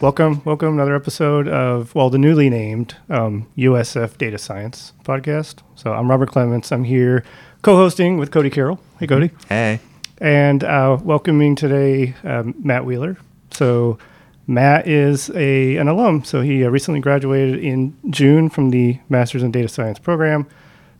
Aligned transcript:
Welcome, 0.00 0.42
welcome, 0.44 0.74
another 0.74 0.94
episode 0.94 1.48
of 1.48 1.92
well, 1.94 2.08
the 2.08 2.18
newly 2.18 2.48
named 2.48 2.94
um, 3.10 3.48
USF 3.56 4.16
Data 4.16 4.38
Science 4.38 4.92
podcast. 5.04 5.56
So 5.74 5.92
I'm 5.92 6.08
Robert 6.08 6.30
Clements. 6.30 6.70
I'm 6.70 6.84
here 6.84 7.24
co-hosting 7.62 8.16
with 8.16 8.30
Cody 8.30 8.48
Carroll. 8.48 8.78
Hey, 9.00 9.08
Cody, 9.08 9.30
Hey. 9.48 9.80
and 10.18 10.62
uh, 10.62 10.98
welcoming 11.02 11.56
today 11.56 12.14
um, 12.22 12.54
Matt 12.60 12.84
Wheeler. 12.84 13.16
So 13.50 13.98
Matt 14.46 14.86
is 14.86 15.30
a 15.30 15.76
an 15.78 15.88
alum. 15.88 16.22
So 16.22 16.42
he 16.42 16.64
uh, 16.64 16.68
recently 16.68 17.00
graduated 17.00 17.58
in 17.58 17.96
June 18.08 18.48
from 18.50 18.70
the 18.70 19.00
Masters 19.08 19.42
in 19.42 19.50
Data 19.50 19.68
Science 19.68 19.98
program. 19.98 20.46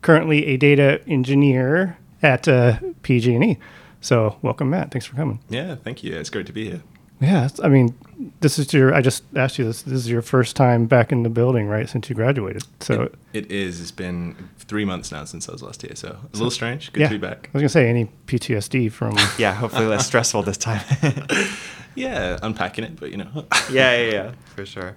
Currently 0.02 0.44
a 0.46 0.56
data 0.56 1.00
engineer 1.06 1.96
at 2.20 2.48
uh, 2.48 2.78
PG&E. 3.02 3.58
So 4.00 4.38
welcome, 4.42 4.70
Matt. 4.70 4.90
Thanks 4.90 5.06
for 5.06 5.14
coming. 5.14 5.38
Yeah, 5.48 5.76
thank 5.76 6.02
you. 6.02 6.16
It's 6.16 6.30
great 6.30 6.46
to 6.46 6.52
be 6.52 6.68
here. 6.70 6.82
Yeah, 7.20 7.48
I 7.62 7.68
mean, 7.68 7.94
this 8.40 8.58
is 8.58 8.72
your. 8.72 8.94
I 8.94 9.00
just 9.00 9.24
asked 9.34 9.58
you 9.58 9.64
this. 9.64 9.82
This 9.82 9.94
is 9.94 10.08
your 10.10 10.22
first 10.22 10.54
time 10.54 10.86
back 10.86 11.10
in 11.10 11.24
the 11.24 11.28
building, 11.28 11.66
right? 11.66 11.88
Since 11.88 12.08
you 12.08 12.14
graduated. 12.14 12.62
So 12.80 13.02
It, 13.02 13.14
it 13.32 13.52
is. 13.52 13.80
It's 13.80 13.90
been 13.90 14.36
three 14.58 14.84
months 14.84 15.10
now 15.10 15.24
since 15.24 15.48
I 15.48 15.52
was 15.52 15.62
last 15.62 15.82
here, 15.82 15.96
so 15.96 16.16
a 16.22 16.36
little 16.36 16.50
strange. 16.50 16.92
Good 16.92 17.00
yeah, 17.00 17.08
to 17.08 17.14
be 17.14 17.26
back. 17.26 17.48
I 17.52 17.56
was 17.58 17.62
gonna 17.62 17.68
say 17.70 17.88
any 17.88 18.08
PTSD 18.26 18.92
from. 18.92 19.16
Yeah, 19.38 19.52
hopefully 19.54 19.86
less 19.86 20.06
stressful 20.12 20.42
this 20.42 20.58
time. 20.58 20.80
Yeah, 21.94 22.38
unpacking 22.44 22.84
it, 22.84 23.00
but 23.00 23.10
you 23.10 23.16
know. 23.16 23.46
yeah, 23.72 23.96
yeah, 23.96 24.10
yeah, 24.12 24.32
for 24.54 24.64
sure. 24.64 24.96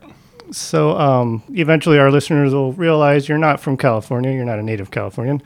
so 0.52 0.96
um, 1.00 1.42
eventually, 1.50 1.98
our 1.98 2.12
listeners 2.12 2.54
will 2.54 2.74
realize 2.74 3.28
you're 3.28 3.40
not 3.40 3.60
from 3.60 3.76
California. 3.76 4.32
You're 4.32 4.46
not 4.46 4.60
a 4.60 4.64
native 4.64 4.92
Californian. 4.92 5.42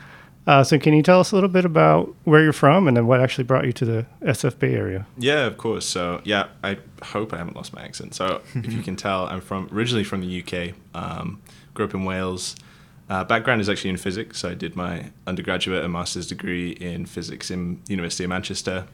Uh, 0.46 0.62
so 0.62 0.78
can 0.78 0.94
you 0.94 1.02
tell 1.02 1.18
us 1.18 1.32
a 1.32 1.34
little 1.34 1.50
bit 1.50 1.64
about 1.64 2.14
where 2.24 2.42
you're 2.42 2.52
from 2.52 2.86
and 2.86 2.96
then 2.96 3.06
what 3.06 3.20
actually 3.20 3.44
brought 3.44 3.64
you 3.64 3.72
to 3.72 3.84
the 3.84 4.06
SF 4.22 4.58
Bay 4.58 4.74
Area? 4.74 5.06
Yeah, 5.18 5.46
of 5.46 5.58
course. 5.58 5.84
So 5.84 6.20
yeah, 6.24 6.48
I 6.62 6.78
hope 7.02 7.32
I 7.32 7.38
haven't 7.38 7.56
lost 7.56 7.74
my 7.74 7.82
accent. 7.82 8.14
So 8.14 8.42
if 8.54 8.72
you 8.72 8.82
can 8.84 8.94
tell, 8.94 9.26
I'm 9.26 9.40
from 9.40 9.68
originally 9.72 10.04
from 10.04 10.20
the 10.20 10.42
UK. 10.42 10.74
Um, 10.94 11.42
grew 11.74 11.84
up 11.86 11.94
in 11.94 12.04
Wales. 12.04 12.54
Uh, 13.08 13.24
background 13.24 13.60
is 13.60 13.68
actually 13.68 13.90
in 13.90 13.96
physics. 13.96 14.38
So 14.38 14.50
I 14.50 14.54
did 14.54 14.76
my 14.76 15.10
undergraduate 15.26 15.82
and 15.82 15.92
master's 15.92 16.28
degree 16.28 16.70
in 16.70 17.06
physics 17.06 17.50
in 17.50 17.80
the 17.86 17.90
University 17.90 18.24
of 18.24 18.30
Manchester. 18.30 18.86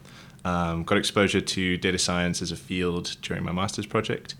Um, 0.44 0.84
got 0.84 0.98
exposure 0.98 1.40
to 1.40 1.76
data 1.76 1.98
science 1.98 2.42
as 2.42 2.50
a 2.50 2.56
field 2.56 3.16
during 3.22 3.44
my 3.44 3.52
master's 3.52 3.86
project. 3.86 4.34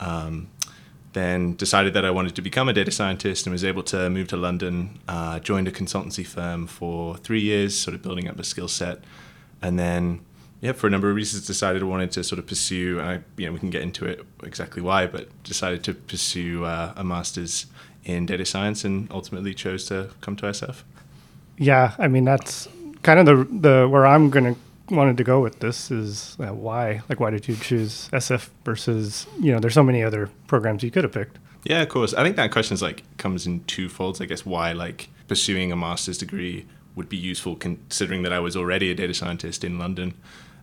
Um, 0.00 0.48
then 1.12 1.54
decided 1.56 1.94
that 1.94 2.04
I 2.04 2.10
wanted 2.10 2.34
to 2.36 2.42
become 2.42 2.68
a 2.68 2.72
data 2.72 2.90
scientist 2.90 3.46
and 3.46 3.52
was 3.52 3.64
able 3.64 3.82
to 3.84 4.08
move 4.08 4.28
to 4.28 4.36
London. 4.36 4.98
Uh, 5.06 5.38
joined 5.40 5.68
a 5.68 5.70
consultancy 5.70 6.26
firm 6.26 6.66
for 6.66 7.16
three 7.18 7.40
years, 7.40 7.76
sort 7.76 7.94
of 7.94 8.02
building 8.02 8.28
up 8.28 8.38
a 8.38 8.44
skill 8.44 8.68
set, 8.68 9.00
and 9.60 9.78
then 9.78 10.20
yeah, 10.62 10.70
for 10.70 10.86
a 10.86 10.90
number 10.90 11.10
of 11.10 11.16
reasons, 11.16 11.44
decided 11.44 11.82
I 11.82 11.86
wanted 11.86 12.12
to 12.12 12.22
sort 12.22 12.38
of 12.38 12.46
pursue. 12.46 13.00
And 13.00 13.08
I, 13.08 13.20
you 13.36 13.46
know, 13.46 13.52
we 13.52 13.58
can 13.58 13.70
get 13.70 13.82
into 13.82 14.06
it 14.06 14.24
exactly 14.44 14.80
why, 14.80 15.08
but 15.08 15.28
decided 15.42 15.82
to 15.84 15.94
pursue 15.94 16.64
uh, 16.64 16.94
a 16.96 17.02
master's 17.02 17.66
in 18.04 18.26
data 18.26 18.46
science, 18.46 18.84
and 18.84 19.10
ultimately 19.10 19.54
chose 19.54 19.86
to 19.86 20.10
come 20.20 20.36
to 20.36 20.46
SF. 20.46 20.82
Yeah, 21.58 21.94
I 21.98 22.08
mean 22.08 22.24
that's 22.24 22.68
kind 23.02 23.18
of 23.18 23.26
the 23.26 23.44
the 23.50 23.88
where 23.88 24.06
I'm 24.06 24.30
gonna 24.30 24.54
wanted 24.92 25.16
to 25.16 25.24
go 25.24 25.40
with 25.40 25.58
this 25.60 25.90
is 25.90 26.36
uh, 26.40 26.54
why 26.54 27.00
like 27.08 27.18
why 27.20 27.30
did 27.30 27.48
you 27.48 27.56
choose 27.56 28.08
SF 28.12 28.50
versus 28.64 29.26
you 29.40 29.52
know 29.52 29.58
there's 29.58 29.74
so 29.74 29.82
many 29.82 30.02
other 30.02 30.30
programs 30.46 30.82
you 30.82 30.90
could 30.90 31.04
have 31.04 31.12
picked. 31.12 31.38
Yeah, 31.64 31.82
of 31.82 31.88
course. 31.88 32.12
I 32.14 32.22
think 32.24 32.36
that 32.36 32.50
question 32.50 32.74
is 32.74 32.82
like 32.82 33.02
comes 33.16 33.46
in 33.46 33.64
two 33.64 33.88
folds. 33.88 34.20
I 34.20 34.26
guess 34.26 34.44
why 34.44 34.72
like 34.72 35.08
pursuing 35.28 35.72
a 35.72 35.76
master's 35.76 36.18
degree 36.18 36.66
would 36.94 37.08
be 37.08 37.16
useful, 37.16 37.56
considering 37.56 38.22
that 38.22 38.32
I 38.32 38.40
was 38.40 38.56
already 38.56 38.90
a 38.90 38.94
data 38.94 39.14
scientist 39.14 39.64
in 39.64 39.78
London. 39.78 40.14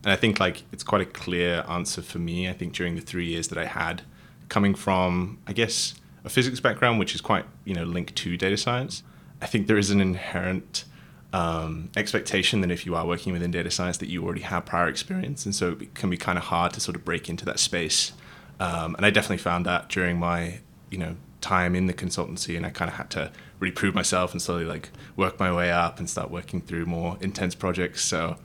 And 0.04 0.14
I 0.14 0.16
think 0.16 0.40
like 0.40 0.64
it's 0.72 0.84
quite 0.84 1.02
a 1.02 1.06
clear 1.06 1.66
answer 1.68 2.02
for 2.02 2.20
me. 2.20 2.50
I 2.50 2.54
think 2.54 2.74
during 2.74 2.96
the 2.96 3.02
three 3.02 3.26
years 3.26 3.48
that 3.48 3.58
I 3.58 3.66
had, 3.66 4.04
coming 4.48 4.76
from 4.76 5.40
I 5.48 5.54
guess 5.54 5.96
a 6.24 6.30
physics 6.30 6.60
background, 6.60 7.00
which 7.00 7.16
is 7.16 7.22
quite 7.22 7.46
you 7.66 7.74
know 7.74 7.84
linked 7.84 8.16
to 8.18 8.38
data 8.38 8.58
science, 8.58 9.04
I 9.42 9.46
think 9.46 9.68
there 9.68 9.78
is 9.78 9.90
an 9.90 10.02
inherent 10.02 10.86
um, 11.32 11.90
expectation 11.96 12.62
that 12.62 12.72
if 12.72 12.86
you 12.86 12.96
are 12.96 13.06
working 13.06 13.34
within 13.34 13.52
data 13.52 13.70
science, 13.70 13.98
that 13.98 14.10
you 14.10 14.24
already 14.24 14.42
have 14.42 14.66
prior 14.66 14.88
experience, 14.88 15.46
and 15.46 15.54
so 15.54 15.78
it 15.80 15.94
can 15.94 16.10
be 16.10 16.18
kind 16.18 16.38
of 16.38 16.46
hard 16.46 16.74
to 16.74 16.80
sort 16.80 16.96
of 16.96 17.06
break 17.06 17.30
into 17.30 17.46
that 17.46 17.60
space. 17.60 18.14
Um, 18.60 18.96
and 18.96 19.06
I 19.06 19.10
definitely 19.10 19.38
found 19.38 19.66
that 19.66 19.90
during 19.90 20.18
my 20.18 20.60
you 20.90 20.98
know 20.98 21.16
time 21.42 21.76
in 21.76 21.86
the 21.86 21.94
consultancy, 21.94 22.58
and 22.58 22.66
I 22.66 22.70
kind 22.70 22.90
of 22.90 22.98
had 22.98 23.10
to 23.12 23.32
really 23.60 23.72
prove 23.72 23.94
myself 23.94 24.32
and 24.32 24.42
slowly 24.42 24.66
like 24.66 24.90
work 25.16 25.40
my 25.40 25.54
way 25.54 25.72
up 25.72 26.00
and 26.00 26.10
start 26.10 26.32
working 26.32 26.62
through 26.62 26.86
more 26.86 27.18
intense 27.22 27.56
projects. 27.56 28.04
So 28.04 28.38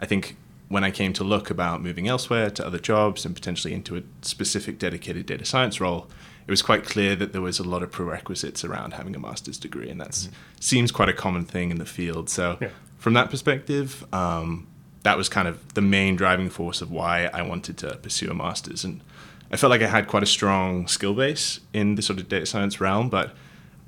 I 0.00 0.06
think 0.06 0.36
when 0.68 0.84
I 0.84 0.90
came 0.90 1.12
to 1.14 1.24
look 1.24 1.50
about 1.50 1.82
moving 1.82 2.06
elsewhere 2.06 2.48
to 2.50 2.66
other 2.66 2.78
jobs 2.78 3.26
and 3.26 3.34
potentially 3.34 3.74
into 3.74 3.96
a 3.96 4.02
specific 4.22 4.78
dedicated 4.78 5.26
data 5.26 5.44
science 5.44 5.80
role, 5.80 6.08
it 6.50 6.54
was 6.58 6.62
quite 6.62 6.82
clear 6.84 7.14
that 7.14 7.32
there 7.32 7.40
was 7.40 7.60
a 7.60 7.62
lot 7.62 7.80
of 7.80 7.92
prerequisites 7.92 8.64
around 8.64 8.94
having 8.94 9.14
a 9.14 9.20
master's 9.20 9.56
degree, 9.56 9.88
and 9.88 10.00
that 10.00 10.26
seems 10.58 10.90
quite 10.90 11.08
a 11.08 11.12
common 11.12 11.44
thing 11.44 11.70
in 11.70 11.78
the 11.78 11.86
field. 11.86 12.28
So, 12.28 12.58
Yeah. 12.60 12.70
from 12.98 13.12
that 13.14 13.30
perspective, 13.30 14.04
um, 14.12 14.66
that 15.04 15.16
was 15.16 15.28
kind 15.28 15.46
of 15.46 15.74
the 15.74 15.80
main 15.80 16.16
driving 16.16 16.50
force 16.50 16.82
of 16.82 16.90
why 16.90 17.30
I 17.32 17.42
wanted 17.42 17.76
to 17.78 17.94
pursue 18.02 18.32
a 18.32 18.34
master's. 18.34 18.82
And 18.82 19.00
I 19.52 19.56
felt 19.58 19.70
like 19.70 19.80
I 19.80 19.86
had 19.86 20.08
quite 20.08 20.24
a 20.24 20.26
strong 20.26 20.88
skill 20.88 21.14
base 21.14 21.60
in 21.72 21.94
the 21.94 22.02
sort 22.02 22.18
of 22.18 22.28
data 22.28 22.46
science 22.46 22.80
realm, 22.80 23.08
but 23.10 23.32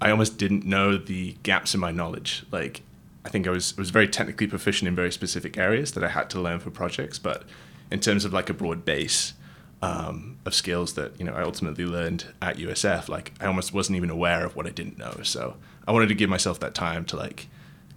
I 0.01 0.13
almost 0.13 0.39
didn't 0.39 0.65
know 0.65 0.97
the 0.97 1.35
gaps 1.43 1.75
in 1.75 1.81
my 1.81 1.91
knowledge. 1.91 2.45
Like, 2.53 2.83
I 3.25 3.29
think 3.29 3.49
I 3.49 3.51
was 3.51 3.77
was 3.77 3.91
very 3.91 4.07
technically 4.07 4.47
proficient 4.47 4.87
in 4.87 4.95
very 4.95 5.11
specific 5.11 5.59
areas 5.59 5.91
that 5.93 6.05
I 6.05 6.11
had 6.11 6.31
to 6.31 6.41
learn 6.41 6.61
for 6.61 6.71
projects, 6.71 7.19
but 7.19 7.43
in 7.91 7.99
terms 7.99 8.25
of 8.25 8.33
like 8.33 8.49
a 8.49 8.55
broad 8.55 8.85
base 8.85 9.33
um, 9.83 10.39
of 10.47 10.55
skills 10.55 10.95
that 10.95 11.19
you 11.19 11.27
know 11.27 11.33
I 11.33 11.43
ultimately 11.43 11.85
learned 11.85 12.27
at 12.41 12.57
USF, 12.57 13.09
like 13.09 13.33
I 13.41 13.47
almost 13.47 13.75
wasn't 13.75 13.97
even 13.97 14.11
aware 14.11 14.47
of 14.47 14.57
what 14.57 14.67
I 14.67 14.71
didn't 14.71 14.97
know. 14.97 15.21
So 15.23 15.57
I 15.87 15.93
wanted 15.93 16.09
to 16.09 16.15
give 16.15 16.31
myself 16.31 16.61
that 16.61 16.75
time 16.75 17.05
to 17.07 17.17
like 17.17 17.49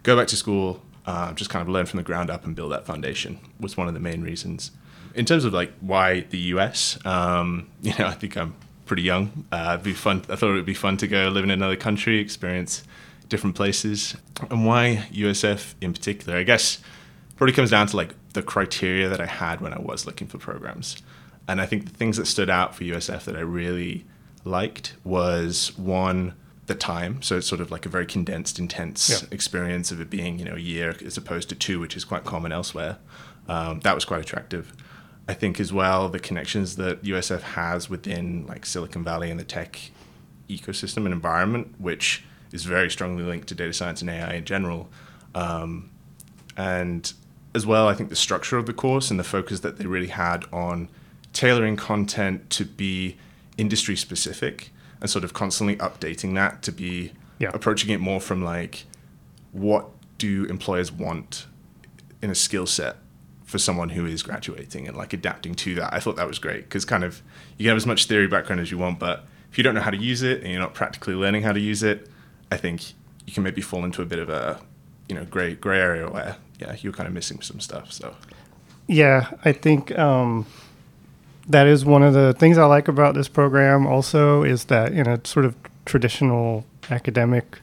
go 0.03 0.17
back 0.17 0.27
to 0.27 0.35
school, 0.35 0.81
uh, 1.05 1.31
just 1.33 1.49
kind 1.49 1.61
of 1.61 1.69
learn 1.69 1.85
from 1.85 1.97
the 1.97 2.03
ground 2.03 2.29
up 2.29 2.43
and 2.43 2.55
build 2.55 2.71
that 2.71 2.85
foundation. 2.85 3.39
Was 3.59 3.77
one 3.77 3.87
of 3.87 3.93
the 3.93 3.99
main 3.99 4.23
reasons. 4.23 4.71
In 5.13 5.25
terms 5.25 5.45
of 5.45 5.53
like 5.53 5.71
why 5.79 6.21
the 6.21 6.39
US, 6.39 6.97
um, 7.05 7.69
you 7.81 7.93
know, 7.99 8.07
I 8.07 8.13
think 8.13 8.35
I'm 8.35 8.55
pretty 8.85 9.03
young. 9.03 9.45
Uh, 9.51 9.71
it'd 9.75 9.83
be 9.83 9.93
fun. 9.93 10.23
I 10.27 10.35
thought 10.35 10.49
it 10.49 10.53
would 10.55 10.65
be 10.65 10.73
fun 10.73 10.97
to 10.97 11.07
go 11.07 11.29
live 11.29 11.43
in 11.43 11.51
another 11.51 11.75
country, 11.75 12.19
experience 12.19 12.83
different 13.29 13.55
places, 13.55 14.15
and 14.51 14.65
why 14.65 15.07
USF 15.11 15.75
in 15.81 15.93
particular. 15.93 16.37
I 16.37 16.43
guess 16.43 16.79
probably 17.37 17.53
comes 17.53 17.69
down 17.69 17.87
to 17.87 17.97
like 17.97 18.13
the 18.33 18.41
criteria 18.41 19.09
that 19.09 19.21
I 19.21 19.25
had 19.25 19.61
when 19.61 19.73
I 19.73 19.79
was 19.79 20.05
looking 20.05 20.27
for 20.27 20.37
programs. 20.37 21.01
And 21.47 21.61
I 21.61 21.65
think 21.65 21.85
the 21.85 21.91
things 21.95 22.17
that 22.17 22.25
stood 22.25 22.49
out 22.49 22.75
for 22.75 22.83
USF 22.83 23.25
that 23.25 23.35
I 23.35 23.41
really 23.41 24.05
liked 24.43 24.95
was 25.03 25.77
one, 25.77 26.33
the 26.67 26.75
time. 26.75 27.21
So 27.21 27.37
it's 27.37 27.47
sort 27.47 27.61
of 27.61 27.69
like 27.69 27.85
a 27.85 27.89
very 27.89 28.07
condensed, 28.07 28.57
intense 28.57 29.09
Yeah. 29.09 29.27
experience 29.31 29.91
of 29.91 30.01
it 30.01 30.09
being, 30.09 30.39
you 30.39 30.45
know, 30.45 30.55
a 30.55 30.59
year 30.59 30.95
as 31.05 31.15
opposed 31.17 31.49
to 31.49 31.55
two, 31.55 31.79
which 31.79 31.95
is 31.95 32.03
quite 32.03 32.23
common 32.23 32.51
elsewhere. 32.51 32.97
Um, 33.47 33.81
that 33.81 33.93
was 33.93 34.05
quite 34.05 34.21
attractive. 34.21 34.73
I 35.27 35.33
think 35.33 35.59
as 35.59 35.71
well 35.71 36.09
the 36.09 36.19
connections 36.19 36.75
that 36.77 37.03
USF 37.03 37.41
has 37.41 37.89
within 37.89 38.45
like 38.47 38.65
Silicon 38.65 39.03
Valley 39.03 39.29
and 39.29 39.39
the 39.39 39.43
tech 39.43 39.91
ecosystem 40.49 40.97
and 41.05 41.13
environment, 41.13 41.75
which 41.79 42.23
is 42.51 42.63
very 42.63 42.89
strongly 42.89 43.23
linked 43.23 43.47
to 43.49 43.55
data 43.55 43.73
science 43.73 44.01
and 44.01 44.09
AI 44.09 44.33
in 44.33 44.45
general. 44.45 44.89
Um, 45.35 45.89
and 46.57 47.11
as 47.53 47.65
well, 47.65 47.87
I 47.87 47.93
think 47.93 48.09
the 48.09 48.15
structure 48.15 48.57
of 48.57 48.65
the 48.65 48.73
course 48.73 49.11
and 49.11 49.19
the 49.19 49.23
focus 49.23 49.59
that 49.61 49.77
they 49.77 49.85
really 49.85 50.07
had 50.07 50.45
on 50.51 50.89
tailoring 51.35 51.75
content 51.75 52.49
to 52.49 52.65
be 52.65 53.17
industry 53.57 53.95
specific 53.95 54.71
and 55.01 55.09
sort 55.09 55.23
of 55.23 55.33
constantly 55.33 55.75
updating 55.77 56.33
that 56.35 56.61
to 56.63 56.71
be 56.71 57.11
Yeah. 57.39 57.51
approaching 57.53 57.91
it 57.91 57.99
more 57.99 58.19
from 58.21 58.43
like 58.43 58.85
what 59.51 59.89
do 60.17 60.45
employers 60.45 60.91
want 60.91 61.45
in 62.21 62.29
a 62.29 62.35
skill 62.35 62.65
set 62.65 62.95
for 63.43 63.57
someone 63.59 63.89
who 63.89 64.05
is 64.05 64.23
graduating 64.23 64.87
and 64.87 64.97
like 64.97 65.13
adapting 65.13 65.53
to 65.55 65.75
that. 65.75 65.93
I 65.93 65.99
thought 65.99 66.15
that 66.15 66.27
was 66.27 66.39
great 66.39 66.63
because 66.63 66.85
kind 66.85 67.03
of 67.03 67.21
you 67.57 67.63
can 67.65 67.69
have 67.69 67.77
as 67.77 67.85
much 67.85 68.05
theory 68.05 68.27
background 68.27 68.61
as 68.61 68.71
you 68.71 68.77
want, 68.77 68.97
but 68.97 69.25
if 69.51 69.57
you 69.57 69.63
don't 69.63 69.75
know 69.75 69.81
how 69.81 69.91
to 69.91 69.97
use 69.97 70.23
it 70.23 70.41
and 70.41 70.51
you're 70.51 70.59
not 70.61 70.73
practically 70.73 71.13
learning 71.13 71.43
how 71.43 71.51
to 71.51 71.59
use 71.59 71.83
it, 71.83 72.09
I 72.51 72.57
think 72.57 72.93
you 73.27 73.33
can 73.33 73.43
maybe 73.43 73.61
fall 73.61 73.83
into 73.85 74.01
a 74.01 74.05
bit 74.05 74.19
of 74.19 74.29
a 74.29 74.59
you 75.09 75.15
know 75.15 75.25
gray 75.25 75.53
gray 75.55 75.79
area 75.79 76.09
where 76.09 76.37
yeah 76.59 76.75
you're 76.81 76.93
kind 76.93 77.07
of 77.07 77.13
missing 77.13 77.41
some 77.41 77.59
stuff. 77.59 77.91
So 77.91 78.15
Yeah, 78.87 79.31
I 79.43 79.51
think 79.51 79.97
um, 79.97 80.45
that 81.47 81.67
is 81.67 81.85
one 81.85 82.03
of 82.03 82.13
the 82.13 82.33
things 82.33 82.57
I 82.57 82.65
like 82.65 82.87
about 82.87 83.15
this 83.15 83.27
program. 83.27 83.85
Also, 83.85 84.43
is 84.43 84.65
that 84.65 84.91
in 84.93 85.07
a 85.07 85.25
sort 85.25 85.45
of 85.45 85.55
traditional 85.85 86.65
academic 86.89 87.59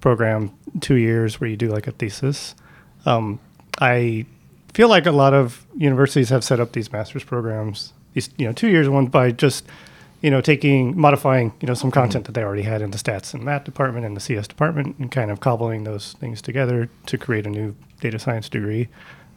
program, 0.00 0.52
two 0.80 0.96
years 0.96 1.40
where 1.40 1.48
you 1.48 1.56
do 1.56 1.68
like 1.68 1.86
a 1.86 1.92
thesis. 1.92 2.54
Um, 3.06 3.40
I 3.80 4.26
feel 4.74 4.88
like 4.88 5.06
a 5.06 5.12
lot 5.12 5.34
of 5.34 5.64
universities 5.76 6.28
have 6.30 6.44
set 6.44 6.60
up 6.60 6.72
these 6.72 6.92
master's 6.92 7.24
programs, 7.24 7.92
these 8.14 8.30
you 8.36 8.46
know 8.46 8.52
two 8.52 8.68
years 8.68 8.88
one 8.88 9.06
by 9.06 9.30
just 9.30 9.64
you 10.20 10.30
know 10.30 10.40
taking 10.40 10.98
modifying 10.98 11.52
you 11.60 11.66
know 11.66 11.74
some 11.74 11.90
content 11.90 12.26
that 12.26 12.32
they 12.32 12.42
already 12.42 12.62
had 12.62 12.82
in 12.82 12.90
the 12.90 12.98
stats 12.98 13.32
and 13.34 13.44
math 13.44 13.64
department 13.64 14.04
and 14.04 14.16
the 14.16 14.20
CS 14.20 14.48
department 14.48 14.98
and 14.98 15.10
kind 15.10 15.30
of 15.30 15.40
cobbling 15.40 15.84
those 15.84 16.14
things 16.14 16.42
together 16.42 16.88
to 17.06 17.18
create 17.18 17.46
a 17.46 17.50
new 17.50 17.74
data 18.00 18.18
science 18.18 18.48
degree. 18.48 18.88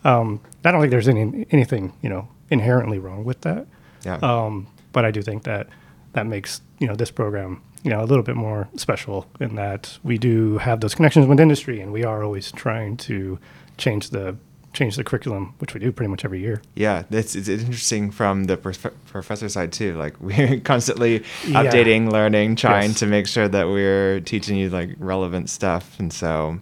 Um, 0.04 0.42
I 0.64 0.72
don't 0.72 0.82
think 0.82 0.92
there's 0.92 1.08
any 1.08 1.46
anything 1.52 1.94
you 2.02 2.10
know 2.10 2.28
inherently 2.50 3.00
wrong 3.00 3.24
with 3.24 3.42
that. 3.42 3.68
Yeah. 4.06 4.18
Um, 4.22 4.68
but 4.94 5.04
I 5.06 5.12
do 5.12 5.22
think 5.22 5.44
that 5.44 5.68
that 6.14 6.26
makes 6.26 6.62
you 6.80 6.88
know 6.88 6.96
this 6.96 7.12
program 7.12 7.62
you 7.84 7.90
know 7.92 8.02
a 8.02 8.06
little 8.06 8.24
bit 8.24 8.36
more 8.36 8.68
special 8.78 9.26
in 9.40 9.56
that 9.56 9.98
we 10.04 10.18
do 10.18 10.58
have 10.60 10.80
those 10.80 10.96
connections 10.96 11.28
with 11.28 11.40
industry, 11.40 11.82
and 11.82 11.92
we 11.92 12.04
are 12.04 12.24
always 12.24 12.52
trying 12.52 12.98
to 12.98 13.38
change 13.78 14.10
the 14.12 14.36
change 14.74 14.98
the 14.98 15.04
curriculum, 15.06 15.54
which 15.60 15.74
we 15.74 15.80
do 15.80 15.90
pretty 15.92 16.10
much 16.10 16.26
every 16.26 16.42
year. 16.42 16.62
Yeah, 16.76 17.04
it's, 17.10 17.34
it's 17.34 17.48
interesting 17.48 18.12
from 18.12 18.44
the 18.44 18.58
prof- 18.58 18.94
professor 19.08 19.48
side 19.48 19.72
too. 19.72 19.98
Like 19.98 20.16
we're 20.20 20.60
constantly 20.60 21.24
Yeah. 21.48 21.64
updating, 21.64 22.12
learning, 22.12 22.58
trying 22.58 22.90
Yes. 22.90 23.00
to 23.00 23.06
make 23.06 23.26
sure 23.28 23.48
that 23.48 23.68
we're 23.68 24.20
teaching 24.20 24.58
you 24.58 24.70
like 24.70 24.90
relevant 25.00 25.50
stuff, 25.50 25.98
and 26.00 26.12
so 26.12 26.60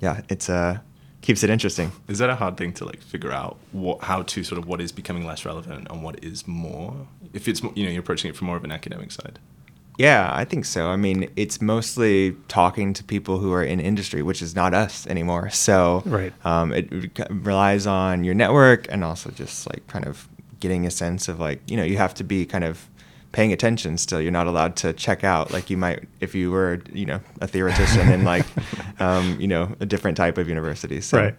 yeah, 0.00 0.22
it's 0.30 0.48
uh 0.48 0.78
keeps 1.22 1.42
it 1.42 1.50
interesting. 1.50 1.92
Is 2.08 2.18
that 2.18 2.30
a 2.30 2.34
hard 2.34 2.56
thing 2.56 2.72
to 2.74 2.84
like 2.84 3.00
figure 3.02 3.32
out 3.32 3.58
what 3.72 4.02
how 4.04 4.22
to 4.22 4.42
sort 4.44 4.58
of 4.58 4.66
what 4.66 4.80
is 4.80 4.92
becoming 4.92 5.26
less 5.26 5.44
relevant 5.44 5.86
and 5.90 6.02
what 6.02 6.22
is 6.24 6.46
more? 6.48 7.06
If 7.32 7.46
it's 7.48 7.62
mo- 7.62 7.72
you 7.76 7.84
know 7.84 7.90
you're 7.90 8.00
approaching 8.00 8.30
it 8.30 8.36
from 8.36 8.46
more 8.46 8.56
of 8.56 8.64
an 8.64 8.72
academic 8.72 9.12
side. 9.12 9.38
Yeah, 9.98 10.30
I 10.32 10.46
think 10.46 10.64
so. 10.64 10.88
I 10.88 10.96
mean, 10.96 11.28
it's 11.36 11.60
mostly 11.60 12.34
talking 12.48 12.94
to 12.94 13.04
people 13.04 13.38
who 13.38 13.52
are 13.52 13.62
in 13.62 13.80
industry, 13.80 14.22
which 14.22 14.40
is 14.40 14.54
not 14.56 14.72
us 14.72 15.06
anymore. 15.06 15.50
So 15.50 16.02
Right. 16.06 16.32
um, 16.42 16.72
it 16.72 16.90
re- 16.90 17.10
relies 17.28 17.86
on 17.86 18.24
your 18.24 18.32
network 18.34 18.86
and 18.90 19.04
also 19.04 19.30
just 19.30 19.68
like 19.68 19.86
kind 19.88 20.06
of 20.06 20.26
getting 20.58 20.86
a 20.86 20.90
sense 20.90 21.28
of 21.28 21.38
like 21.40 21.60
you 21.70 21.76
know 21.76 21.82
you 21.82 21.96
have 21.98 22.14
to 22.14 22.24
be 22.24 22.46
kind 22.46 22.64
of 22.64 22.88
paying 23.32 23.52
attention 23.52 23.96
still 23.96 24.20
you're 24.20 24.32
not 24.32 24.46
allowed 24.46 24.74
to 24.76 24.92
check 24.92 25.22
out 25.24 25.52
like 25.52 25.70
you 25.70 25.76
might 25.76 26.08
if 26.20 26.34
you 26.34 26.50
were 26.50 26.80
you 26.92 27.06
know 27.06 27.20
a 27.40 27.46
theoretician 27.46 28.08
in 28.10 28.24
like 28.24 28.44
um, 29.00 29.36
you 29.40 29.46
know 29.46 29.74
a 29.80 29.86
different 29.86 30.16
type 30.16 30.36
of 30.38 30.48
university 30.48 31.00
so 31.00 31.18
Right. 31.18 31.34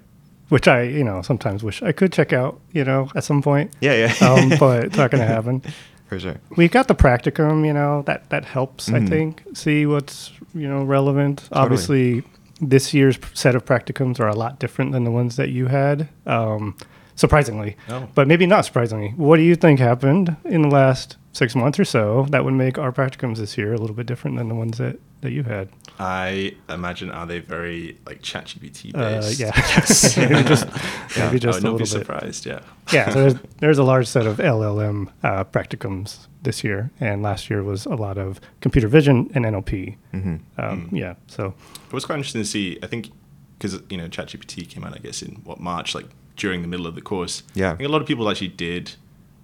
Which 0.49 0.67
I 0.67 0.81
you 0.83 1.03
know 1.03 1.21
sometimes 1.21 1.63
wish 1.63 1.81
I 1.81 1.91
could 1.93 2.11
check 2.13 2.33
out 2.33 2.59
you 2.73 2.83
know 2.83 3.09
at 3.15 3.23
some 3.23 3.41
point. 3.41 3.73
yeah 3.81 3.93
yeah 4.19 4.27
um, 4.27 4.49
but 4.59 4.85
it's 4.85 4.97
not 4.97 5.11
going 5.11 5.21
to 5.21 5.27
happen. 5.27 5.61
for 6.07 6.19
sure 6.19 6.35
We 6.57 6.67
got 6.67 6.87
the 6.89 6.95
practicum, 6.95 7.65
you 7.65 7.73
know 7.73 8.01
that 8.03 8.29
that 8.29 8.43
helps. 8.45 8.89
I 8.89 8.99
Mhm. 8.99 9.09
think 9.09 9.43
see 9.53 9.85
what's 9.85 10.31
you 10.53 10.67
know 10.67 10.83
relevant. 10.83 11.47
Obviously, 11.53 12.23
this 12.59 12.93
year's 12.93 13.17
set 13.33 13.55
of 13.55 13.63
practicums 13.65 14.19
are 14.19 14.27
a 14.27 14.35
lot 14.35 14.59
different 14.59 14.91
than 14.91 15.03
the 15.05 15.11
ones 15.11 15.35
that 15.37 15.49
you 15.49 15.67
had. 15.67 16.09
Um, 16.25 16.75
surprisingly, 17.15 17.75
Oh. 17.89 18.07
but 18.13 18.27
maybe 18.27 18.45
not 18.45 18.65
surprisingly. 18.65 19.13
What 19.15 19.37
do 19.37 19.43
you 19.43 19.55
think 19.55 19.79
happened 19.79 20.35
in 20.45 20.61
the 20.63 20.69
last 20.69 21.15
six 21.33 21.55
months 21.55 21.79
or 21.79 21.85
so 21.85 22.25
that 22.29 22.43
would 22.43 22.53
make 22.53 22.77
our 22.77 22.91
practicums 22.91 23.37
this 23.37 23.57
year 23.57 23.73
a 23.73 23.77
little 23.77 23.95
bit 23.95 24.05
different 24.05 24.37
than 24.37 24.47
the 24.49 24.55
ones 24.55 24.77
that 24.77 24.99
that 25.21 25.31
you 25.31 25.43
had? 25.43 25.69
I 25.99 26.55
imagine 26.67 27.11
are 27.11 27.27
they 27.27 27.39
very 27.39 27.97
like 28.07 28.21
ChatGPT 28.23 28.91
Uh, 28.95 29.19
based? 29.21 29.39
yeah, 29.39 29.51
Yes. 29.55 30.17
maybe 30.17 30.43
just 30.43 30.67
Yeah, 31.15 31.25
maybe 31.27 31.39
just 31.39 31.55
I 31.55 31.59
a 31.59 31.61
would 31.61 31.63
not 31.63 31.77
be 31.77 31.83
little 31.83 31.99
bit. 31.99 32.05
surprised. 32.05 32.45
Yeah. 32.47 32.59
yeah, 32.91 33.09
so 33.13 33.19
there's, 33.21 33.35
there's 33.59 33.77
a 33.77 33.83
large 33.83 34.07
set 34.07 34.25
of 34.25 34.37
LLM 34.37 35.09
uh, 35.23 35.43
practicums 35.43 36.27
this 36.41 36.63
year, 36.63 36.89
and 36.99 37.21
last 37.21 37.51
year 37.51 37.61
was 37.61 37.85
a 37.85 37.93
lot 37.93 38.17
of 38.17 38.41
computer 38.61 38.87
vision 38.87 39.29
and 39.35 39.45
NLP. 39.45 39.95
hmm 40.11 40.17
Um, 40.57 40.89
Mm. 40.89 40.97
Yeah, 40.97 41.13
so 41.27 41.53
It 41.87 41.93
was 41.93 42.03
quite 42.05 42.15
interesting 42.15 42.41
to 42.41 42.47
see. 42.47 42.79
I 42.81 42.87
think 42.87 43.11
because 43.59 43.79
you 43.91 43.97
know 43.97 44.07
ChatGPT 44.07 44.67
came 44.67 44.83
out, 44.83 44.95
I 44.95 44.97
guess 44.97 45.21
in 45.21 45.35
what 45.43 45.59
March, 45.59 45.93
like 45.93 46.07
during 46.35 46.63
the 46.63 46.67
middle 46.67 46.87
of 46.87 46.95
the 46.95 47.01
course. 47.01 47.43
Yeah. 47.53 47.73
I 47.73 47.75
think 47.75 47.87
a 47.87 47.91
lot 47.91 48.01
of 48.01 48.07
people 48.07 48.27
actually 48.27 48.47
did 48.47 48.95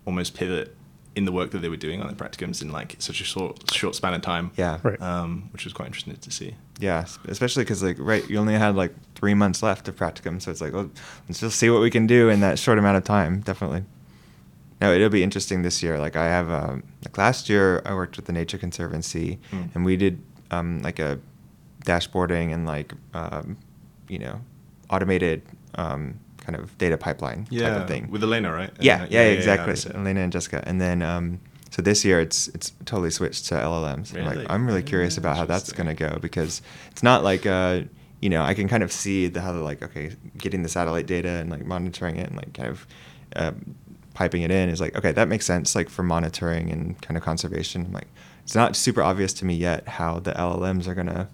almost 0.06 0.34
pivot 0.34 0.76
in 1.18 1.26
the 1.26 1.32
work 1.40 1.50
that 1.52 1.60
they 1.64 1.70
were 1.70 1.84
doing 1.88 2.00
on 2.02 2.08
the 2.08 2.14
practicums 2.24 2.62
in 2.62 2.72
like 2.80 2.96
such 3.00 3.20
a 3.22 3.24
short 3.24 3.54
short 3.74 3.96
span 3.96 4.14
of 4.14 4.22
time. 4.22 4.52
yeah 4.56 4.78
Right. 4.84 5.02
Um, 5.02 5.50
which 5.54 5.64
was 5.66 5.74
quite 5.74 5.88
interesting 5.88 6.16
to 6.16 6.32
see. 6.32 6.56
Yeah, 6.80 7.06
especially 7.28 7.64
because 7.64 7.82
like 7.84 7.98
right, 8.00 8.24
you 8.30 8.38
only 8.44 8.54
had 8.54 8.76
like 8.76 8.94
three 9.16 9.34
months 9.34 9.64
left 9.64 9.88
of 9.90 9.96
practicum, 9.96 10.40
so 10.42 10.52
it's 10.52 10.62
like 10.62 10.74
well, 10.74 10.90
let's 11.28 11.40
just 11.40 11.58
see 11.60 11.70
what 11.72 11.82
we 11.82 11.90
can 11.90 12.06
do 12.08 12.30
in 12.30 12.40
that 12.42 12.60
short 12.60 12.78
amount 12.78 12.98
of 12.98 13.04
time. 13.04 13.42
Definitely. 13.42 13.84
No, 14.80 14.94
it'll 14.94 15.10
be 15.10 15.24
interesting 15.24 15.64
this 15.64 15.82
year. 15.82 15.98
Like 15.98 16.16
I 16.16 16.26
have, 16.26 16.52
um, 16.52 16.84
like 17.04 17.18
last 17.18 17.50
year 17.50 17.82
I 17.84 17.96
worked 17.96 18.16
with 18.16 18.26
the 18.28 18.34
Nature 18.34 18.60
Conservancy, 18.60 19.40
Mm. 19.52 19.70
and 19.74 19.86
we 19.86 19.98
did 19.98 20.22
um, 20.52 20.82
like 20.84 21.00
a 21.00 21.18
dashboarding 21.84 22.54
and 22.54 22.66
like 22.68 22.94
um, 23.16 23.58
you 24.08 24.20
know 24.20 24.40
automated 24.90 25.42
um, 25.76 26.20
kind 26.48 26.56
of 26.58 26.76
data 26.78 26.98
pipeline 26.98 27.44
type 27.46 27.52
Yeah. 27.52 27.82
of 27.82 27.88
thing. 27.90 28.08
With 28.10 28.24
Elena, 28.24 28.52
right? 28.54 28.72
Yeah, 28.80 29.04
Uh, 29.04 29.08
yeah, 29.10 29.24
exactly. 29.24 29.74
that's 29.74 29.86
it. 29.86 29.96
Elena 29.96 30.22
and 30.22 30.32
Jessica, 30.32 30.64
and 30.66 30.80
then 30.80 31.02
um, 31.02 31.40
so 31.72 31.82
this 31.82 32.06
year 32.06 32.22
it's 32.22 32.48
it's 32.56 32.72
totally 32.86 33.12
switched 33.12 33.46
to 33.48 33.56
LLMs. 33.56 34.14
I'm 34.16 34.24
Really? 34.26 34.38
like, 34.38 34.48
I'm 34.50 34.66
really 34.66 34.82
curious 34.82 35.16
Yeah, 35.16 35.22
about 35.22 35.36
how 35.38 35.46
that's 35.46 35.72
going 35.74 35.88
to 35.88 35.94
go 35.94 36.18
because 36.22 36.62
it's 36.92 37.04
not 37.04 37.24
like 37.26 37.46
uh, 37.46 37.82
you 38.22 38.30
know 38.30 38.42
I 38.44 38.54
can 38.54 38.68
kind 38.70 38.82
of 38.82 38.92
see 38.94 39.28
the, 39.28 39.42
how 39.42 39.52
they're 39.52 39.62
like 39.62 39.84
okay, 39.84 40.16
getting 40.38 40.64
the 40.64 40.70
satellite 40.70 41.06
data 41.06 41.30
and 41.30 41.50
like 41.50 41.66
monitoring 41.66 42.16
it 42.16 42.28
and 42.30 42.38
like 42.38 42.54
kind 42.54 42.70
of 42.70 42.88
uh, 43.36 43.52
piping 44.14 44.42
it 44.44 44.50
in 44.52 44.70
is 44.70 44.80
like 44.80 44.96
okay, 44.98 45.12
that 45.12 45.28
makes 45.28 45.46
sense 45.46 45.76
like 45.76 45.90
for 45.90 46.04
monitoring 46.04 46.72
and 46.72 47.00
kind 47.02 47.18
of 47.18 47.24
conservation. 47.24 47.86
I'm 47.88 47.92
like, 47.94 48.08
it's 48.44 48.56
not 48.56 48.78
super 48.78 49.04
obvious 49.04 49.34
to 49.34 49.46
me 49.46 49.56
yet 49.56 49.86
how 50.00 50.20
the 50.20 50.32
LLMs 50.32 50.88
are 50.88 50.96
going 50.96 51.08
to 51.08 51.28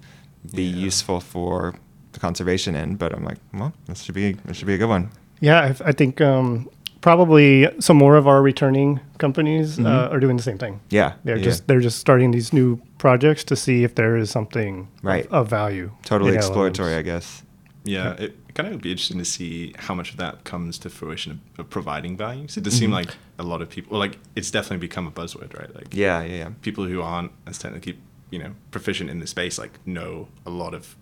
be 0.56 0.63
Yeah. 0.63 0.86
useful 0.89 1.19
for 1.19 1.75
the 2.13 2.19
conservation 2.19 2.75
end, 2.75 2.98
but 3.00 3.13
I'm 3.13 3.24
like, 3.24 3.38
well, 3.54 3.74
this 3.88 4.04
should 4.04 4.15
be 4.15 4.33
this 4.45 4.57
should 4.57 4.68
be 4.68 4.75
a 4.75 4.77
good 4.77 4.89
one. 4.89 5.10
yeah, 5.42 5.62
I, 5.81 5.89
I 5.89 5.92
think 5.92 6.21
um, 6.21 6.69
probably 7.01 7.68
some 7.80 7.98
more 7.98 8.15
of 8.15 8.27
our 8.27 8.42
returning 8.42 9.00
companies 9.18 9.77
Mhm. 9.77 9.86
uh, 9.86 10.10
are 10.13 10.19
doing 10.19 10.38
the 10.38 10.44
same 10.44 10.57
thing. 10.57 10.80
Yeah, 10.89 11.13
They're 11.25 11.38
yeah. 11.38 11.44
just 11.44 11.68
they're 11.68 11.81
just 11.81 12.00
starting 12.00 12.31
these 12.31 12.54
new 12.54 12.80
projects 12.98 13.44
to 13.45 13.56
see 13.56 13.83
if 13.83 13.95
there 13.95 14.15
is 14.18 14.30
something 14.31 14.88
Right. 15.04 15.25
of, 15.27 15.33
of 15.33 15.50
value. 15.50 15.92
totally 16.04 16.36
exploratory, 16.36 16.92
LLMs. 16.94 17.00
I 17.00 17.01
guess. 17.01 17.44
Yeah, 17.86 18.13
it 18.13 18.31
kind 18.54 18.68
of 18.68 18.74
would 18.75 18.81
be 18.83 18.92
interesting 18.92 19.18
to 19.19 19.25
see 19.25 19.74
how 19.77 19.94
much 19.94 20.12
of 20.12 20.18
that 20.18 20.45
comes 20.45 20.77
to 20.80 20.89
fruition 20.89 21.31
of, 21.33 21.39
of 21.59 21.69
providing 21.69 22.16
value. 22.16 22.48
So 22.48 22.59
it 22.59 22.63
does 22.63 22.75
seem 22.77 22.92
Mhm. 22.92 22.94
like 23.01 23.12
a 23.38 23.44
lot 23.44 23.62
of 23.62 23.69
people, 23.69 23.92
well, 23.92 24.00
like 24.00 24.18
it's 24.38 24.51
definitely 24.51 24.77
become 24.88 25.06
a 25.07 25.12
buzzword, 25.12 25.51
right? 25.59 25.75
Like 25.75 25.88
Yeah, 25.94 26.24
yeah, 26.24 26.36
yeah. 26.44 26.50
people 26.62 26.86
who 26.86 27.01
aren't 27.01 27.31
as 27.45 27.57
technically, 27.57 27.98
you 28.31 28.39
know, 28.39 28.51
proficient 28.71 29.09
in 29.09 29.19
the 29.19 29.27
space, 29.27 29.57
like 29.63 29.74
know 29.86 30.30
a 30.45 30.50
lot 30.50 30.74
of, 30.74 30.95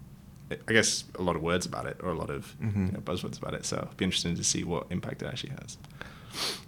I 0.68 0.74
guess, 0.74 1.04
a 1.20 1.22
lot 1.22 1.36
of 1.36 1.42
words 1.42 1.66
about 1.66 1.86
it 1.86 1.98
or 2.04 2.10
a 2.10 2.16
lot 2.18 2.30
of 2.30 2.56
Mhm. 2.62 2.88
you 2.88 2.92
know, 2.94 3.00
buzzwords 3.00 3.38
about 3.38 3.54
it. 3.54 3.66
So 3.66 3.78
it'd 3.78 3.98
be 3.98 4.06
interesting 4.06 4.36
to 4.36 4.44
see 4.44 4.64
what 4.64 4.88
impact 4.90 5.22
it 5.24 5.28
actually 5.28 5.54
has. 5.62 5.78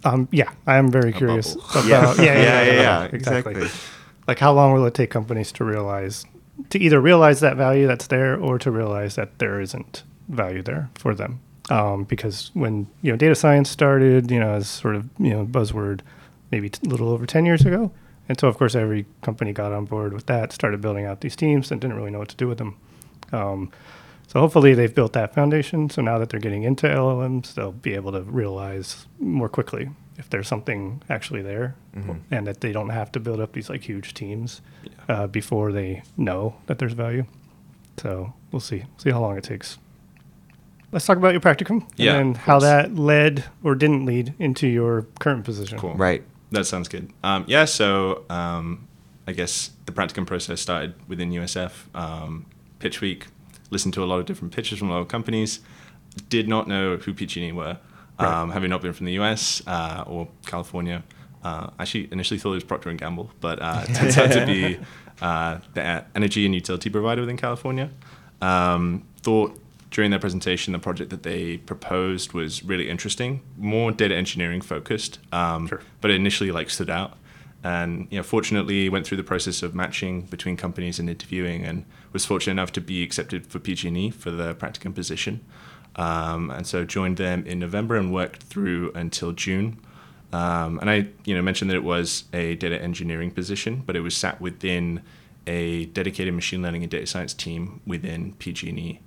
Um, 0.04 0.28
yeah, 0.30 0.50
I 0.66 0.76
am 0.76 0.90
very 0.90 1.10
A 1.10 1.12
curious 1.12 1.54
about 1.54 1.84
Yeah. 1.86 2.14
yeah, 2.18 2.22
Yeah, 2.22 2.62
yeah, 2.62 2.72
yeah, 2.72 3.02
exactly. 3.04 3.52
exactly. 3.54 3.80
Like 4.28 4.38
how 4.38 4.52
long 4.52 4.72
will 4.72 4.84
it 4.86 4.94
take 4.94 5.10
companies 5.10 5.52
to 5.52 5.64
realize 5.64 6.24
to 6.70 6.78
either 6.78 7.00
realize 7.00 7.40
that 7.40 7.56
value 7.56 7.86
that's 7.86 8.06
there 8.06 8.36
or 8.38 8.58
to 8.58 8.70
realize 8.70 9.16
that 9.16 9.38
there 9.38 9.60
isn't 9.60 10.02
value 10.28 10.62
there 10.62 10.88
for 10.94 11.14
them? 11.14 11.40
Um, 11.70 12.04
because 12.04 12.50
when 12.54 12.86
you 13.02 13.10
know 13.10 13.16
data 13.16 13.34
science 13.34 13.70
started, 13.70 14.30
you 14.30 14.38
know, 14.38 14.50
as 14.54 14.68
sort 14.68 14.96
of 14.96 15.08
you 15.18 15.30
know 15.30 15.46
buzzword, 15.46 16.00
maybe 16.50 16.68
t- 16.68 16.86
a 16.86 16.90
little 16.90 17.08
over 17.08 17.26
ten 17.26 17.44
years 17.46 17.64
ago, 17.64 17.90
and 18.28 18.38
so 18.38 18.48
of 18.48 18.56
course 18.58 18.74
every 18.74 19.06
company 19.22 19.52
got 19.52 19.72
on 19.72 19.86
board 19.86 20.12
with 20.12 20.26
that, 20.26 20.52
started 20.52 20.80
building 20.82 21.06
out 21.06 21.20
these 21.22 21.34
teams, 21.36 21.70
and 21.70 21.80
didn't 21.80 21.96
really 21.96 22.10
know 22.10 22.18
what 22.18 22.28
to 22.28 22.36
do 22.36 22.46
with 22.46 22.58
them. 22.58 22.76
Um, 23.32 23.70
so 24.26 24.40
hopefully 24.40 24.74
they've 24.74 24.94
built 24.94 25.12
that 25.12 25.34
foundation. 25.34 25.90
So 25.90 26.02
now 26.02 26.18
that 26.18 26.28
they're 26.30 26.40
getting 26.40 26.62
into 26.64 26.86
LLMs, 26.86 27.54
they'll 27.54 27.72
be 27.72 27.94
able 27.94 28.12
to 28.12 28.22
realize 28.22 29.06
more 29.20 29.48
quickly 29.48 29.90
if 30.16 30.30
there's 30.30 30.46
something 30.48 31.02
actually 31.10 31.42
there, 31.42 31.74
Mhm. 31.96 32.20
and 32.30 32.46
that 32.46 32.60
they 32.60 32.70
don't 32.72 32.90
have 32.90 33.10
to 33.12 33.20
build 33.20 33.40
up 33.40 33.52
these 33.52 33.68
like 33.68 33.82
huge 33.82 34.14
teams 34.14 34.60
Yeah. 34.84 34.92
uh, 35.14 35.26
before 35.26 35.72
they 35.72 36.02
know 36.16 36.54
that 36.66 36.78
there's 36.78 36.92
value. 36.92 37.24
So 37.96 38.32
we'll 38.52 38.60
see. 38.60 38.84
See 38.96 39.10
how 39.10 39.20
long 39.20 39.36
it 39.36 39.44
takes. 39.44 39.78
Let's 40.92 41.06
talk 41.06 41.16
about 41.16 41.32
your 41.32 41.40
practicum 41.40 41.88
Yeah, 41.96 42.14
and 42.16 42.36
how 42.36 42.60
that 42.60 42.94
led 42.94 43.44
or 43.64 43.74
didn't 43.74 44.06
lead 44.06 44.34
into 44.38 44.68
your 44.68 45.06
current 45.18 45.44
position. 45.44 45.78
Cool. 45.78 45.94
Right. 45.94 46.22
That 46.52 46.66
sounds 46.66 46.86
good. 46.88 47.10
Um, 47.24 47.44
yeah, 47.48 47.64
so 47.64 48.22
um, 48.30 48.86
I 49.26 49.32
guess 49.32 49.70
the 49.86 49.92
practicum 49.92 50.24
process 50.26 50.60
started 50.60 50.94
within 51.08 51.32
USF. 51.32 51.88
Um, 51.96 52.46
pitch 52.78 53.00
week, 53.00 53.26
listened 53.70 53.94
to 53.94 54.02
a 54.02 54.06
lot 54.06 54.18
of 54.20 54.26
different 54.26 54.52
pitches 54.54 54.78
from 54.78 54.90
a 54.90 54.92
lot 54.94 55.00
of 55.00 55.08
companies. 55.08 55.60
Did 56.28 56.48
not 56.48 56.68
know 56.68 56.96
who 56.96 57.12
PG&E 57.12 57.52
were, 57.52 57.78
Right. 58.20 58.28
um, 58.42 58.50
having 58.50 58.70
not 58.70 58.82
been 58.82 58.92
from 58.92 59.06
the 59.06 59.12
US 59.14 59.62
uh, 59.66 60.04
or 60.06 60.28
California. 60.46 61.02
Uh, 61.42 61.70
actually, 61.78 62.08
initially 62.12 62.38
thought 62.38 62.52
it 62.52 62.54
was 62.54 62.64
Procter 62.64 62.88
and 62.90 62.98
Gamble, 62.98 63.30
but 63.40 63.60
uh, 63.60 63.84
it 63.88 63.94
turns 63.94 64.16
out 64.16 64.32
to 64.32 64.46
be 64.46 64.78
uh, 65.20 65.58
the 65.74 66.04
energy 66.14 66.44
and 66.46 66.54
utility 66.54 66.88
provider 66.90 67.20
within 67.22 67.36
California. 67.36 67.90
Um, 68.40 69.04
thought 69.22 69.58
during 69.90 70.10
their 70.10 70.20
presentation, 70.20 70.72
the 70.72 70.78
project 70.78 71.10
that 71.10 71.22
they 71.22 71.56
proposed 71.58 72.32
was 72.32 72.64
really 72.64 72.88
interesting, 72.88 73.40
more 73.58 73.90
data 73.92 74.14
engineering 74.14 74.60
focused, 74.60 75.18
um, 75.32 75.68
Sure. 75.68 75.80
but 76.00 76.10
it 76.10 76.14
initially 76.14 76.50
like 76.50 76.70
stood 76.70 76.90
out. 76.90 77.16
And 77.62 78.06
you 78.10 78.18
know, 78.18 78.22
fortunately, 78.22 78.88
went 78.88 79.06
through 79.06 79.16
the 79.16 79.22
process 79.24 79.62
of 79.62 79.74
matching 79.74 80.22
between 80.22 80.56
companies 80.56 80.98
and 80.98 81.08
interviewing, 81.08 81.64
and 81.64 81.84
was 82.14 82.24
fortunate 82.24 82.52
enough 82.52 82.72
to 82.72 82.80
be 82.80 83.02
accepted 83.02 83.46
for 83.46 83.58
PG&E 83.58 84.10
for 84.10 84.30
the 84.30 84.54
practicum 84.54 84.94
position. 84.94 85.44
Um, 85.96 86.50
and 86.50 86.66
so 86.66 86.84
joined 86.84 87.18
them 87.18 87.44
in 87.46 87.58
November 87.58 87.96
and 87.96 88.12
worked 88.12 88.44
through 88.44 88.92
until 88.94 89.32
June. 89.32 89.78
Um, 90.32 90.78
and 90.80 90.88
I, 90.88 91.08
you 91.24 91.34
know, 91.34 91.42
mentioned 91.42 91.70
that 91.70 91.76
it 91.76 91.84
was 91.84 92.24
a 92.32 92.54
data 92.56 92.80
engineering 92.80 93.30
position, 93.30 93.82
but 93.84 93.94
it 93.94 94.00
was 94.00 94.16
sat 94.16 94.40
within 94.40 95.02
a 95.46 95.86
dedicated 95.86 96.34
machine 96.34 96.62
learning 96.62 96.82
and 96.82 96.90
data 96.90 97.06
science 97.06 97.34
team 97.34 97.80
within 97.86 98.32
PG&E. 98.34 99.00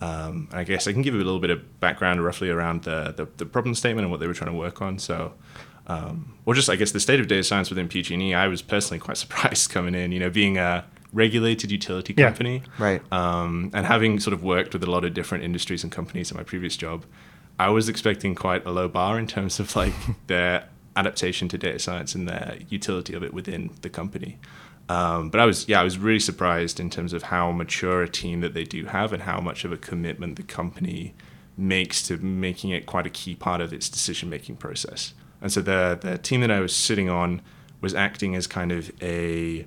Um, 0.00 0.48
I 0.52 0.64
guess 0.64 0.86
I 0.86 0.92
can 0.92 1.02
give 1.02 1.14
you 1.14 1.20
a 1.20 1.24
little 1.24 1.40
bit 1.40 1.50
of 1.50 1.80
background 1.80 2.24
roughly 2.24 2.48
around 2.48 2.84
the, 2.84 3.12
the, 3.16 3.26
the 3.36 3.44
problem 3.44 3.74
statement 3.74 4.04
and 4.04 4.10
what 4.10 4.20
they 4.20 4.26
were 4.26 4.34
trying 4.34 4.50
to 4.50 4.56
work 4.56 4.80
on. 4.80 4.98
So, 4.98 5.34
um, 5.86 6.34
or 6.46 6.54
just 6.54 6.70
I 6.70 6.76
guess 6.76 6.92
the 6.92 7.00
state 7.00 7.20
of 7.20 7.26
data 7.26 7.42
science 7.42 7.68
within 7.68 7.88
PG&E, 7.88 8.32
I 8.32 8.48
was 8.48 8.62
personally 8.62 8.98
quite 8.98 9.16
surprised 9.18 9.70
coming 9.70 9.94
in, 9.94 10.12
you 10.12 10.20
know, 10.20 10.30
being 10.30 10.56
a 10.56 10.86
regulated 11.12 11.70
utility 11.70 12.14
Yeah. 12.16 12.26
company. 12.26 12.62
Right. 12.78 13.02
Um, 13.12 13.70
and 13.74 13.86
having 13.86 14.20
sort 14.20 14.34
of 14.34 14.42
worked 14.42 14.72
with 14.72 14.82
a 14.84 14.90
lot 14.90 15.04
of 15.04 15.14
different 15.14 15.44
industries 15.44 15.82
and 15.82 15.92
companies 15.92 16.30
in 16.30 16.36
my 16.36 16.42
previous 16.44 16.76
job, 16.76 17.04
I 17.58 17.68
was 17.70 17.88
expecting 17.88 18.34
quite 18.34 18.64
a 18.66 18.70
low 18.70 18.88
bar 18.88 19.18
in 19.18 19.26
terms 19.26 19.60
of 19.60 19.74
like 19.76 19.92
their 20.28 20.64
adaptation 20.96 21.48
to 21.48 21.58
data 21.58 21.78
science 21.78 22.14
and 22.14 22.28
their 22.28 22.58
utility 22.68 23.14
of 23.14 23.22
it 23.22 23.32
within 23.34 23.70
the 23.82 23.90
company. 23.90 24.38
Um, 24.88 25.30
but 25.30 25.40
I 25.40 25.46
was, 25.46 25.68
yeah, 25.68 25.80
I 25.80 25.84
was 25.84 25.98
really 25.98 26.18
surprised 26.18 26.80
in 26.80 26.90
terms 26.90 27.12
of 27.12 27.24
how 27.24 27.52
mature 27.52 28.02
a 28.02 28.08
team 28.08 28.40
that 28.40 28.54
they 28.54 28.64
do 28.64 28.86
have 28.86 29.12
and 29.12 29.22
how 29.22 29.40
much 29.40 29.64
of 29.64 29.70
a 29.70 29.76
commitment 29.76 30.34
the 30.36 30.42
company 30.42 31.14
makes 31.56 32.02
to 32.08 32.16
making 32.16 32.70
it 32.70 32.86
quite 32.86 33.06
a 33.06 33.10
key 33.10 33.34
part 33.36 33.60
of 33.60 33.72
its 33.72 33.88
decision 33.88 34.28
making 34.28 34.56
process. 34.56 35.14
And 35.40 35.52
so 35.52 35.60
the 35.60 35.98
the 36.00 36.18
team 36.18 36.40
that 36.40 36.50
I 36.50 36.60
was 36.60 36.74
sitting 36.74 37.08
on 37.08 37.40
was 37.80 37.94
acting 37.94 38.34
as 38.34 38.46
kind 38.46 38.72
of 38.72 38.90
a 39.00 39.64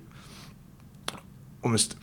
almost 1.64 1.96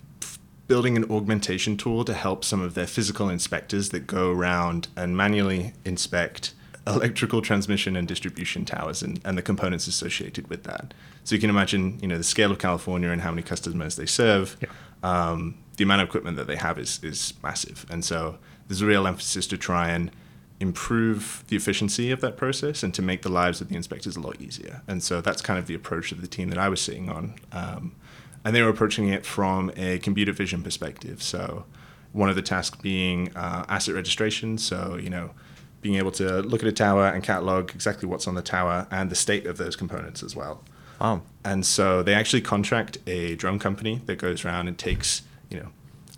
building 0.67 0.95
an 0.95 1.09
augmentation 1.11 1.77
tool 1.77 2.03
to 2.05 2.13
help 2.13 2.43
some 2.43 2.61
of 2.61 2.73
their 2.73 2.87
physical 2.87 3.29
inspectors 3.29 3.89
that 3.89 4.07
go 4.07 4.31
around 4.31 4.87
and 4.95 5.15
manually 5.15 5.73
inspect 5.85 6.53
electrical 6.87 7.41
transmission 7.41 7.95
and 7.95 8.07
distribution 8.07 8.65
towers 8.65 9.03
and, 9.03 9.19
and 9.23 9.37
the 9.37 9.41
components 9.41 9.85
associated 9.87 10.47
with 10.47 10.63
that. 10.63 10.93
So 11.23 11.35
you 11.35 11.41
can 11.41 11.49
imagine, 11.49 11.99
you 12.01 12.07
know, 12.07 12.17
the 12.17 12.23
scale 12.23 12.51
of 12.51 12.59
California 12.59 13.09
and 13.09 13.21
how 13.21 13.31
many 13.31 13.43
customers 13.43 13.95
they 13.95 14.05
serve. 14.05 14.57
Yeah. 14.61 14.69
Um, 15.03 15.57
the 15.77 15.83
amount 15.83 16.01
of 16.01 16.07
equipment 16.07 16.37
that 16.37 16.47
they 16.47 16.55
have 16.55 16.77
is 16.77 16.99
is 17.03 17.33
massive, 17.41 17.85
and 17.89 18.05
so 18.05 18.37
there's 18.67 18.81
a 18.81 18.85
real 18.85 19.07
emphasis 19.07 19.47
to 19.47 19.57
try 19.57 19.89
and 19.89 20.11
improve 20.59 21.43
the 21.47 21.55
efficiency 21.55 22.11
of 22.11 22.21
that 22.21 22.37
process 22.37 22.83
and 22.83 22.93
to 22.93 23.01
make 23.01 23.23
the 23.23 23.29
lives 23.29 23.61
of 23.61 23.69
the 23.69 23.75
inspectors 23.75 24.15
a 24.15 24.19
lot 24.19 24.39
easier. 24.39 24.83
And 24.87 25.01
so 25.01 25.19
that's 25.19 25.41
kind 25.41 25.57
of 25.57 25.65
the 25.65 25.73
approach 25.73 26.11
of 26.11 26.21
the 26.21 26.27
team 26.27 26.49
that 26.49 26.59
I 26.59 26.69
was 26.69 26.79
sitting 26.79 27.09
on. 27.09 27.33
Um, 27.51 27.95
and 28.43 28.55
they 28.55 28.61
were 28.61 28.69
approaching 28.69 29.07
it 29.09 29.25
from 29.25 29.71
a 29.75 29.99
computer 29.99 30.31
vision 30.31 30.63
perspective. 30.63 31.21
So 31.21 31.65
one 32.13 32.29
of 32.29 32.35
the 32.35 32.41
tasks 32.41 32.77
being 32.81 33.31
uh, 33.35 33.65
asset 33.69 33.95
registration. 33.95 34.57
So, 34.57 34.97
you 35.01 35.09
know, 35.09 35.31
being 35.81 35.95
able 35.95 36.11
to 36.11 36.41
look 36.41 36.61
at 36.61 36.67
a 36.67 36.71
tower 36.71 37.07
and 37.07 37.23
catalog 37.23 37.71
exactly 37.71 38.07
what's 38.07 38.27
on 38.27 38.35
the 38.35 38.41
tower 38.41 38.87
and 38.91 39.09
the 39.09 39.15
state 39.15 39.47
of 39.47 39.57
those 39.57 39.75
components 39.75 40.21
as 40.21 40.35
well. 40.35 40.63
Wow. 40.99 41.23
And 41.43 41.65
so 41.65 42.03
they 42.03 42.13
actually 42.13 42.41
contract 42.41 42.99
a 43.07 43.35
drone 43.35 43.57
company 43.57 44.01
that 44.05 44.17
goes 44.17 44.45
around 44.45 44.67
and 44.67 44.77
takes, 44.77 45.23
you 45.49 45.59
know, 45.59 45.69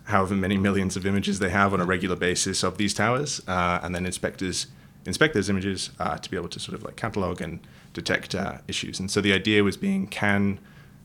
however 0.04 0.34
many 0.34 0.58
millions 0.58 0.96
of 0.96 1.06
images 1.06 1.38
they 1.38 1.48
have 1.48 1.72
on 1.72 1.80
a 1.80 1.86
regular 1.86 2.16
basis 2.16 2.62
of 2.62 2.76
these 2.76 2.92
towers, 2.92 3.40
uh, 3.48 3.80
and 3.82 3.94
then 3.94 4.04
inspectors 4.04 4.66
inspect 5.06 5.32
those 5.32 5.48
images 5.48 5.90
uh, 5.98 6.18
to 6.18 6.30
be 6.30 6.36
able 6.36 6.48
to 6.48 6.60
sort 6.60 6.74
of 6.74 6.82
like 6.82 6.96
catalog 6.96 7.40
and 7.40 7.60
detect 7.94 8.34
uh, 8.34 8.58
issues. 8.68 9.00
And 9.00 9.10
so 9.10 9.22
the 9.22 9.32
idea 9.32 9.64
was 9.64 9.78
being, 9.78 10.06
can 10.06 10.58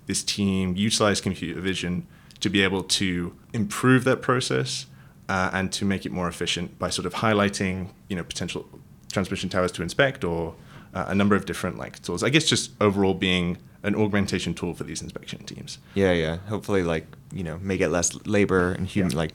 this 0.09 0.23
team 0.23 0.75
utilize 0.75 1.21
computer 1.21 1.61
vision 1.61 2.05
to 2.39 2.49
be 2.49 2.63
able 2.63 2.81
to 2.81 3.31
improve 3.53 4.03
that 4.05 4.23
process 4.23 4.87
uh, 5.29 5.51
and 5.53 5.71
to 5.71 5.85
make 5.85 6.03
it 6.03 6.11
more 6.11 6.27
efficient 6.27 6.67
by 6.79 6.89
sort 6.89 7.05
of 7.05 7.13
highlighting, 7.13 7.89
you 8.09 8.15
know, 8.15 8.23
potential 8.23 8.65
transmission 9.13 9.49
towers 9.49 9.71
to 9.71 9.83
inspect 9.83 10.23
or 10.23 10.55
uh, 10.95 11.05
a 11.09 11.13
number 11.13 11.35
of 11.35 11.45
different 11.45 11.77
like 11.77 12.01
tools. 12.01 12.23
I 12.23 12.29
guess 12.29 12.45
just 12.45 12.71
overall 12.81 13.13
being 13.13 13.57
an 13.83 13.93
augmentation 13.95 14.55
tool 14.55 14.73
for 14.73 14.83
these 14.83 15.01
inspection 15.03 15.43
teams. 15.43 15.77
Yeah, 15.93 16.11
yeah. 16.13 16.37
Hopefully, 16.53 16.81
like 16.81 17.05
you 17.31 17.43
know, 17.43 17.59
make 17.61 17.79
it 17.79 17.89
less 17.89 18.07
labor 18.25 18.71
and 18.71 18.87
human, 18.87 19.11
Yeah. 19.11 19.17
like 19.23 19.33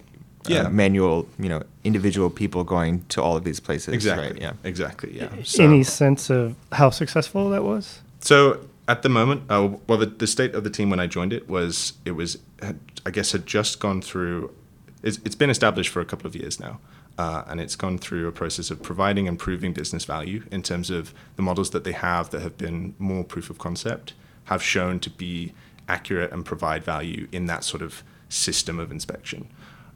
Yeah. 0.48 0.62
uh, 0.62 0.70
manual, 0.70 1.28
you 1.38 1.48
know, 1.48 1.62
individual 1.84 2.30
people 2.30 2.64
going 2.64 3.04
to 3.10 3.22
all 3.22 3.36
of 3.36 3.44
these 3.44 3.60
places. 3.60 3.94
Exactly. 3.94 4.26
Right? 4.32 4.42
Yeah. 4.42 4.52
Exactly. 4.64 5.10
Yeah. 5.20 5.28
Any 5.68 5.84
sense 5.84 6.30
of 6.30 6.56
how 6.72 6.90
successful 6.90 7.48
that 7.50 7.62
was? 7.62 8.00
So 8.20 8.58
at 8.86 9.02
the 9.02 9.08
moment, 9.08 9.42
uh, 9.48 9.76
well, 9.86 9.98
the, 9.98 10.06
the 10.06 10.26
state 10.26 10.54
of 10.54 10.64
the 10.64 10.70
team 10.70 10.90
when 10.90 11.00
I 11.00 11.06
joined 11.06 11.32
it 11.32 11.48
was 11.48 11.94
it 12.04 12.12
was 12.12 12.38
had, 12.60 12.78
I 13.06 13.10
guess 13.10 13.32
had 13.32 13.46
just 13.46 13.80
gone 13.80 14.02
through. 14.02 14.54
It's, 15.02 15.18
it's 15.24 15.34
been 15.34 15.50
established 15.50 15.90
for 15.90 16.00
a 16.00 16.04
couple 16.04 16.26
of 16.26 16.36
years 16.36 16.60
now, 16.60 16.80
uh, 17.18 17.44
and 17.46 17.60
it's 17.60 17.76
gone 17.76 17.98
through 17.98 18.28
a 18.28 18.32
process 18.32 18.70
of 18.70 18.82
providing 18.82 19.28
and 19.28 19.38
proving 19.38 19.72
business 19.72 20.04
value 20.04 20.44
in 20.50 20.62
terms 20.62 20.90
of 20.90 21.14
the 21.36 21.42
models 21.42 21.70
that 21.70 21.84
they 21.84 21.92
have 21.92 22.30
that 22.30 22.42
have 22.42 22.58
been 22.58 22.94
more 22.98 23.24
proof 23.24 23.50
of 23.50 23.58
concept 23.58 24.14
have 24.44 24.62
shown 24.62 25.00
to 25.00 25.10
be 25.10 25.52
accurate 25.88 26.32
and 26.32 26.44
provide 26.44 26.84
value 26.84 27.28
in 27.32 27.46
that 27.46 27.64
sort 27.64 27.82
of 27.82 28.02
system 28.28 28.78
of 28.78 28.90
inspection. 28.90 29.48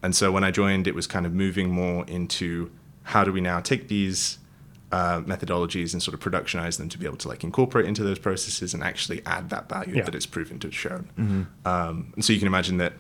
And 0.03 0.15
so 0.15 0.31
when 0.31 0.45
I 0.45 0.51
joined, 0.51 0.87
it 0.87 0.95
was 0.95 1.07
kind 1.07 1.27
of 1.27 1.35
moving 1.35 1.71
more 1.71 2.05
into 2.07 2.71
how 3.05 3.25
do 3.25 3.33
we 3.33 3.41
now 3.41 3.61
take 3.61 3.89
these 3.89 4.39
uh, 4.93 5.21
methodologies 5.21 5.93
and 5.93 6.03
sort 6.03 6.15
of 6.15 6.21
productionize 6.21 6.79
them 6.79 6.89
to 6.89 6.99
be 6.99 7.05
able 7.07 7.17
to 7.19 7.29
like 7.29 7.45
incorporate 7.45 7.87
into 7.87 8.03
those 8.03 8.19
processes 8.19 8.73
and 8.75 8.83
actually 8.83 9.21
add 9.27 9.51
that 9.51 9.69
value 9.69 9.97
Yeah. 9.97 10.05
that 10.05 10.15
it's 10.15 10.27
proven 10.27 10.59
to 10.61 10.69
have 10.69 10.75
shown. 10.75 11.47
Um, 11.65 12.13
and 12.15 12.25
so 12.25 12.33
you 12.33 12.39
can 12.39 12.49
imagine 12.49 12.79
that 12.79 12.95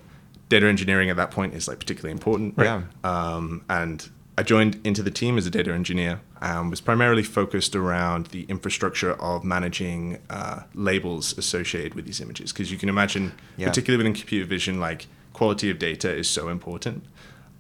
data 0.48 0.66
engineering 0.66 1.08
at 1.10 1.16
that 1.16 1.30
point 1.30 1.54
is 1.54 1.66
like 1.68 1.78
particularly 1.78 2.12
important. 2.12 2.54
Yeah. 2.58 2.82
Um, 3.04 3.62
and 3.70 4.08
I 4.36 4.42
joined 4.42 4.80
into 4.84 5.02
the 5.02 5.10
team 5.10 5.36
as 5.38 5.46
a 5.46 5.50
data 5.50 5.72
engineer 5.72 6.20
and 6.40 6.70
was 6.70 6.80
primarily 6.80 7.22
focused 7.24 7.74
around 7.74 8.26
the 8.26 8.44
infrastructure 8.44 9.12
of 9.14 9.42
managing 9.42 10.18
uh, 10.30 10.60
labels 10.74 11.36
associated 11.36 11.94
with 11.94 12.04
these 12.06 12.20
images. 12.20 12.52
Because 12.52 12.70
you 12.70 12.78
can 12.78 12.88
imagine, 12.88 13.32
Yeah. 13.56 13.68
particularly 13.68 13.98
within 14.04 14.14
computer 14.14 14.46
vision, 14.46 14.78
like 14.78 15.06
quality 15.32 15.70
of 15.70 15.78
data 15.78 16.14
is 16.14 16.28
so 16.28 16.48
important. 16.48 17.04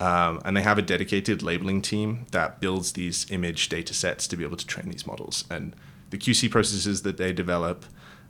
Um, 0.00 0.40
and 0.44 0.56
they 0.56 0.62
have 0.62 0.78
a 0.78 0.82
dedicated 0.82 1.42
labeling 1.42 1.82
team 1.82 2.26
that 2.30 2.60
builds 2.60 2.92
these 2.92 3.28
image 3.30 3.68
data 3.68 3.92
sets 3.92 4.28
to 4.28 4.36
be 4.36 4.44
able 4.44 4.56
to 4.56 4.66
train 4.66 4.88
these 4.90 5.06
models. 5.06 5.44
And 5.50 5.74
the 6.10 6.18
QC 6.18 6.50
processes 6.50 7.02
that 7.02 7.16
they 7.16 7.32
develop 7.32 7.84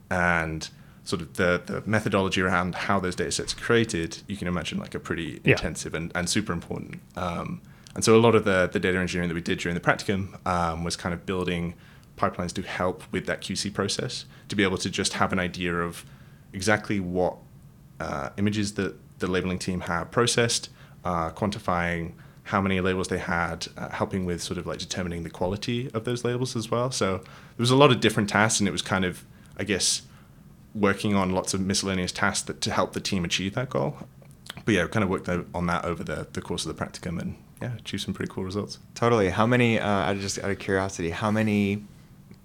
and 0.09 0.67
sort 1.03 1.21
of 1.21 1.35
the, 1.35 1.61
the 1.65 1.83
methodology 1.85 2.41
around 2.41 2.75
how 2.75 2.99
those 2.99 3.15
data 3.15 3.31
sets 3.31 3.53
are 3.53 3.57
created, 3.57 4.21
you 4.27 4.35
can 4.35 4.47
imagine 4.47 4.79
like 4.79 4.95
a 4.95 4.99
pretty 4.99 5.41
Yeah. 5.43 5.51
intensive 5.53 5.93
and, 5.93 6.11
and 6.15 6.27
super 6.29 6.53
important. 6.53 7.01
Um, 7.15 7.61
and 7.95 8.03
so 8.03 8.15
a 8.15 8.21
lot 8.21 8.35
of 8.35 8.45
the, 8.45 8.69
the 8.71 8.79
data 8.79 8.97
engineering 8.97 9.29
that 9.29 9.35
we 9.35 9.41
did 9.41 9.59
during 9.59 9.75
the 9.75 9.81
practicum 9.81 10.45
um, 10.47 10.83
was 10.83 10.95
kind 10.95 11.13
of 11.13 11.25
building 11.25 11.75
pipelines 12.17 12.51
to 12.53 12.61
help 12.63 13.03
with 13.11 13.25
that 13.27 13.41
QC 13.41 13.73
process, 13.73 14.25
to 14.49 14.55
be 14.55 14.63
able 14.63 14.77
to 14.77 14.89
just 14.89 15.13
have 15.13 15.31
an 15.33 15.39
idea 15.39 15.73
of 15.75 16.03
exactly 16.51 16.99
what 16.99 17.37
uh, 17.99 18.29
images 18.37 18.73
that 18.73 18.95
the 19.19 19.27
labeling 19.27 19.59
team 19.59 19.81
have 19.81 20.11
processed, 20.11 20.69
uh, 21.03 21.31
quantifying 21.31 22.13
how 22.43 22.59
many 22.59 22.81
labels 22.81 23.09
they 23.09 23.19
had, 23.19 23.67
uh, 23.77 23.89
helping 23.89 24.25
with 24.25 24.41
sort 24.41 24.57
of 24.57 24.65
like 24.65 24.79
determining 24.79 25.23
the 25.23 25.29
quality 25.29 25.89
of 25.93 26.03
those 26.03 26.23
labels 26.23 26.55
as 26.55 26.71
well. 26.71 26.89
So 26.89 27.17
there 27.17 27.59
was 27.59 27.71
a 27.71 27.75
lot 27.75 27.91
of 27.91 27.99
different 27.99 28.29
tasks, 28.29 28.59
and 28.59 28.67
it 28.67 28.71
was 28.71 28.81
kind 28.81 29.05
of, 29.05 29.23
I 29.57 29.63
guess, 29.63 30.01
working 30.73 31.13
on 31.15 31.31
lots 31.31 31.53
of 31.53 31.61
miscellaneous 31.61 32.11
tasks 32.11 32.45
that, 32.47 32.61
to 32.61 32.71
help 32.71 32.93
the 32.93 32.99
team 32.99 33.23
achieve 33.23 33.53
that 33.53 33.69
goal. 33.69 33.97
But 34.65 34.73
yeah, 34.73 34.87
kind 34.87 35.03
of 35.03 35.09
worked 35.09 35.29
on 35.29 35.67
that 35.67 35.85
over 35.85 36.03
the, 36.03 36.27
the 36.33 36.41
course 36.41 36.65
of 36.65 36.75
the 36.75 36.83
practicum, 36.83 37.19
and 37.19 37.35
yeah, 37.61 37.75
achieved 37.77 38.03
some 38.03 38.13
pretty 38.13 38.31
cool 38.31 38.43
results. 38.43 38.79
Totally. 38.95 39.29
How 39.29 39.45
many? 39.45 39.79
Uh, 39.79 40.13
just 40.15 40.39
out 40.39 40.49
of 40.49 40.59
curiosity, 40.59 41.11
how 41.11 41.31
many 41.31 41.83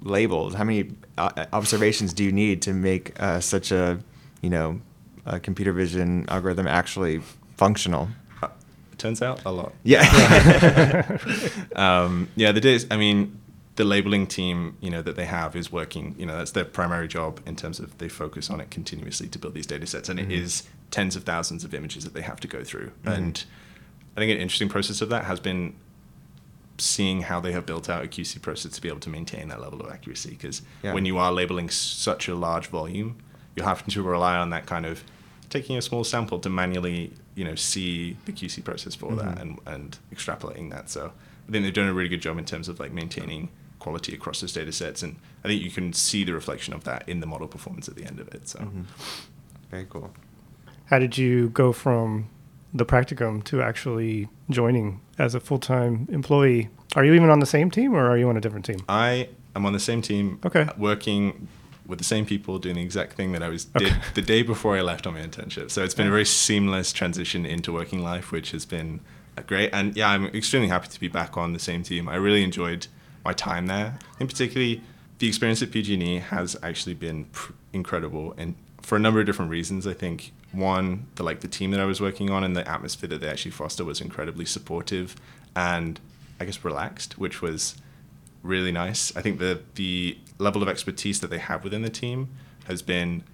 labels? 0.02 0.54
How 0.54 0.64
many 0.64 0.90
uh, 1.16 1.46
observations 1.52 2.12
do 2.12 2.24
you 2.24 2.32
need 2.32 2.60
to 2.62 2.72
make 2.74 3.18
uh, 3.20 3.40
such 3.40 3.72
a, 3.72 3.98
you 4.42 4.50
know, 4.50 4.80
a 5.24 5.40
computer 5.40 5.72
vision 5.72 6.26
algorithm 6.28 6.66
actually 6.66 7.22
functional? 7.56 8.08
It 9.04 9.08
turns 9.08 9.20
out 9.22 9.44
a 9.44 9.52
lot. 9.52 9.74
Yeah. 9.82 11.18
um, 11.76 12.28
yeah, 12.36 12.52
the 12.52 12.60
days. 12.60 12.86
I 12.90 12.96
mean, 12.96 13.38
the 13.76 13.84
labeling 13.84 14.26
team, 14.26 14.78
you 14.80 14.88
know, 14.88 15.02
that 15.02 15.16
they 15.16 15.26
have 15.26 15.54
is 15.56 15.70
working. 15.70 16.14
You 16.18 16.24
know, 16.24 16.38
that's 16.38 16.52
their 16.52 16.64
primary 16.64 17.06
job 17.06 17.40
in 17.46 17.54
terms 17.54 17.80
of 17.80 17.98
they 17.98 18.08
focus 18.08 18.48
on 18.48 18.60
it 18.60 18.70
continuously 18.70 19.28
to 19.28 19.38
build 19.38 19.52
these 19.52 19.66
data 19.66 19.86
sets, 19.86 20.08
and 20.08 20.18
it 20.18 20.32
is 20.32 20.62
tens 20.90 21.16
of 21.16 21.24
thousands 21.24 21.64
of 21.64 21.74
images 21.74 22.04
that 22.04 22.14
they 22.14 22.22
have 22.22 22.40
to 22.40 22.48
go 22.48 22.64
through. 22.64 22.92
And 23.04 23.44
I 24.16 24.20
think 24.20 24.32
an 24.32 24.38
interesting 24.38 24.70
process 24.70 25.02
of 25.02 25.10
that 25.10 25.24
has 25.24 25.38
been 25.38 25.74
seeing 26.78 27.22
how 27.22 27.40
they 27.40 27.52
have 27.52 27.66
built 27.66 27.90
out 27.90 28.02
a 28.04 28.08
QC 28.08 28.40
process 28.40 28.72
to 28.72 28.80
be 28.80 28.88
able 28.88 29.00
to 29.00 29.10
maintain 29.10 29.48
that 29.48 29.60
level 29.60 29.80
of 29.80 29.92
accuracy. 29.92 30.30
Because 30.30 30.62
Yeah. 30.82 30.94
when 30.94 31.04
you 31.04 31.18
are 31.18 31.30
labeling 31.30 31.68
such 31.68 32.26
a 32.26 32.34
large 32.34 32.68
volume, 32.68 33.16
you're 33.54 33.66
having 33.66 33.88
to 33.88 34.02
rely 34.02 34.36
on 34.36 34.50
that 34.50 34.66
kind 34.66 34.86
of 34.86 35.04
taking 35.50 35.76
a 35.76 35.82
small 35.82 36.04
sample 36.04 36.38
to 36.40 36.48
manually, 36.48 37.12
you 37.34 37.44
know, 37.44 37.54
see 37.54 38.16
the 38.26 38.32
QC 38.32 38.62
process 38.62 38.94
for 38.94 39.14
that 39.16 39.36
mm-hmm. 39.36 39.40
and, 39.40 39.58
and 39.66 39.98
extrapolating 40.12 40.70
that. 40.70 40.88
So 40.90 41.12
I 41.48 41.52
think 41.52 41.64
they've 41.64 41.74
done 41.74 41.88
a 41.88 41.94
really 41.94 42.08
good 42.08 42.22
job 42.22 42.38
in 42.38 42.44
terms 42.44 42.68
of 42.68 42.78
like 42.78 42.92
maintaining 42.92 43.50
quality 43.78 44.14
across 44.14 44.40
those 44.40 44.52
data 44.52 44.72
sets. 44.72 45.02
And 45.02 45.16
I 45.44 45.48
think 45.48 45.62
you 45.62 45.70
can 45.70 45.92
see 45.92 46.24
the 46.24 46.32
reflection 46.32 46.72
of 46.74 46.84
that 46.84 47.08
in 47.08 47.20
the 47.20 47.26
model 47.26 47.48
performance 47.48 47.88
at 47.88 47.96
the 47.96 48.04
end 48.04 48.20
of 48.20 48.28
it. 48.28 48.48
So 48.48 48.60
mm-hmm. 48.60 48.82
Very 49.70 49.86
cool. 49.90 50.12
How 50.86 50.98
did 50.98 51.18
you 51.18 51.48
go 51.48 51.72
from 51.72 52.28
the 52.72 52.84
practicum 52.84 53.42
to 53.44 53.62
actually 53.62 54.28
joining 54.50 55.00
as 55.18 55.34
a 55.34 55.40
full 55.40 55.58
time 55.58 56.08
employee? 56.12 56.68
Are 56.94 57.04
you 57.04 57.14
even 57.14 57.30
on 57.30 57.40
the 57.40 57.46
same 57.46 57.70
team 57.70 57.94
or 57.94 58.08
are 58.08 58.16
you 58.16 58.28
on 58.28 58.36
a 58.36 58.40
different 58.40 58.64
team? 58.64 58.78
I 58.88 59.28
am 59.56 59.66
on 59.66 59.72
the 59.72 59.80
same 59.80 60.00
team, 60.02 60.38
Okay. 60.44 60.68
working 60.76 61.48
with 61.86 61.98
the 61.98 62.04
same 62.04 62.24
people, 62.24 62.58
doing 62.58 62.76
the 62.76 62.82
exact 62.82 63.12
thing 63.12 63.32
that 63.32 63.42
I 63.42 63.48
was 63.48 63.66
did 63.66 63.94
the 64.14 64.22
day 64.22 64.42
before 64.42 64.76
I 64.76 64.80
left 64.80 65.06
on 65.06 65.14
my 65.14 65.20
internship. 65.20 65.70
So 65.70 65.84
it's 65.84 65.94
been 65.94 66.06
a 66.06 66.10
very 66.10 66.24
seamless 66.24 66.92
transition 66.92 67.44
into 67.44 67.72
working 67.72 68.02
life, 68.02 68.32
which 68.32 68.52
has 68.52 68.64
been 68.64 69.00
uh, 69.36 69.42
great. 69.42 69.70
And 69.72 69.96
yeah, 69.96 70.08
I'm 70.08 70.26
extremely 70.26 70.68
happy 70.68 70.88
to 70.88 71.00
be 71.00 71.08
back 71.08 71.36
on 71.36 71.52
the 71.52 71.58
same 71.58 71.82
team. 71.82 72.08
I 72.08 72.16
really 72.16 72.42
enjoyed 72.42 72.86
my 73.24 73.32
time 73.32 73.66
there. 73.66 73.98
In 74.18 74.26
particularly, 74.26 74.82
the 75.18 75.28
experience 75.28 75.62
at 75.62 75.70
PG&E 75.70 76.18
has 76.18 76.56
actually 76.62 76.94
been 76.94 77.26
pr- 77.26 77.52
incredible, 77.72 78.34
and 78.36 78.54
for 78.82 78.96
a 78.96 78.98
number 78.98 79.20
of 79.20 79.26
different 79.26 79.50
reasons. 79.50 79.86
I 79.86 79.94
think 79.94 80.32
one, 80.52 81.06
the 81.16 81.22
like 81.22 81.40
the 81.40 81.48
team 81.48 81.70
that 81.72 81.80
I 81.80 81.84
was 81.84 82.00
working 82.00 82.30
on 82.30 82.44
and 82.44 82.56
the 82.56 82.68
atmosphere 82.68 83.08
that 83.08 83.20
they 83.20 83.28
actually 83.28 83.50
foster 83.50 83.84
was 83.84 84.00
incredibly 84.00 84.44
supportive 84.44 85.16
and 85.56 86.00
I 86.40 86.44
guess 86.44 86.64
relaxed, 86.64 87.18
which 87.18 87.42
was 87.42 87.76
really 88.44 88.70
nice. 88.70 89.16
I 89.16 89.22
think 89.22 89.40
the 89.40 89.62
the 89.74 90.18
level 90.38 90.62
of 90.62 90.68
expertise 90.68 91.20
that 91.20 91.30
they 91.30 91.38
have 91.38 91.64
within 91.64 91.82
the 91.82 91.90
team 91.90 92.28
has 92.66 92.82
been 92.82 93.24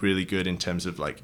really 0.00 0.24
good 0.24 0.46
in 0.46 0.58
terms 0.58 0.86
of 0.86 0.98
like 0.98 1.22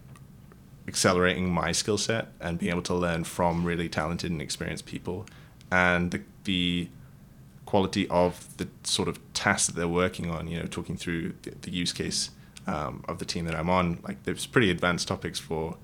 accelerating 0.89 1.53
my 1.53 1.71
skill 1.71 1.99
set 1.99 2.29
and 2.41 2.59
being 2.59 2.71
able 2.71 2.83
to 2.83 2.95
learn 2.95 3.23
from 3.23 3.65
really 3.65 3.89
talented 3.89 4.31
and 4.31 4.41
experienced 4.41 4.87
people 4.87 5.27
and 5.71 6.13
the, 6.13 6.23
the 6.45 6.89
quality 7.67 8.09
of 8.09 8.57
the 8.57 8.67
sort 8.85 9.09
of 9.09 9.21
tasks 9.35 9.67
that 9.67 9.77
they're 9.77 9.87
working 9.87 10.31
on 10.31 10.49
you 10.49 10.59
know 10.59 10.65
talking 10.65 10.97
through 10.97 11.35
the, 11.43 11.51
the 11.63 11.71
use 11.71 11.93
case 11.93 12.31
um, 12.67 13.05
of 13.07 13.19
the 13.19 13.27
team 13.27 13.45
that 13.45 13.55
i'm 13.55 13.69
on 13.69 13.99
like 14.03 14.23
there's 14.23 14.47
pretty 14.47 14.71
advanced 14.71 15.07
topics 15.07 15.39
for 15.39 15.77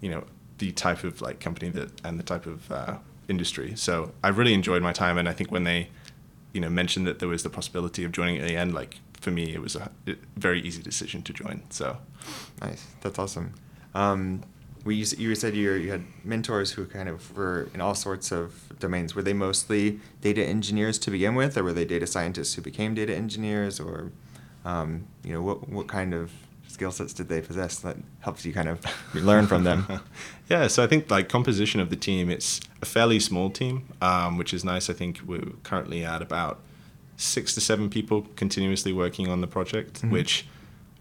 you 0.00 0.10
know 0.10 0.24
the 0.58 0.72
type 0.72 1.04
of 1.04 1.20
like 1.20 1.38
company 1.38 1.70
that 1.70 2.04
and 2.04 2.18
the 2.18 2.24
type 2.24 2.46
of 2.46 2.72
uh, 2.72 2.96
industry 3.28 3.76
so 3.76 4.10
i 4.24 4.28
really 4.28 4.54
enjoyed 4.54 4.82
my 4.82 4.92
time 4.92 5.16
and 5.16 5.28
i 5.28 5.32
think 5.32 5.52
when 5.52 5.62
they 5.62 5.88
you 6.58 6.62
know 6.62 6.68
mentioned 6.68 7.06
that 7.06 7.20
there 7.20 7.28
was 7.28 7.44
the 7.44 7.50
possibility 7.50 8.02
of 8.02 8.10
joining 8.10 8.36
at 8.38 8.48
the 8.48 8.56
end 8.56 8.74
like 8.74 8.98
for 9.20 9.30
me 9.30 9.54
it 9.54 9.60
was 9.60 9.76
a 9.76 9.92
very 10.36 10.60
easy 10.60 10.82
decision 10.82 11.22
to 11.22 11.32
join 11.32 11.62
so. 11.70 11.98
Nice. 12.60 12.84
That's 13.00 13.16
awesome. 13.16 13.54
Um, 13.94 14.42
we 14.84 14.96
you 14.96 15.34
said 15.36 15.54
you 15.54 15.72
you 15.74 15.92
had 15.92 16.02
mentors 16.24 16.72
who 16.72 16.84
kind 16.86 17.08
of 17.08 17.36
were 17.36 17.68
in 17.74 17.80
all 17.80 17.94
sorts 17.94 18.32
of 18.32 18.72
domains. 18.80 19.14
Were 19.14 19.22
they 19.22 19.32
mostly 19.32 20.00
data 20.20 20.44
engineers 20.44 20.98
to 21.00 21.12
begin 21.12 21.36
with, 21.36 21.56
or 21.56 21.62
were 21.62 21.72
they 21.72 21.84
data 21.84 22.08
scientists 22.08 22.54
who 22.54 22.62
became 22.62 22.92
data 22.94 23.14
engineers, 23.14 23.78
or 23.78 24.10
um, 24.64 25.06
you 25.22 25.32
know 25.32 25.42
what 25.42 25.68
what 25.68 25.86
kind 25.86 26.12
of 26.12 26.32
skill 26.68 26.92
sets 26.92 27.12
did 27.12 27.28
they 27.28 27.40
possess 27.40 27.78
that 27.80 27.96
helps 28.20 28.44
you 28.44 28.52
kind 28.52 28.68
of 28.68 28.80
learn 29.14 29.46
from 29.46 29.64
them? 29.64 29.86
yeah, 30.48 30.68
so 30.68 30.84
I 30.84 30.86
think 30.86 31.10
like 31.10 31.28
composition 31.28 31.80
of 31.80 31.90
the 31.90 31.96
team, 31.96 32.30
it's 32.30 32.60
a 32.80 32.86
fairly 32.86 33.18
small 33.18 33.50
team, 33.50 33.88
um, 34.00 34.38
which 34.38 34.54
is 34.54 34.64
nice. 34.64 34.88
I 34.88 34.92
think 34.92 35.20
we're 35.26 35.52
currently 35.64 36.04
at 36.04 36.22
about 36.22 36.60
six 37.16 37.52
to 37.54 37.60
seven 37.60 37.90
people 37.90 38.22
continuously 38.36 38.92
working 38.92 39.28
on 39.28 39.40
the 39.40 39.46
project, 39.46 39.94
mm-hmm. 39.94 40.10
which 40.10 40.46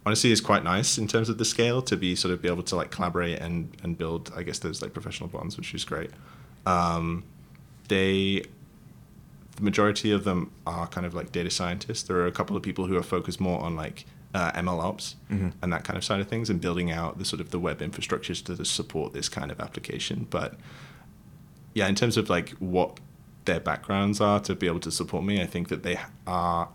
honestly 0.06 0.32
is 0.32 0.42
quite 0.42 0.64
nice 0.64 0.98
in 0.98 1.08
terms 1.08 1.28
of 1.30 1.38
the 1.38 1.46
scale 1.46 1.82
to 1.82 1.98
be 1.98 2.16
sort 2.16 2.34
of 2.34 2.42
be 2.42 2.48
able 2.48 2.64
to 2.64 2.76
like 2.76 2.90
collaborate 2.92 3.40
and 3.40 3.76
and 3.84 3.98
build 3.98 4.32
I 4.36 4.44
guess 4.44 4.60
those 4.60 4.82
like 4.82 4.94
professional 4.94 5.30
bonds, 5.30 5.58
which 5.58 5.74
is 5.74 5.84
great. 5.84 6.12
Um, 6.66 7.24
they 7.88 8.44
the 9.58 9.64
majority 9.64 10.12
of 10.12 10.24
them 10.24 10.52
are 10.66 10.88
kind 10.88 11.06
of 11.06 11.14
like 11.14 11.32
data 11.32 11.50
scientists. 11.50 12.04
There 12.04 12.18
are 12.18 12.28
a 12.28 12.32
couple 12.32 12.56
of 12.56 12.64
people 12.64 12.86
who 12.86 12.96
are 12.96 13.04
focused 13.04 13.40
more 13.40 13.60
on 13.62 13.76
like 13.76 14.06
uh, 14.34 14.52
ML 14.52 14.84
ops 14.84 15.16
mm-hmm. 15.32 15.50
and 15.62 15.74
that 15.74 15.84
kind 15.84 15.98
of 15.98 16.04
side 16.04 16.20
of 16.20 16.28
things, 16.28 16.50
and 16.50 16.62
building 16.62 16.92
out 16.92 17.18
the 17.18 17.26
sort 17.26 17.40
of 17.42 17.52
the 17.52 17.60
web 17.60 17.80
infrastructures 17.80 18.44
to 18.46 18.66
support 18.66 19.14
this 19.14 19.30
kind 19.30 19.52
of 19.52 19.60
application. 19.60 20.28
But 20.30 20.56
yeah, 21.74 21.88
in 21.88 21.96
terms 21.96 22.18
of 22.18 22.30
like 22.30 22.50
what 22.60 23.00
their 23.46 23.60
backgrounds 23.60 24.20
are 24.20 24.40
to 24.42 24.56
be 24.56 24.68
able 24.68 24.82
to 24.82 24.92
support 24.92 25.24
me, 25.24 25.42
I 25.42 25.46
think 25.46 25.70
that 25.70 25.84
they 25.84 26.00
are 26.26 26.70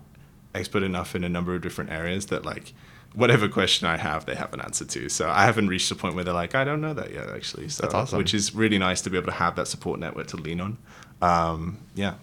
expert 0.55 0.83
enough 0.83 1.15
in 1.15 1.23
a 1.23 1.29
number 1.29 1.55
of 1.55 1.61
different 1.61 1.91
areas 1.91 2.27
that 2.27 2.45
like 2.45 2.73
whatever 3.13 3.47
question 3.47 3.87
I 3.87 3.97
have, 3.97 4.25
they 4.25 4.35
have 4.35 4.53
an 4.53 4.61
answer 4.61 4.85
to. 4.85 5.09
So 5.09 5.29
I 5.29 5.45
haven't 5.45 5.67
reached 5.67 5.89
the 5.89 5.95
point 5.95 6.15
where 6.15 6.23
they're 6.23 6.33
like, 6.33 6.55
I 6.55 6.63
don't 6.63 6.81
know 6.81 6.93
that 6.93 7.13
yet, 7.13 7.29
actually. 7.29 7.69
So, 7.69 7.83
That's 7.83 7.93
awesome. 7.93 8.17
Which 8.17 8.33
is 8.33 8.55
really 8.55 8.77
nice 8.77 9.01
to 9.01 9.09
be 9.09 9.17
able 9.17 9.27
to 9.27 9.37
have 9.37 9.55
that 9.55 9.67
support 9.67 9.99
network 9.99 10.27
to 10.27 10.37
lean 10.37 10.59
on. 10.59 10.77
Um, 11.21 11.79
yeah. 11.95 12.15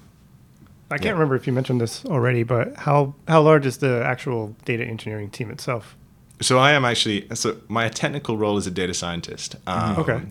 I 0.91 0.97
can't 0.97 1.07
yeah. 1.07 1.13
remember 1.13 1.37
if 1.37 1.47
you 1.47 1.53
mentioned 1.53 1.81
this 1.81 2.05
already, 2.07 2.43
but 2.43 2.75
how 2.77 3.15
how 3.29 3.43
large 3.43 3.65
is 3.65 3.79
the 3.79 4.03
actual 4.05 4.57
data 4.65 4.85
engineering 4.85 5.31
team 5.31 5.51
itself? 5.51 5.97
So 6.41 6.59
I 6.59 6.73
am 6.73 6.85
actually 6.85 7.29
so 7.35 7.59
my 7.69 7.89
technical 7.89 8.37
role 8.37 8.57
is 8.57 8.67
a 8.67 8.71
data 8.71 8.95
scientist. 8.95 9.57
Um, 9.67 9.99
okay. 9.99 10.23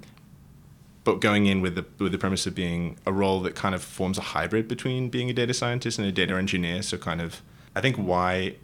But 1.05 1.21
going 1.21 1.45
in 1.45 1.61
with 1.61 1.75
the 1.75 1.85
with 1.97 2.11
the 2.11 2.17
premise 2.17 2.45
of 2.45 2.55
being 2.55 2.97
a 3.05 3.13
role 3.13 3.41
that 3.41 3.55
kind 3.55 3.73
of 3.73 3.81
forms 3.81 4.17
a 4.17 4.21
hybrid 4.21 4.67
between 4.67 5.09
being 5.09 5.29
a 5.29 5.33
data 5.33 5.53
scientist 5.53 5.97
and 5.97 6.07
a 6.07 6.11
data 6.11 6.35
engineer. 6.35 6.81
So 6.81 6.97
kind 6.97 7.21
of 7.21 7.41
I 7.75 7.81
think 7.81 7.95
why 7.95 8.55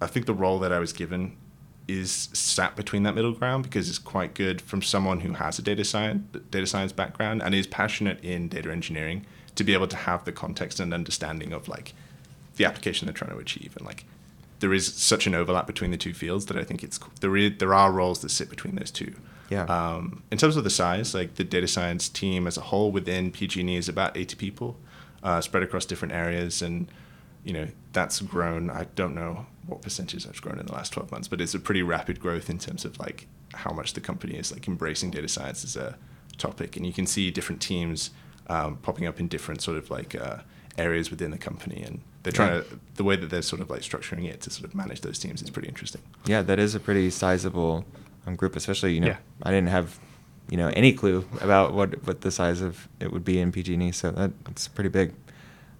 I 0.00 0.06
think 0.06 0.26
the 0.26 0.34
role 0.34 0.60
that 0.60 0.72
I 0.72 0.78
was 0.78 0.92
given 0.92 1.36
is 1.88 2.28
sat 2.32 2.76
between 2.76 3.02
that 3.02 3.14
middle 3.14 3.32
ground 3.32 3.64
because 3.64 3.88
it's 3.88 3.98
quite 3.98 4.34
good 4.34 4.60
from 4.60 4.80
someone 4.80 5.20
who 5.20 5.32
has 5.32 5.58
a 5.58 5.62
data 5.62 5.84
science 5.84 6.22
data 6.50 6.66
science 6.66 6.92
background 6.92 7.42
and 7.42 7.54
is 7.54 7.66
passionate 7.66 8.22
in 8.22 8.48
data 8.48 8.70
engineering 8.70 9.26
to 9.54 9.64
be 9.64 9.74
able 9.74 9.88
to 9.88 9.96
have 9.96 10.24
the 10.24 10.32
context 10.32 10.80
and 10.80 10.94
understanding 10.94 11.52
of 11.52 11.68
like 11.68 11.92
the 12.56 12.64
application 12.64 13.06
they're 13.06 13.14
trying 13.14 13.30
to 13.30 13.38
achieve 13.38 13.74
and 13.76 13.86
like 13.86 14.04
there 14.62 14.72
is 14.72 14.94
such 14.94 15.26
an 15.26 15.34
overlap 15.34 15.66
between 15.66 15.90
the 15.90 15.96
two 15.96 16.14
fields 16.14 16.46
that 16.46 16.56
I 16.56 16.62
think 16.62 16.84
it's 16.84 16.98
there 17.20 17.36
is, 17.36 17.58
there 17.58 17.74
are 17.74 17.90
roles 17.90 18.20
that 18.20 18.28
sit 18.28 18.48
between 18.48 18.76
those 18.76 18.92
two. 18.92 19.12
Yeah. 19.50 19.64
Um, 19.64 20.22
in 20.30 20.38
terms 20.38 20.56
of 20.56 20.62
the 20.62 20.70
size, 20.70 21.14
like 21.14 21.34
the 21.34 21.42
data 21.42 21.66
science 21.66 22.08
team 22.08 22.46
as 22.46 22.56
a 22.56 22.60
whole 22.60 22.92
within 22.92 23.32
PG&E 23.32 23.76
is 23.76 23.88
about 23.88 24.16
80 24.16 24.36
people, 24.36 24.76
uh, 25.24 25.40
spread 25.40 25.64
across 25.64 25.84
different 25.84 26.14
areas, 26.14 26.62
and 26.62 26.86
you 27.44 27.52
know 27.52 27.66
that's 27.92 28.20
grown. 28.20 28.70
I 28.70 28.86
don't 28.94 29.16
know 29.16 29.46
what 29.66 29.82
percentage 29.82 30.24
that's 30.24 30.38
grown 30.38 30.60
in 30.60 30.66
the 30.66 30.72
last 30.72 30.92
12 30.92 31.10
months, 31.10 31.26
but 31.26 31.40
it's 31.40 31.54
a 31.54 31.58
pretty 31.58 31.82
rapid 31.82 32.20
growth 32.20 32.48
in 32.48 32.58
terms 32.58 32.84
of 32.84 32.98
like 33.00 33.26
how 33.54 33.72
much 33.72 33.94
the 33.94 34.00
company 34.00 34.36
is 34.36 34.52
like 34.52 34.68
embracing 34.68 35.10
data 35.10 35.28
science 35.28 35.64
as 35.64 35.74
a 35.74 35.98
topic. 36.38 36.76
And 36.76 36.86
you 36.86 36.92
can 36.92 37.06
see 37.06 37.32
different 37.32 37.60
teams 37.60 38.10
um, 38.48 38.76
popping 38.76 39.06
up 39.06 39.20
in 39.20 39.28
different 39.28 39.62
sort 39.62 39.76
of 39.76 39.90
like 39.90 40.14
uh, 40.14 40.38
areas 40.78 41.10
within 41.10 41.30
the 41.30 41.38
company, 41.38 41.82
and 41.82 42.00
they're 42.22 42.32
trying 42.32 42.54
yeah. 42.54 42.60
to 42.62 42.78
the 42.94 43.04
way 43.04 43.16
that 43.16 43.30
they're 43.30 43.42
sort 43.42 43.60
of 43.60 43.70
like 43.70 43.82
structuring 43.82 44.28
it 44.28 44.40
to 44.42 44.50
sort 44.50 44.64
of 44.64 44.74
manage 44.74 45.00
those 45.00 45.18
teams 45.18 45.42
is 45.42 45.50
pretty 45.50 45.68
interesting. 45.68 46.02
Yeah, 46.26 46.42
that 46.42 46.58
is 46.58 46.74
a 46.74 46.80
pretty 46.80 47.10
sizable 47.10 47.84
um, 48.26 48.36
group, 48.36 48.56
especially 48.56 48.94
you 48.94 49.00
know 49.00 49.08
yeah. 49.08 49.16
I 49.42 49.50
didn't 49.50 49.68
have 49.68 49.98
you 50.50 50.56
know 50.56 50.68
any 50.74 50.92
clue 50.92 51.26
about 51.40 51.74
what 51.74 52.06
what 52.06 52.20
the 52.22 52.30
size 52.30 52.60
of 52.60 52.88
it 53.00 53.12
would 53.12 53.24
be 53.24 53.38
in 53.38 53.52
PG&E, 53.52 53.92
so 53.92 54.10
that, 54.10 54.44
that's 54.44 54.68
pretty 54.68 54.90
big. 54.90 55.14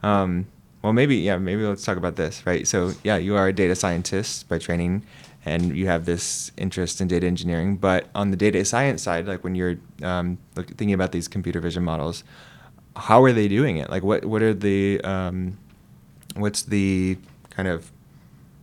Um, 0.02 0.46
well, 0.82 0.92
maybe 0.92 1.16
yeah, 1.16 1.36
maybe 1.36 1.62
let's 1.62 1.84
talk 1.84 1.96
about 1.96 2.16
this, 2.16 2.44
right? 2.44 2.66
So 2.66 2.92
yeah, 3.04 3.16
you 3.16 3.36
are 3.36 3.48
a 3.48 3.52
data 3.52 3.74
scientist 3.74 4.48
by 4.48 4.58
training, 4.58 5.04
and 5.44 5.76
you 5.76 5.86
have 5.86 6.06
this 6.06 6.50
interest 6.56 7.00
in 7.00 7.08
data 7.08 7.26
engineering. 7.26 7.76
But 7.76 8.08
on 8.14 8.30
the 8.30 8.36
data 8.36 8.64
science 8.64 9.02
side, 9.02 9.26
like 9.26 9.44
when 9.44 9.54
you're 9.54 9.76
um, 10.02 10.38
thinking 10.54 10.92
about 10.92 11.12
these 11.12 11.28
computer 11.28 11.60
vision 11.60 11.84
models, 11.84 12.24
how 12.96 13.22
are 13.22 13.32
they 13.32 13.48
doing 13.48 13.76
it? 13.78 13.90
Like 13.90 14.02
what 14.02 14.24
what 14.24 14.42
are 14.42 14.54
the 14.54 15.00
um, 15.02 15.58
what's 16.34 16.62
the 16.62 17.18
kind 17.50 17.68
of 17.68 17.90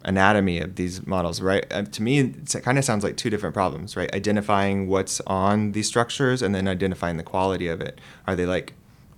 anatomy 0.04 0.60
of 0.60 0.76
these 0.76 1.06
models, 1.06 1.42
right? 1.42 1.66
Uh, 1.72 1.84
to 1.84 2.02
me, 2.02 2.20
it 2.20 2.62
kind 2.64 2.78
of 2.78 2.86
sounds 2.86 3.04
like 3.04 3.18
two 3.18 3.30
different 3.30 3.54
problems, 3.54 3.96
right? 3.96 4.14
Identifying 4.14 4.88
what's 4.88 5.20
on 5.28 5.74
these 5.74 5.88
structures 5.88 6.42
and 6.42 6.56
then 6.56 6.68
identifying 6.68 7.18
the 7.18 7.24
quality 7.24 7.68
of 7.68 7.82
it. 7.82 8.00
Are 8.26 8.36
they 8.36 8.46
like 8.46 8.74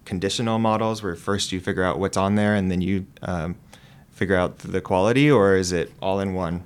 conditional 0.05 0.59
models 0.59 1.03
where 1.03 1.15
first 1.15 1.51
you 1.51 1.59
figure 1.59 1.83
out 1.83 1.99
what's 1.99 2.17
on 2.17 2.35
there 2.35 2.55
and 2.55 2.71
then 2.71 2.81
you 2.81 3.05
um, 3.21 3.55
figure 4.11 4.35
out 4.35 4.59
the 4.59 4.81
quality, 4.81 5.29
or 5.29 5.55
is 5.55 5.71
it 5.71 5.91
all 6.01 6.19
in 6.19 6.33
one? 6.33 6.65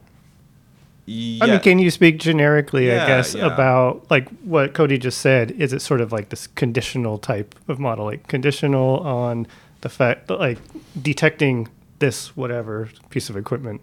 Yeah. 1.05 1.43
I 1.43 1.47
mean, 1.47 1.59
can 1.59 1.79
you 1.79 1.91
speak 1.91 2.17
generically, 2.17 2.87
yeah, 2.87 3.03
I 3.03 3.07
guess, 3.07 3.35
yeah. 3.35 3.45
about 3.45 4.09
like 4.09 4.27
what 4.39 4.73
Cody 4.73 4.97
just 4.97 5.19
said? 5.19 5.51
Is 5.51 5.71
it 5.71 5.81
sort 5.81 6.01
of 6.01 6.11
like 6.11 6.29
this 6.29 6.47
conditional 6.47 7.17
type 7.17 7.55
of 7.67 7.79
model, 7.79 8.05
like 8.05 8.27
conditional 8.27 8.99
on 8.99 9.47
the 9.81 9.89
fact 9.89 10.27
that 10.27 10.39
like 10.39 10.57
detecting 10.99 11.67
this 11.99 12.35
whatever 12.35 12.89
piece 13.09 13.29
of 13.29 13.37
equipment 13.37 13.81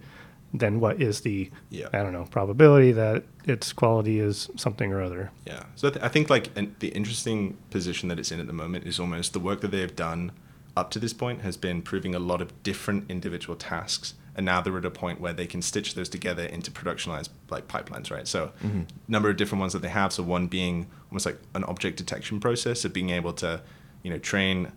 then 0.54 0.80
what 0.80 1.00
is 1.00 1.22
the. 1.22 1.50
I 1.92 1.98
don't 1.98 2.12
know 2.12 2.24
probability 2.30 2.92
that 2.92 3.24
its 3.44 3.72
quality 3.72 4.20
is 4.20 4.50
something 4.56 4.92
or 4.92 5.00
other. 5.00 5.30
Yeah. 5.46 5.64
So 5.76 5.90
th- 5.90 6.04
I 6.04 6.08
think 6.08 6.28
like 6.30 6.56
an, 6.56 6.76
the 6.80 6.88
interesting 6.88 7.56
position 7.70 8.08
that 8.08 8.18
it's 8.18 8.30
in 8.30 8.40
at 8.40 8.46
the 8.46 8.52
moment 8.52 8.86
is 8.86 9.00
almost 9.00 9.32
the 9.32 9.40
work 9.40 9.60
that 9.62 9.70
they 9.70 9.80
have 9.80 9.96
done 9.96 10.32
up 10.76 10.90
to 10.90 10.98
this 10.98 11.12
point 11.12 11.42
has 11.42 11.56
been 11.56 11.82
proving 11.82 12.14
a 12.14 12.18
lot 12.18 12.40
of 12.40 12.62
different 12.62 13.10
individual 13.10 13.56
tasks 13.56 14.14
and 14.34 14.46
now 14.46 14.60
they're 14.60 14.78
at 14.78 14.84
a 14.84 14.90
point 14.90 15.20
where 15.20 15.32
they 15.32 15.46
can 15.46 15.60
stitch 15.60 15.94
those 15.94 16.08
together 16.08 16.44
into 16.44 16.70
productionized 16.70 17.28
like 17.50 17.68
pipelines 17.68 18.10
right 18.10 18.26
so 18.26 18.52
mm-hmm. 18.62 18.82
number 19.08 19.28
of 19.28 19.36
different 19.36 19.60
ones 19.60 19.72
that 19.72 19.82
they 19.82 19.88
have 19.88 20.12
so 20.12 20.22
one 20.22 20.46
being 20.46 20.86
almost 21.10 21.26
like 21.26 21.38
an 21.54 21.64
object 21.64 21.96
detection 21.96 22.40
process 22.40 22.84
of 22.84 22.92
being 22.92 23.10
able 23.10 23.32
to 23.32 23.60
you 24.02 24.10
know 24.10 24.18
train 24.18 24.70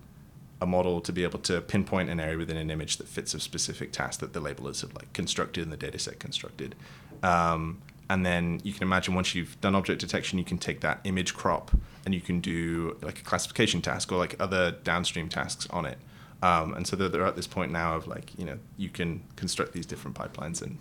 a 0.61 0.65
model 0.65 1.01
to 1.01 1.11
be 1.11 1.23
able 1.23 1.39
to 1.39 1.61
pinpoint 1.61 2.09
an 2.09 2.19
area 2.19 2.37
within 2.37 2.57
an 2.57 2.71
image 2.71 2.97
that 2.97 3.07
fits 3.07 3.33
a 3.33 3.39
specific 3.39 3.91
task 3.91 4.19
that 4.19 4.33
the 4.33 4.41
labelers 4.41 4.81
have 4.81 4.93
like 4.95 5.11
constructed 5.13 5.63
and 5.63 5.71
the 5.71 5.77
data 5.77 5.99
set 5.99 6.19
constructed. 6.19 6.75
Um, 7.23 7.81
and 8.09 8.25
then 8.25 8.61
you 8.63 8.71
can 8.71 8.83
imagine 8.83 9.15
once 9.15 9.35
you've 9.35 9.59
done 9.61 9.75
object 9.75 9.99
detection, 9.99 10.37
you 10.37 10.45
can 10.45 10.57
take 10.57 10.81
that 10.81 11.01
image 11.03 11.33
crop 11.33 11.71
and 12.05 12.13
you 12.13 12.21
can 12.21 12.39
do 12.39 12.97
like 13.01 13.19
a 13.19 13.23
classification 13.23 13.81
task 13.81 14.11
or 14.11 14.17
like 14.17 14.35
other 14.39 14.71
downstream 14.71 15.27
tasks 15.27 15.67
on 15.71 15.85
it. 15.85 15.97
Um, 16.45 16.73
and 16.73 16.86
so 16.86 16.95
they're 16.95 17.25
at 17.25 17.36
this 17.36 17.47
point 17.47 17.71
now 17.71 17.95
of 17.95 18.08
like, 18.08 18.38
you 18.38 18.45
know, 18.45 18.58
you 18.77 18.89
can 18.89 19.23
construct 19.36 19.73
these 19.73 19.86
different 19.86 20.15
pipelines 20.15 20.62
and 20.62 20.77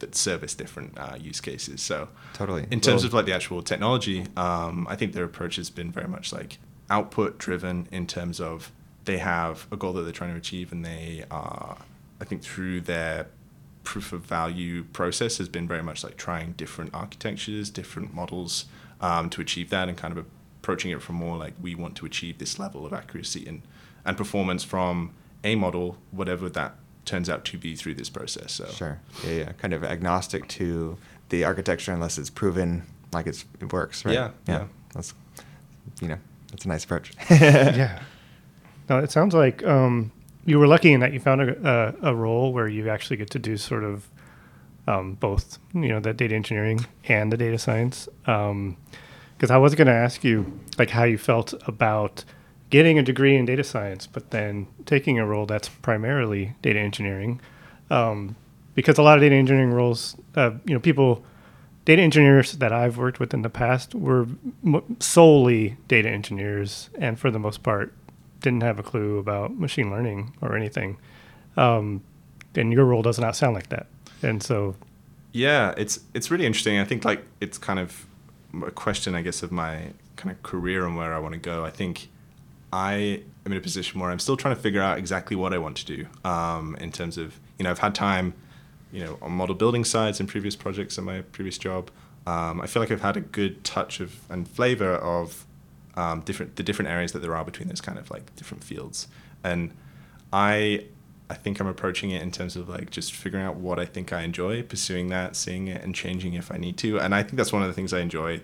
that 0.00 0.14
service 0.14 0.54
different 0.54 0.98
uh, 0.98 1.16
use 1.18 1.40
cases. 1.40 1.80
So 1.80 2.08
totally. 2.34 2.66
In 2.70 2.80
terms 2.80 3.02
well, 3.02 3.08
of 3.08 3.14
like 3.14 3.26
the 3.26 3.34
actual 3.34 3.62
technology, 3.62 4.26
um, 4.36 4.86
I 4.90 4.96
think 4.96 5.12
their 5.14 5.24
approach 5.24 5.56
has 5.56 5.70
been 5.70 5.90
very 5.90 6.08
much 6.08 6.32
like 6.32 6.58
output 6.90 7.38
driven 7.38 7.88
in 7.90 8.06
terms 8.06 8.40
of 8.40 8.72
they 9.06 9.18
have 9.18 9.66
a 9.72 9.76
goal 9.76 9.92
that 9.94 10.02
they're 10.02 10.12
trying 10.12 10.32
to 10.32 10.36
achieve 10.36 10.72
and 10.72 10.84
they 10.84 11.24
are 11.30 11.78
i 12.20 12.24
think 12.24 12.42
through 12.42 12.80
their 12.80 13.26
proof 13.84 14.12
of 14.12 14.22
value 14.22 14.84
process 14.92 15.38
has 15.38 15.48
been 15.48 15.66
very 15.66 15.82
much 15.82 16.04
like 16.04 16.16
trying 16.16 16.52
different 16.52 16.92
architectures 16.94 17.70
different 17.70 18.12
models 18.12 18.66
um, 19.00 19.30
to 19.30 19.40
achieve 19.40 19.70
that 19.70 19.88
and 19.88 19.96
kind 19.96 20.16
of 20.16 20.24
approaching 20.60 20.90
it 20.90 21.00
from 21.00 21.14
more 21.16 21.36
like 21.36 21.54
we 21.60 21.74
want 21.74 21.94
to 21.96 22.04
achieve 22.04 22.38
this 22.38 22.58
level 22.58 22.84
of 22.84 22.92
accuracy 22.92 23.46
and, 23.46 23.62
and 24.06 24.16
performance 24.16 24.64
from 24.64 25.12
a 25.44 25.54
model 25.54 25.98
whatever 26.10 26.48
that 26.48 26.74
turns 27.04 27.28
out 27.28 27.44
to 27.44 27.58
be 27.58 27.76
through 27.76 27.94
this 27.94 28.08
process 28.08 28.52
so 28.52 28.66
Sure. 28.66 29.00
Yeah, 29.24 29.32
yeah. 29.32 29.52
Kind 29.52 29.72
of 29.74 29.84
agnostic 29.84 30.48
to 30.48 30.96
the 31.28 31.44
architecture 31.44 31.92
unless 31.92 32.18
it's 32.18 32.30
proven 32.30 32.82
like 33.12 33.26
it's, 33.26 33.44
it 33.60 33.72
works, 33.72 34.04
right? 34.04 34.14
Yeah, 34.14 34.30
yeah. 34.48 34.64
That's, 34.94 35.14
you 36.00 36.08
know, 36.08 36.18
that's 36.50 36.64
a 36.64 36.68
nice 36.68 36.84
approach. 36.84 37.12
yeah. 37.30 38.00
No, 38.88 38.98
it 38.98 39.10
sounds 39.10 39.34
like 39.34 39.64
um, 39.64 40.12
you 40.44 40.58
were 40.58 40.66
lucky 40.66 40.92
in 40.92 41.00
that 41.00 41.12
you 41.12 41.20
found 41.20 41.40
a, 41.42 41.94
a, 42.02 42.10
a 42.10 42.14
role 42.14 42.52
where 42.52 42.68
you 42.68 42.88
actually 42.88 43.16
get 43.16 43.30
to 43.30 43.38
do 43.38 43.56
sort 43.56 43.84
of 43.84 44.08
um, 44.86 45.14
both, 45.14 45.58
you 45.74 45.88
know, 45.88 46.00
the 46.00 46.12
data 46.12 46.34
engineering 46.34 46.86
and 47.08 47.32
the 47.32 47.36
data 47.36 47.58
science. 47.58 48.08
Because 48.24 49.50
I 49.50 49.56
was 49.56 49.74
going 49.74 49.88
to 49.88 49.92
ask 49.92 50.22
you, 50.22 50.60
like, 50.78 50.90
how 50.90 51.04
you 51.04 51.18
felt 51.18 51.54
about 51.66 52.24
getting 52.70 52.98
a 52.98 53.02
degree 53.02 53.36
in 53.36 53.44
data 53.44 53.64
science, 53.64 54.06
but 54.06 54.30
then 54.30 54.66
taking 54.86 55.18
a 55.18 55.26
role 55.26 55.46
that's 55.46 55.68
primarily 55.68 56.54
data 56.62 56.78
engineering. 56.80 57.40
Um, 57.90 58.36
because 58.74 58.98
a 58.98 59.02
lot 59.02 59.16
of 59.16 59.22
data 59.22 59.34
engineering 59.34 59.72
roles, 59.72 60.16
uh, 60.34 60.50
you 60.64 60.74
know, 60.74 60.80
people, 60.80 61.24
data 61.84 62.02
engineers 62.02 62.52
that 62.52 62.72
I've 62.72 62.98
worked 62.98 63.20
with 63.20 63.32
in 63.32 63.42
the 63.42 63.48
past 63.48 63.94
were 63.94 64.26
m- 64.64 64.96
solely 65.00 65.76
data 65.88 66.10
engineers, 66.10 66.90
and 66.98 67.18
for 67.18 67.30
the 67.30 67.38
most 67.38 67.62
part, 67.62 67.94
didn't 68.40 68.62
have 68.62 68.78
a 68.78 68.82
clue 68.82 69.18
about 69.18 69.56
machine 69.58 69.90
learning 69.90 70.34
or 70.42 70.56
anything. 70.56 70.98
Um, 71.56 72.02
and 72.54 72.72
your 72.72 72.84
role 72.84 73.02
does 73.02 73.18
not 73.18 73.34
sound 73.36 73.54
like 73.54 73.68
that. 73.70 73.86
And 74.22 74.42
so, 74.42 74.76
Yeah, 75.32 75.74
it's 75.76 76.00
it's 76.14 76.30
really 76.30 76.46
interesting. 76.46 76.78
I 76.78 76.84
think 76.84 77.04
like 77.04 77.22
it's 77.40 77.58
kind 77.58 77.78
of 77.78 78.06
a 78.66 78.70
question, 78.70 79.14
I 79.14 79.22
guess, 79.22 79.42
of 79.42 79.52
my 79.52 79.92
kind 80.16 80.30
of 80.30 80.42
career 80.42 80.86
and 80.86 80.96
where 80.96 81.14
I 81.14 81.18
want 81.18 81.34
to 81.34 81.40
go. 81.40 81.64
I 81.64 81.70
think 81.70 82.08
I 82.72 83.22
am 83.44 83.52
in 83.52 83.58
a 83.58 83.60
position 83.60 84.00
where 84.00 84.10
I'm 84.10 84.18
still 84.18 84.36
trying 84.36 84.54
to 84.54 84.60
figure 84.60 84.82
out 84.82 84.98
exactly 84.98 85.36
what 85.36 85.52
I 85.52 85.58
want 85.58 85.76
to 85.78 85.86
do. 85.86 86.06
Um, 86.24 86.76
in 86.80 86.92
terms 86.92 87.18
of 87.18 87.38
you 87.58 87.64
know, 87.64 87.70
I've 87.70 87.78
had 87.78 87.94
time, 87.94 88.34
you 88.92 89.04
know, 89.04 89.18
on 89.22 89.32
model 89.32 89.54
building 89.54 89.84
sides 89.84 90.20
in 90.20 90.26
previous 90.26 90.56
projects 90.56 90.98
in 90.98 91.04
my 91.04 91.22
previous 91.22 91.58
job. 91.58 91.90
Um, 92.26 92.60
I 92.60 92.66
feel 92.66 92.82
like 92.82 92.90
I've 92.90 93.02
had 93.02 93.16
a 93.16 93.20
good 93.20 93.62
touch 93.64 94.00
of 94.00 94.20
and 94.30 94.48
flavor 94.48 94.94
of 94.94 95.46
um, 95.94 96.20
different 96.20 96.56
the 96.56 96.62
different 96.62 96.90
areas 96.90 97.12
that 97.12 97.20
there 97.20 97.34
are 97.34 97.44
between 97.44 97.68
those 97.68 97.80
kind 97.80 97.98
of 97.98 98.10
like 98.10 98.34
different 98.36 98.64
fields. 98.64 99.08
And 99.44 99.72
I 100.32 100.86
I 101.28 101.34
think 101.34 101.60
I'm 101.60 101.66
approaching 101.66 102.10
it 102.10 102.22
in 102.22 102.30
terms 102.30 102.56
of 102.56 102.68
like 102.68 102.90
just 102.90 103.12
figuring 103.12 103.44
out 103.44 103.56
what 103.56 103.78
I 103.78 103.84
think 103.84 104.12
I 104.12 104.22
enjoy, 104.22 104.62
pursuing 104.62 105.08
that, 105.08 105.34
seeing 105.34 105.68
it, 105.68 105.82
and 105.82 105.94
changing 105.94 106.34
if 106.34 106.52
I 106.52 106.56
need 106.56 106.76
to. 106.78 106.98
And 106.98 107.14
I 107.14 107.22
think 107.22 107.36
that's 107.36 107.52
one 107.52 107.62
of 107.62 107.68
the 107.68 107.74
things 107.74 107.92
I 107.92 108.00
enjoy 108.00 108.40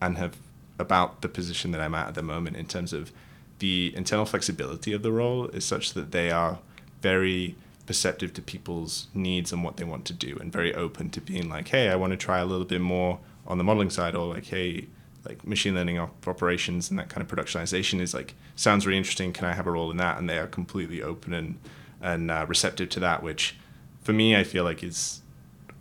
and 0.00 0.16
have 0.18 0.36
about 0.78 1.22
the 1.22 1.28
position 1.28 1.72
that 1.72 1.80
I'm 1.80 1.94
at 1.94 2.08
at 2.08 2.14
the 2.14 2.22
moment 2.22 2.56
in 2.56 2.66
terms 2.66 2.92
of 2.92 3.12
the 3.60 3.92
internal 3.96 4.26
flexibility 4.26 4.92
of 4.92 5.02
the 5.02 5.12
role 5.12 5.46
is 5.48 5.64
such 5.64 5.94
that 5.94 6.10
they 6.10 6.30
are 6.30 6.58
very 7.00 7.56
perceptive 7.86 8.32
to 8.34 8.42
people's 8.42 9.08
needs 9.14 9.52
and 9.52 9.64
what 9.64 9.76
they 9.76 9.84
want 9.84 10.04
to 10.04 10.12
do 10.12 10.36
and 10.40 10.52
very 10.52 10.74
open 10.74 11.10
to 11.10 11.20
being 11.20 11.48
like, 11.48 11.68
hey, 11.68 11.88
I 11.88 11.96
want 11.96 12.12
to 12.12 12.16
try 12.16 12.38
a 12.38 12.44
little 12.44 12.66
bit 12.66 12.80
more 12.80 13.18
on 13.46 13.58
the 13.58 13.64
modeling 13.64 13.90
side 13.90 14.14
or 14.14 14.34
like, 14.34 14.46
hey, 14.46 14.86
like 15.24 15.46
machine 15.46 15.74
learning 15.74 15.98
op- 15.98 16.26
operations 16.26 16.90
and 16.90 16.98
that 16.98 17.08
kind 17.08 17.22
of 17.22 17.28
productionization 17.28 18.00
is 18.00 18.14
like 18.14 18.34
sounds 18.56 18.86
really 18.86 18.98
interesting. 18.98 19.32
Can 19.32 19.44
I 19.44 19.52
have 19.52 19.66
a 19.66 19.70
role 19.70 19.90
in 19.90 19.96
that? 19.98 20.18
And 20.18 20.28
they 20.28 20.38
are 20.38 20.46
completely 20.46 21.02
open 21.02 21.34
and 21.34 21.58
and 22.02 22.30
uh, 22.30 22.46
receptive 22.48 22.88
to 22.90 23.00
that, 23.00 23.22
which 23.22 23.56
for 24.02 24.12
me 24.12 24.34
I 24.34 24.44
feel 24.44 24.64
like 24.64 24.82
is 24.82 25.20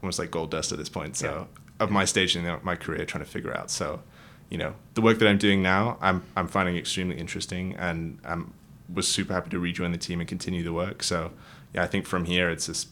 almost 0.02 0.20
like 0.20 0.32
gold 0.32 0.52
dust 0.52 0.72
at 0.72 0.78
this 0.78 0.90
point. 0.90 1.16
So 1.16 1.48
of 1.80 1.90
my 1.90 2.06
stage 2.06 2.36
in 2.36 2.60
my 2.64 2.76
career, 2.76 3.06
trying 3.06 3.24
to 3.24 3.30
figure 3.30 3.56
out. 3.56 3.72
So 3.72 4.02
you 4.50 4.58
know 4.58 4.74
the 4.96 5.02
work 5.02 5.20
that 5.20 5.28
I'm 5.28 5.38
doing 5.38 5.62
now, 5.62 5.98
I'm 6.02 6.24
I'm 6.36 6.48
finding 6.48 6.76
extremely 6.76 7.18
interesting, 7.18 7.76
and 7.76 8.20
I'm 8.24 8.54
was 8.94 9.08
super 9.08 9.34
happy 9.34 9.50
to 9.52 9.60
rejoin 9.60 9.92
the 9.92 9.98
team 9.98 10.20
and 10.20 10.28
continue 10.28 10.64
the 10.64 10.74
work. 10.74 11.04
So 11.04 11.32
yeah, 11.74 11.84
I 11.84 11.88
think 11.88 12.06
from 12.06 12.26
here 12.26 12.50
it's 12.50 12.66
just 12.66 12.90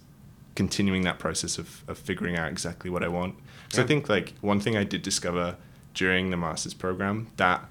continuing 0.55 1.03
that 1.03 1.19
process 1.19 1.57
of, 1.57 1.83
of 1.87 1.97
figuring 1.97 2.35
out 2.35 2.51
exactly 2.51 2.89
what 2.89 3.03
I 3.03 3.07
want. 3.07 3.35
So 3.69 3.83
I 3.83 3.85
think 3.85 4.09
like 4.09 4.33
one 4.41 4.59
thing 4.59 4.77
I 4.77 4.83
did 4.83 5.01
discover 5.01 5.55
during 5.93 6.29
the 6.29 6.37
master's 6.37 6.73
program 6.73 7.27
that 7.37 7.65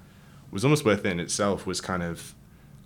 was 0.51 0.63
almost 0.63 0.85
worth 0.85 1.05
it 1.05 1.11
in 1.11 1.19
itself 1.19 1.65
was 1.65 1.81
kind 1.81 2.03
of 2.03 2.33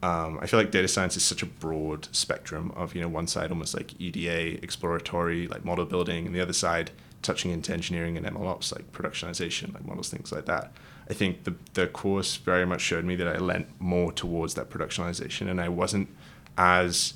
um, 0.03 0.39
I 0.41 0.47
feel 0.47 0.59
like 0.59 0.71
data 0.71 0.87
science 0.87 1.15
is 1.15 1.23
such 1.23 1.43
a 1.43 1.45
broad 1.45 2.07
spectrum 2.11 2.71
of 2.75 2.95
you 2.95 3.01
know 3.01 3.07
one 3.07 3.27
side 3.27 3.51
almost 3.51 3.75
like 3.75 3.99
EDA 3.99 4.63
exploratory 4.63 5.47
like 5.47 5.63
model 5.63 5.85
building 5.85 6.25
and 6.25 6.35
the 6.35 6.41
other 6.41 6.53
side 6.53 6.91
touching 7.21 7.51
into 7.51 7.71
engineering 7.71 8.17
and 8.17 8.25
MLOps 8.25 8.73
like 8.73 8.91
productionization 8.91 9.73
like 9.73 9.85
models 9.85 10.09
things 10.09 10.31
like 10.31 10.45
that. 10.45 10.71
I 11.11 11.13
think 11.13 11.43
the 11.43 11.55
the 11.73 11.87
course 11.87 12.37
very 12.37 12.65
much 12.65 12.79
showed 12.79 13.03
me 13.03 13.17
that 13.17 13.27
I 13.27 13.37
lent 13.37 13.67
more 13.79 14.13
towards 14.13 14.53
that 14.53 14.69
productionization 14.69 15.49
and 15.51 15.59
I 15.59 15.67
wasn't 15.67 16.07
as 16.57 17.15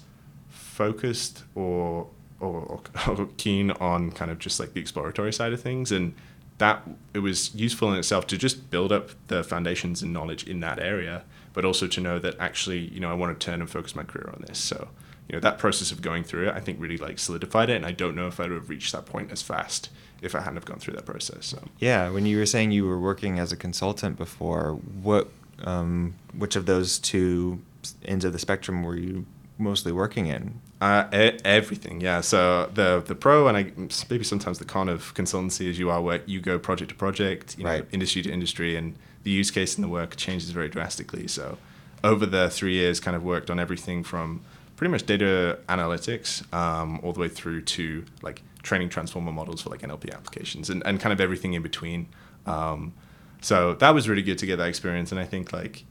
focused 0.49 1.43
or, 1.55 2.07
or 2.41 2.81
or 3.07 3.29
keen 3.37 3.71
on 3.71 4.11
kind 4.11 4.29
of 4.31 4.37
just 4.37 4.59
like 4.59 4.73
the 4.73 4.81
exploratory 4.81 5.31
side 5.31 5.53
of 5.53 5.61
things. 5.61 5.93
And 5.93 6.13
that 6.57 6.83
it 7.13 7.19
was 7.19 7.55
useful 7.55 7.91
in 7.93 7.97
itself 7.97 8.27
to 8.27 8.37
just 8.37 8.69
build 8.69 8.91
up 8.91 9.11
the 9.27 9.45
foundations 9.45 10.01
and 10.01 10.11
knowledge 10.11 10.45
in 10.45 10.59
that 10.61 10.79
area 10.79 11.23
but 11.53 11.63
also 11.63 11.87
to 11.87 12.01
know 12.01 12.19
that 12.19 12.35
actually 12.37 12.79
you 12.93 12.99
know 12.99 13.09
I 13.09 13.13
want 13.13 13.39
to 13.39 13.45
turn 13.45 13.61
and 13.61 13.69
focus 13.69 13.95
my 13.95 14.03
career 14.03 14.29
on 14.33 14.43
this. 14.45 14.59
So 14.59 14.89
you 15.27 15.33
know 15.33 15.39
that 15.39 15.57
process 15.57 15.91
of 15.91 16.01
going 16.01 16.23
through 16.23 16.47
it 16.49 16.53
I 16.55 16.59
think 16.59 16.79
really 16.79 16.97
like 16.97 17.17
solidified 17.19 17.69
it 17.69 17.75
and 17.75 17.85
I 17.85 17.91
don't 17.91 18.15
know 18.15 18.27
if 18.27 18.39
I'd 18.39 18.51
have 18.51 18.69
reached 18.69 18.91
that 18.91 19.05
point 19.05 19.31
as 19.31 19.41
fast 19.41 19.89
if 20.21 20.33
I 20.35 20.39
hadn't 20.39 20.55
have 20.55 20.65
gone 20.65 20.79
through 20.79 20.93
that 20.95 21.05
process 21.05 21.45
so 21.47 21.63
yeah, 21.79 22.09
when 22.09 22.25
you 22.25 22.37
were 22.37 22.45
saying 22.45 22.71
you 22.71 22.85
were 22.85 22.99
working 22.99 23.37
as 23.39 23.51
a 23.51 23.55
consultant 23.57 24.17
before, 24.17 24.73
what, 25.01 25.29
um, 25.63 26.15
which 26.37 26.55
of 26.55 26.65
those 26.65 26.99
two 26.99 27.61
ends 28.05 28.23
of 28.25 28.33
the 28.33 28.39
spectrum 28.39 28.83
were 28.83 28.95
you 28.95 29.25
mostly 29.57 29.91
working 29.91 30.27
in? 30.27 30.59
Uh, 30.81 31.05
e- 31.13 31.37
everything, 31.45 32.01
yeah. 32.01 32.21
So 32.21 32.69
the 32.73 33.01
the 33.05 33.15
pro 33.15 33.47
and 33.47 33.57
I, 33.57 33.71
maybe 34.09 34.23
sometimes 34.23 34.59
the 34.59 34.65
con 34.65 34.89
of 34.89 35.13
consultancy 35.15 35.67
is 35.67 35.77
you 35.79 35.89
are 35.89 36.01
where 36.01 36.21
you 36.25 36.39
go 36.41 36.59
project 36.59 36.89
to 36.89 36.95
project, 36.95 37.57
you 37.57 37.63
know, 37.63 37.69
Right. 37.71 37.85
industry 37.91 38.21
to 38.23 38.31
industry, 38.31 38.75
and 38.75 38.95
the 39.23 39.31
use 39.31 39.51
case 39.51 39.75
and 39.75 39.83
the 39.83 39.87
work 39.87 40.15
changes 40.17 40.49
very 40.51 40.67
drastically. 40.69 41.27
So 41.27 41.57
over 42.03 42.25
the 42.25 42.49
three 42.49 42.73
years, 42.73 42.99
kind 42.99 43.15
of 43.15 43.23
worked 43.23 43.49
on 43.49 43.59
everything 43.59 44.03
from 44.03 44.41
pretty 44.75 44.91
much 44.91 45.05
data 45.05 45.59
analytics 45.69 46.51
um, 46.53 46.99
all 47.03 47.13
the 47.13 47.19
way 47.19 47.29
through 47.29 47.61
to 47.61 48.05
like 48.21 48.41
training 48.63 48.89
transformer 48.89 49.31
models 49.31 49.61
for 49.61 49.69
like 49.69 49.81
NLP 49.81 50.13
applications 50.13 50.69
and, 50.69 50.83
and 50.85 50.99
kind 50.99 51.13
of 51.13 51.21
everything 51.21 51.53
in 51.53 51.61
between. 51.61 52.07
Um, 52.45 52.93
so 53.41 53.73
that 53.75 53.91
was 53.91 54.09
really 54.09 54.23
good 54.23 54.37
to 54.39 54.45
get 54.45 54.57
that 54.57 54.67
experience, 54.67 55.11
and 55.11 55.19
I 55.19 55.25
think 55.25 55.53
like 55.53 55.85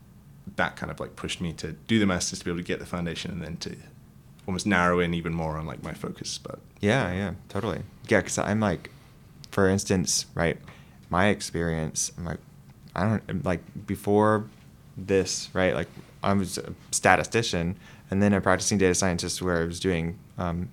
that 0.57 0.77
kind 0.77 0.91
of 0.91 1.01
like 1.01 1.17
pushed 1.17 1.41
me 1.41 1.53
to 1.55 1.73
do 1.73 1.99
the 1.99 2.07
masters 2.07 2.41
to 2.41 2.45
be 2.45 2.51
able 2.51 2.61
to 2.61 2.65
get 2.65 2.79
the 2.79 2.87
foundation 2.87 3.31
and 3.31 3.43
then 3.43 3.57
to 3.59 3.77
almost 4.47 4.67
narrow 4.67 5.01
in 5.01 5.15
even 5.15 5.33
more 5.33 5.57
on 5.57 5.65
like 5.65 5.83
my 5.83 5.95
focus 5.95 6.39
but 6.39 6.59
Yeah, 6.81 7.13
yeah, 7.13 7.33
totally. 7.49 7.83
Yeah, 8.09 8.21
because 8.21 8.39
I'm 8.39 8.61
like, 8.61 8.91
for 9.51 9.69
instance, 9.69 10.27
right, 10.35 10.59
my 11.09 11.29
experience, 11.29 12.13
I'm 12.19 12.25
like, 12.25 12.41
I 12.95 13.09
don't, 13.09 13.45
like, 13.45 13.61
before 13.87 14.45
this, 14.97 15.49
right, 15.55 15.75
like, 15.75 15.89
I 16.23 16.33
was 16.33 16.59
a 16.59 16.75
statistician 16.91 17.77
and 18.15 18.23
then 18.23 18.33
a 18.33 18.41
practicing 18.41 18.79
data 18.79 18.95
scientist 18.95 19.43
where 19.43 19.61
I 19.61 19.65
was 19.65 19.81
doing, 19.81 20.17
um, 20.39 20.71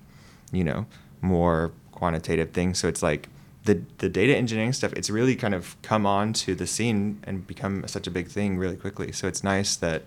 you 0.52 0.62
know, 0.62 0.86
more 1.20 1.72
quantitative 1.90 2.52
things. 2.52 2.78
So 2.78 2.86
it's 2.86 3.02
like, 3.02 3.28
the, 3.64 3.82
the 3.98 4.08
data 4.08 4.36
engineering 4.36 4.72
stuff, 4.72 4.92
it's 4.94 5.10
really 5.10 5.34
kind 5.34 5.52
of 5.54 5.76
come 5.82 6.06
on 6.06 6.32
to 6.34 6.54
the 6.54 6.66
scene 6.66 7.20
and 7.24 7.44
become 7.44 7.86
such 7.88 8.06
a 8.06 8.12
big 8.12 8.28
thing 8.28 8.58
really 8.58 8.76
quickly. 8.76 9.10
So 9.10 9.26
it's 9.26 9.42
nice 9.44 9.74
that, 9.76 10.04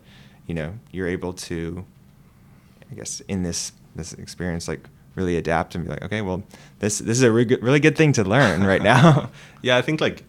you 0.47 0.53
know, 0.53 0.73
you're 0.91 1.07
able 1.07 1.33
to 1.33 1.85
I 2.91 2.95
guess 2.95 3.21
in 3.27 3.43
this 3.43 3.71
this 3.95 4.13
experience 4.13 4.67
like 4.67 4.87
really 5.15 5.37
adapt 5.37 5.75
and 5.75 5.85
be 5.85 5.89
like, 5.89 6.03
okay, 6.03 6.21
well, 6.21 6.43
this 6.79 6.99
this 6.99 7.17
is 7.17 7.23
a 7.23 7.31
really 7.31 7.45
good, 7.45 7.63
really 7.63 7.79
good 7.79 7.97
thing 7.97 8.13
to 8.13 8.23
learn 8.23 8.63
right 8.63 8.81
now. 8.81 9.29
yeah 9.61 9.77
i 9.77 9.81
think 9.81 10.01
like 10.01 10.23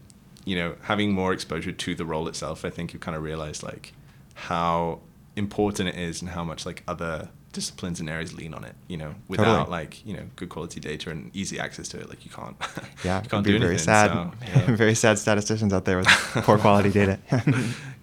you 0.45 0.55
know 0.55 0.75
having 0.81 1.11
more 1.11 1.33
exposure 1.33 1.71
to 1.71 1.95
the 1.95 2.05
role 2.05 2.27
itself 2.27 2.63
i 2.63 2.69
think 2.69 2.93
you 2.93 2.99
kind 2.99 3.17
of 3.17 3.21
realize 3.21 3.63
like 3.63 3.93
how 4.33 4.99
important 5.37 5.89
it 5.89 5.95
is 5.95 6.21
and 6.21 6.31
how 6.31 6.43
much 6.43 6.65
like 6.65 6.83
other 6.87 7.29
disciplines 7.53 7.99
and 7.99 8.09
areas 8.09 8.33
lean 8.35 8.53
on 8.53 8.63
it 8.63 8.75
you 8.87 8.97
know 8.97 9.15
without 9.27 9.59
Totally. 9.59 9.69
like 9.71 10.05
you 10.05 10.13
know 10.13 10.23
good 10.35 10.49
quality 10.49 10.79
data 10.79 11.09
and 11.09 11.35
easy 11.35 11.59
access 11.59 11.87
to 11.89 11.99
it 11.99 12.09
like 12.09 12.25
you 12.25 12.31
can't 12.31 12.55
yeah, 13.03 13.23
you 13.23 13.29
can't 13.29 13.45
do 13.45 13.53
be 13.53 13.57
very 13.57 13.71
anything, 13.71 13.85
sad, 13.85 14.11
so, 14.11 14.31
yeah. 14.47 14.75
very 14.75 14.93
sad 14.95 15.17
statisticians 15.17 15.73
out 15.73 15.85
there 15.85 15.97
with 15.97 16.07
poor 16.07 16.57
quality 16.57 16.89
data. 16.91 17.17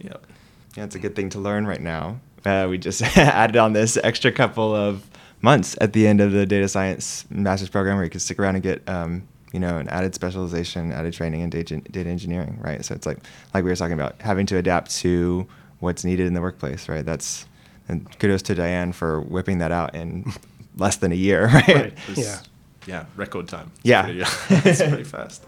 yeah 0.00 0.16
Yeah, 0.76 0.84
it's 0.84 0.94
a 0.96 0.98
good 0.98 1.14
thing 1.14 1.28
to 1.30 1.38
learn 1.38 1.66
right 1.66 1.80
now. 1.80 2.18
Uh, 2.44 2.66
we 2.68 2.78
just 2.78 3.00
added 3.16 3.56
on 3.56 3.72
this 3.74 3.96
extra 4.02 4.32
couple 4.32 4.74
of 4.74 5.06
months 5.40 5.76
at 5.80 5.92
the 5.92 6.06
end 6.06 6.20
of 6.20 6.32
the 6.32 6.46
data 6.46 6.68
science 6.68 7.24
master's 7.30 7.68
program 7.68 7.96
where 7.96 8.04
you 8.04 8.10
can 8.10 8.20
stick 8.20 8.38
around 8.38 8.56
and 8.56 8.62
get, 8.64 8.86
um, 8.88 9.26
you 9.52 9.60
know, 9.60 9.78
an 9.78 9.88
added 9.88 10.14
specialization, 10.14 10.90
added 10.92 11.12
training 11.12 11.42
in 11.42 11.50
data, 11.50 11.80
data 11.80 12.10
engineering, 12.10 12.58
right? 12.60 12.84
So 12.84 12.94
it's 12.94 13.06
like, 13.06 13.18
like 13.54 13.62
we 13.62 13.70
were 13.70 13.76
talking 13.76 13.94
about, 13.94 14.20
having 14.20 14.46
to 14.46 14.56
adapt 14.56 14.90
to 14.96 15.46
what's 15.84 16.04
needed 16.04 16.26
in 16.26 16.34
the 16.34 16.40
workplace, 16.40 16.88
right? 16.88 17.04
That's 17.06 17.46
and 17.88 18.06
kudos 18.18 18.42
to 18.42 18.54
Diane 18.54 18.92
for 18.92 19.20
whipping 19.20 19.58
that 19.58 19.70
out 19.70 19.94
in 19.94 20.32
less 20.76 20.96
than 20.96 21.12
a 21.12 21.16
year, 21.16 21.46
right? 21.54 21.68
Right. 21.68 22.08
Was- 22.08 22.18
Yeah. 22.18 22.38
Yeah, 22.86 23.06
record 23.16 23.48
time. 23.48 23.70
It's 23.82 23.86
Yeah. 23.86 24.06
it's 24.68 24.82
pretty 24.82 25.04
fast. 25.04 25.42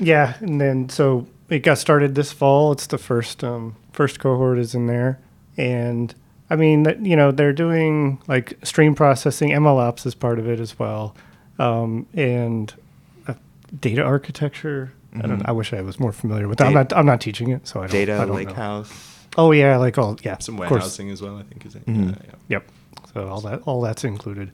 Yeah, 0.00 0.34
and 0.40 0.60
then 0.60 0.88
so 0.88 1.26
it 1.48 1.60
got 1.60 1.78
started 1.78 2.14
this 2.16 2.32
fall. 2.32 2.72
It's 2.72 2.86
the 2.88 2.98
first 2.98 3.44
um, 3.44 3.76
first 3.92 4.18
cohort 4.18 4.58
is 4.58 4.74
in 4.74 4.88
there, 4.88 5.20
and 5.56 6.12
I 6.50 6.56
mean 6.56 6.82
that 6.82 6.98
you 7.06 7.14
know 7.14 7.30
they're 7.30 7.52
doing 7.52 8.20
like 8.26 8.58
stream 8.64 8.96
processing. 8.96 9.50
MLOps 9.50 10.04
is 10.04 10.16
part 10.16 10.40
of 10.40 10.48
it 10.48 10.58
as 10.58 10.76
well, 10.76 11.14
um, 11.60 12.06
and 12.14 12.74
uh, 13.28 13.34
data 13.80 14.02
architecture. 14.02 14.92
I 15.14 15.28
don't. 15.28 15.38
Mhm. 15.42 15.48
I 15.48 15.52
wish 15.52 15.72
I 15.72 15.80
was 15.80 16.00
more 16.00 16.10
familiar 16.10 16.48
with 16.48 16.58
that. 16.58 16.66
I'm 16.66 16.74
not. 16.74 16.92
I'm 16.92 17.06
not 17.06 17.20
teaching 17.20 17.50
it, 17.50 17.68
so 17.68 17.80
I 17.80 17.86
don't. 17.86 17.90
I 17.90 18.04
Data 18.04 18.12
don't 18.18 18.28
know. 18.30 18.34
Lakehouse. 18.34 19.13
Oh 19.36 19.52
yeah, 19.52 19.76
like 19.76 19.98
all 19.98 20.16
yeah. 20.22 20.38
Some 20.38 20.54
of 20.56 20.68
course. 20.68 20.70
warehousing 20.70 21.10
as 21.10 21.20
well, 21.22 21.36
I 21.36 21.42
think, 21.42 21.66
is 21.66 21.74
it? 21.74 21.86
Mhm. 21.86 22.10
Yeah, 22.10 22.16
yeah. 22.26 22.34
Yep. 22.48 22.70
So 23.12 23.28
all 23.28 23.40
that 23.42 23.62
all 23.66 23.80
that's 23.80 24.04
included. 24.04 24.50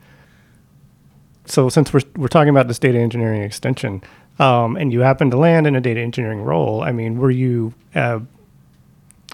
So 1.46 1.68
since 1.68 1.92
we're 1.92 2.02
we're 2.16 2.28
talking 2.28 2.50
about 2.50 2.68
this 2.68 2.78
data 2.78 2.98
engineering 2.98 3.42
extension, 3.42 4.02
um, 4.38 4.76
and 4.76 4.92
you 4.92 5.00
happen 5.00 5.30
to 5.30 5.36
land 5.36 5.66
in 5.66 5.74
a 5.76 5.80
data 5.80 6.00
engineering 6.00 6.42
role, 6.42 6.82
I 6.82 6.92
mean, 6.92 7.18
were 7.18 7.30
you 7.30 7.74
uh, 7.94 8.20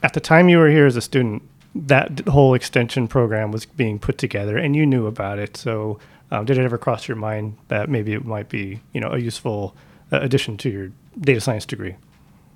at 0.03 0.15
the 0.15 0.21
time 0.21 0.49
you 0.49 0.59
were 0.59 0.71
here 0.71 0.87
as 0.87 0.97
a 0.97 1.01
student? 1.03 1.43
That 1.75 2.21
whole 2.27 2.55
extension 2.55 3.07
program 3.07 3.53
was 3.53 3.67
being 3.67 3.99
put 3.99 4.17
together, 4.17 4.57
and 4.57 4.75
you 4.75 4.87
knew 4.87 5.07
about 5.07 5.39
it. 5.39 5.59
So, 5.59 5.99
um, 6.31 6.47
did 6.47 6.57
it 6.57 6.65
ever 6.65 6.79
cross 6.79 7.07
your 7.07 7.19
mind 7.19 7.59
that 7.69 7.91
maybe 7.91 8.15
it 8.15 8.25
might 8.25 8.49
be, 8.49 8.81
you 8.95 9.01
know, 9.01 9.11
a 9.11 9.19
useful 9.19 9.77
uh, 10.11 10.21
addition 10.21 10.57
to 10.59 10.71
your 10.71 10.91
data 11.21 11.41
science 11.41 11.67
degree? 11.67 11.97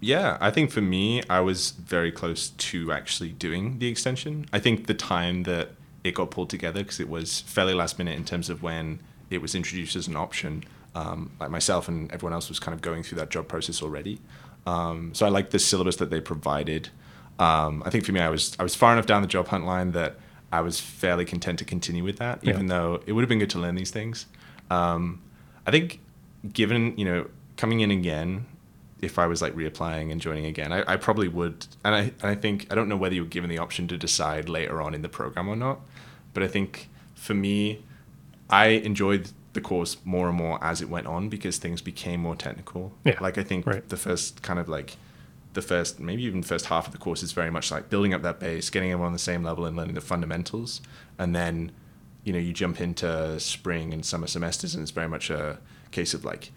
Yeah, 0.00 0.38
I 0.40 0.50
think 0.50 0.70
for 0.70 0.80
me, 0.80 1.22
I 1.28 1.40
was 1.40 1.72
very 1.72 2.10
close 2.10 2.48
to 2.50 2.90
actually 2.92 3.30
doing 3.32 3.78
the 3.78 3.88
extension. 3.88 4.46
I 4.52 4.58
think 4.58 4.86
the 4.86 4.94
time 4.94 5.42
that 5.44 5.70
it 6.04 6.14
got 6.14 6.30
pulled 6.30 6.48
together, 6.48 6.80
because 6.82 7.00
it 7.00 7.08
was 7.08 7.40
fairly 7.42 7.74
last 7.74 7.98
minute 7.98 8.16
in 8.16 8.24
terms 8.24 8.48
of 8.48 8.62
when 8.62 9.00
it 9.28 9.42
was 9.42 9.54
introduced 9.54 9.96
as 9.96 10.08
an 10.08 10.16
option, 10.16 10.64
um, 10.94 11.30
like 11.38 11.50
myself 11.50 11.86
and 11.88 12.10
everyone 12.12 12.32
else 12.32 12.48
was 12.48 12.58
kind 12.58 12.74
of 12.74 12.80
going 12.80 13.02
through 13.02 13.18
that 13.18 13.30
job 13.30 13.46
process 13.46 13.82
already. 13.82 14.20
Um, 14.66 15.12
so 15.14 15.26
I 15.26 15.28
like 15.28 15.50
the 15.50 15.58
syllabus 15.58 15.96
that 15.96 16.08
they 16.10 16.20
provided. 16.20 16.88
Um, 17.38 17.82
I 17.84 17.90
think 17.90 18.04
for 18.04 18.12
me, 18.12 18.20
I 18.20 18.28
was 18.30 18.56
I 18.58 18.62
was 18.62 18.74
far 18.74 18.92
enough 18.92 19.06
down 19.06 19.22
the 19.22 19.28
job 19.28 19.48
hunt 19.48 19.66
line 19.66 19.92
that 19.92 20.16
I 20.52 20.62
was 20.62 20.80
fairly 20.80 21.24
content 21.24 21.58
to 21.60 21.64
continue 21.64 22.02
with 22.04 22.16
that, 22.18 22.42
Yeah. 22.42 22.50
even 22.54 22.66
though 22.66 23.02
it 23.06 23.12
would 23.12 23.22
have 23.22 23.28
been 23.28 23.38
good 23.38 23.50
to 23.50 23.58
learn 23.58 23.74
these 23.76 23.90
things. 23.90 24.26
Um, 24.70 25.20
I 25.66 25.70
think 25.70 26.00
given 26.52 26.96
you 26.98 27.04
know 27.04 27.26
coming 27.56 27.80
in 27.80 27.90
again 27.90 28.46
if 29.02 29.18
I 29.18 29.26
was 29.26 29.40
like 29.40 29.54
reapplying 29.54 30.12
and 30.12 30.20
joining 30.20 30.46
again, 30.46 30.72
I, 30.72 30.84
I 30.86 30.96
probably 30.96 31.28
would. 31.28 31.66
And 31.84 31.94
I, 31.94 32.00
and 32.00 32.24
I 32.24 32.34
think, 32.34 32.66
I 32.70 32.74
don't 32.74 32.88
know 32.88 32.96
whether 32.96 33.14
you're 33.14 33.24
given 33.24 33.50
the 33.50 33.58
option 33.58 33.88
to 33.88 33.96
decide 33.96 34.48
later 34.48 34.80
on 34.80 34.94
in 34.94 35.02
the 35.02 35.08
program 35.08 35.48
or 35.48 35.56
not, 35.56 35.80
but 36.34 36.42
I 36.42 36.48
think 36.48 36.88
for 37.14 37.34
me, 37.34 37.82
I 38.48 38.66
enjoyed 38.66 39.30
the 39.52 39.60
course 39.60 39.96
more 40.04 40.28
and 40.28 40.36
more 40.36 40.62
as 40.62 40.80
it 40.80 40.88
went 40.88 41.06
on 41.06 41.28
because 41.28 41.58
things 41.58 41.82
became 41.82 42.20
more 42.20 42.36
technical. 42.36 42.92
Yeah, 43.04 43.16
Like 43.20 43.38
I 43.38 43.42
think 43.42 43.66
right. 43.66 43.88
the 43.88 43.96
first 43.96 44.42
kind 44.42 44.58
of 44.58 44.68
like, 44.68 44.96
the 45.52 45.62
first, 45.62 45.98
maybe 45.98 46.22
even 46.22 46.44
first 46.44 46.66
half 46.66 46.86
of 46.86 46.92
the 46.92 46.98
course 46.98 47.24
is 47.24 47.32
very 47.32 47.50
much 47.50 47.72
like 47.72 47.90
building 47.90 48.14
up 48.14 48.22
that 48.22 48.38
base, 48.38 48.70
getting 48.70 48.92
everyone 48.92 49.08
on 49.08 49.12
the 49.12 49.18
same 49.18 49.42
level 49.42 49.64
and 49.66 49.76
learning 49.76 49.96
the 49.96 50.00
fundamentals. 50.00 50.80
And 51.18 51.34
then, 51.34 51.72
you 52.22 52.32
know, 52.32 52.38
you 52.38 52.52
jump 52.52 52.80
into 52.80 53.40
spring 53.40 53.92
and 53.92 54.04
summer 54.04 54.28
semesters 54.28 54.74
and 54.74 54.82
it's 54.82 54.92
very 54.92 55.08
much 55.08 55.30
a 55.30 55.58
case 55.90 56.14
of 56.14 56.24
like, 56.24 56.52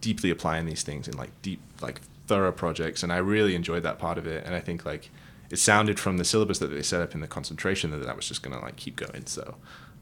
deeply 0.00 0.30
applying 0.30 0.66
these 0.66 0.82
things 0.82 1.06
in 1.08 1.16
like 1.16 1.30
deep 1.42 1.60
like 1.80 2.00
thorough 2.26 2.52
projects 2.52 3.02
and 3.02 3.12
i 3.12 3.16
really 3.16 3.54
enjoyed 3.54 3.82
that 3.82 3.98
part 3.98 4.16
of 4.18 4.26
it 4.26 4.44
and 4.46 4.54
i 4.54 4.60
think 4.60 4.84
like 4.84 5.10
it 5.50 5.58
sounded 5.58 5.98
from 5.98 6.16
the 6.16 6.24
syllabus 6.24 6.58
that 6.60 6.68
they 6.68 6.82
set 6.82 7.00
up 7.02 7.14
in 7.14 7.20
the 7.20 7.26
concentration 7.26 7.90
that 7.90 8.04
that 8.06 8.14
was 8.16 8.26
just 8.28 8.42
going 8.42 8.56
to 8.56 8.62
like 8.64 8.76
keep 8.76 8.94
going 8.96 9.26
so 9.26 9.56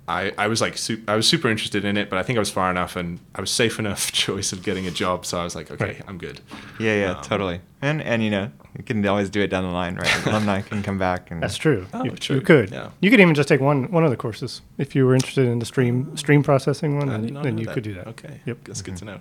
i 0.07 0.33
i 0.37 0.47
was 0.47 0.61
like 0.61 0.77
su- 0.77 1.03
i 1.09 1.17
was 1.17 1.27
super 1.27 1.49
interested 1.49 1.85
in 1.87 1.97
it 1.97 2.11
but 2.11 2.19
i 2.19 2.23
think 2.23 2.37
i 2.37 2.39
was 2.39 2.51
far 2.51 2.71
enough 2.71 2.97
and 2.97 3.19
i 3.35 3.41
was 3.41 3.51
safe 3.51 3.79
enough 3.85 4.13
choice 4.13 4.53
of 4.53 4.63
getting 4.63 4.87
a 4.87 4.91
job 4.91 5.25
so 5.25 5.39
i 5.41 5.45
was 5.45 5.55
like 5.55 5.71
okay 5.71 5.85
Right. 5.87 6.03
i'm 6.07 6.19
good 6.19 6.41
Yeah, 6.79 6.95
yeah, 7.01 7.11
Um, 7.13 7.23
totally. 7.25 7.61
And 7.81 8.03
and 8.03 8.23
you 8.25 8.31
know, 8.31 8.51
you 8.77 8.83
can 8.85 9.07
always 9.07 9.31
do 9.31 9.41
it 9.41 9.49
down 9.51 9.63
the 9.65 9.71
line, 9.71 9.95
right? 9.97 10.27
Alumni 10.27 10.63
can 10.63 10.83
come 10.83 10.99
back 10.99 11.31
and 11.31 11.41
That's 11.41 11.57
true. 11.57 11.87
Oh, 11.95 12.03
you, 12.05 12.11
true. 12.11 12.37
you 12.37 12.43
could. 12.43 12.71
Yeah. 12.73 12.91
You 13.01 13.09
could 13.11 13.21
even 13.21 13.35
just 13.37 13.49
take 13.49 13.61
one 13.61 13.85
one 13.93 14.03
of 14.05 14.11
the 14.11 14.17
courses 14.17 14.63
if 14.79 14.97
you 14.97 15.07
were 15.07 15.15
interested 15.15 15.47
in 15.47 15.61
the 15.61 15.65
stream 15.67 16.17
stream 16.17 16.43
processing 16.43 16.99
one. 16.99 17.09
I 17.09 17.19
Then, 17.19 17.35
then 17.43 17.59
you 17.59 17.67
that. 17.67 17.75
could 17.75 17.85
do 17.85 17.95
that. 17.95 18.07
okay 18.09 18.41
Yep. 18.47 18.59
that's 18.65 18.83
good 18.83 18.97
to 18.97 19.05
know 19.05 19.19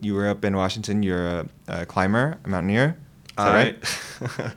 You 0.00 0.14
were 0.14 0.28
up 0.28 0.44
in 0.44 0.56
Washington. 0.56 1.02
You're 1.02 1.26
a, 1.26 1.48
a 1.68 1.86
climber, 1.86 2.38
a 2.44 2.48
mountaineer. 2.48 2.96
Is 3.30 3.34
that 3.36 3.54
right? 3.54 4.54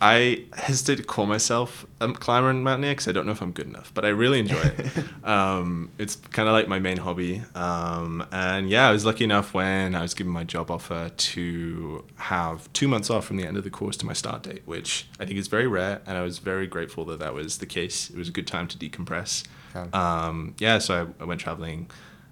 I 0.00 0.44
hesitate 0.54 0.96
to 0.96 1.02
call 1.02 1.26
myself 1.26 1.84
a 2.00 2.12
climber 2.12 2.48
and 2.50 2.64
mountaineer 2.64 2.92
because 2.92 3.08
I 3.08 3.12
don't 3.12 3.26
know 3.26 3.32
if 3.32 3.42
I'm 3.42 3.52
good 3.52 3.66
enough, 3.66 3.92
but 3.92 4.04
I 4.04 4.08
really 4.08 4.38
enjoy 4.38 4.60
it. 4.60 5.04
um, 5.24 5.90
it's 5.98 6.16
kind 6.16 6.48
of 6.48 6.52
like 6.52 6.68
my 6.68 6.78
main 6.78 6.96
hobby. 6.96 7.42
Um, 7.54 8.26
and 8.32 8.70
yeah, 8.70 8.88
I 8.88 8.92
was 8.92 9.04
lucky 9.04 9.24
enough 9.24 9.52
when 9.52 9.94
I 9.94 10.02
was 10.02 10.14
given 10.14 10.32
my 10.32 10.44
job 10.44 10.70
offer 10.70 11.10
to 11.14 12.04
have 12.16 12.72
two 12.72 12.88
months 12.88 13.10
off 13.10 13.26
from 13.26 13.36
the 13.36 13.46
end 13.46 13.56
of 13.56 13.64
the 13.64 13.70
course 13.70 13.96
to 13.98 14.06
my 14.06 14.14
start 14.14 14.42
date, 14.42 14.62
which 14.64 15.08
I 15.18 15.26
think 15.26 15.38
is 15.38 15.48
very 15.48 15.66
rare. 15.66 16.00
And 16.06 16.16
I 16.16 16.22
was 16.22 16.38
very 16.38 16.66
grateful 16.66 17.04
that 17.06 17.18
that 17.18 17.34
was 17.34 17.58
the 17.58 17.66
case. 17.66 18.10
It 18.10 18.16
was 18.16 18.28
a 18.28 18.32
good 18.32 18.46
time 18.46 18.68
to 18.68 18.78
decompress. 18.78 19.44
Yeah. 19.74 19.86
Um, 19.92 20.54
yeah, 20.58 20.78
so 20.78 21.14
I, 21.18 21.22
I 21.22 21.26
went 21.26 21.40
traveling. 21.40 21.90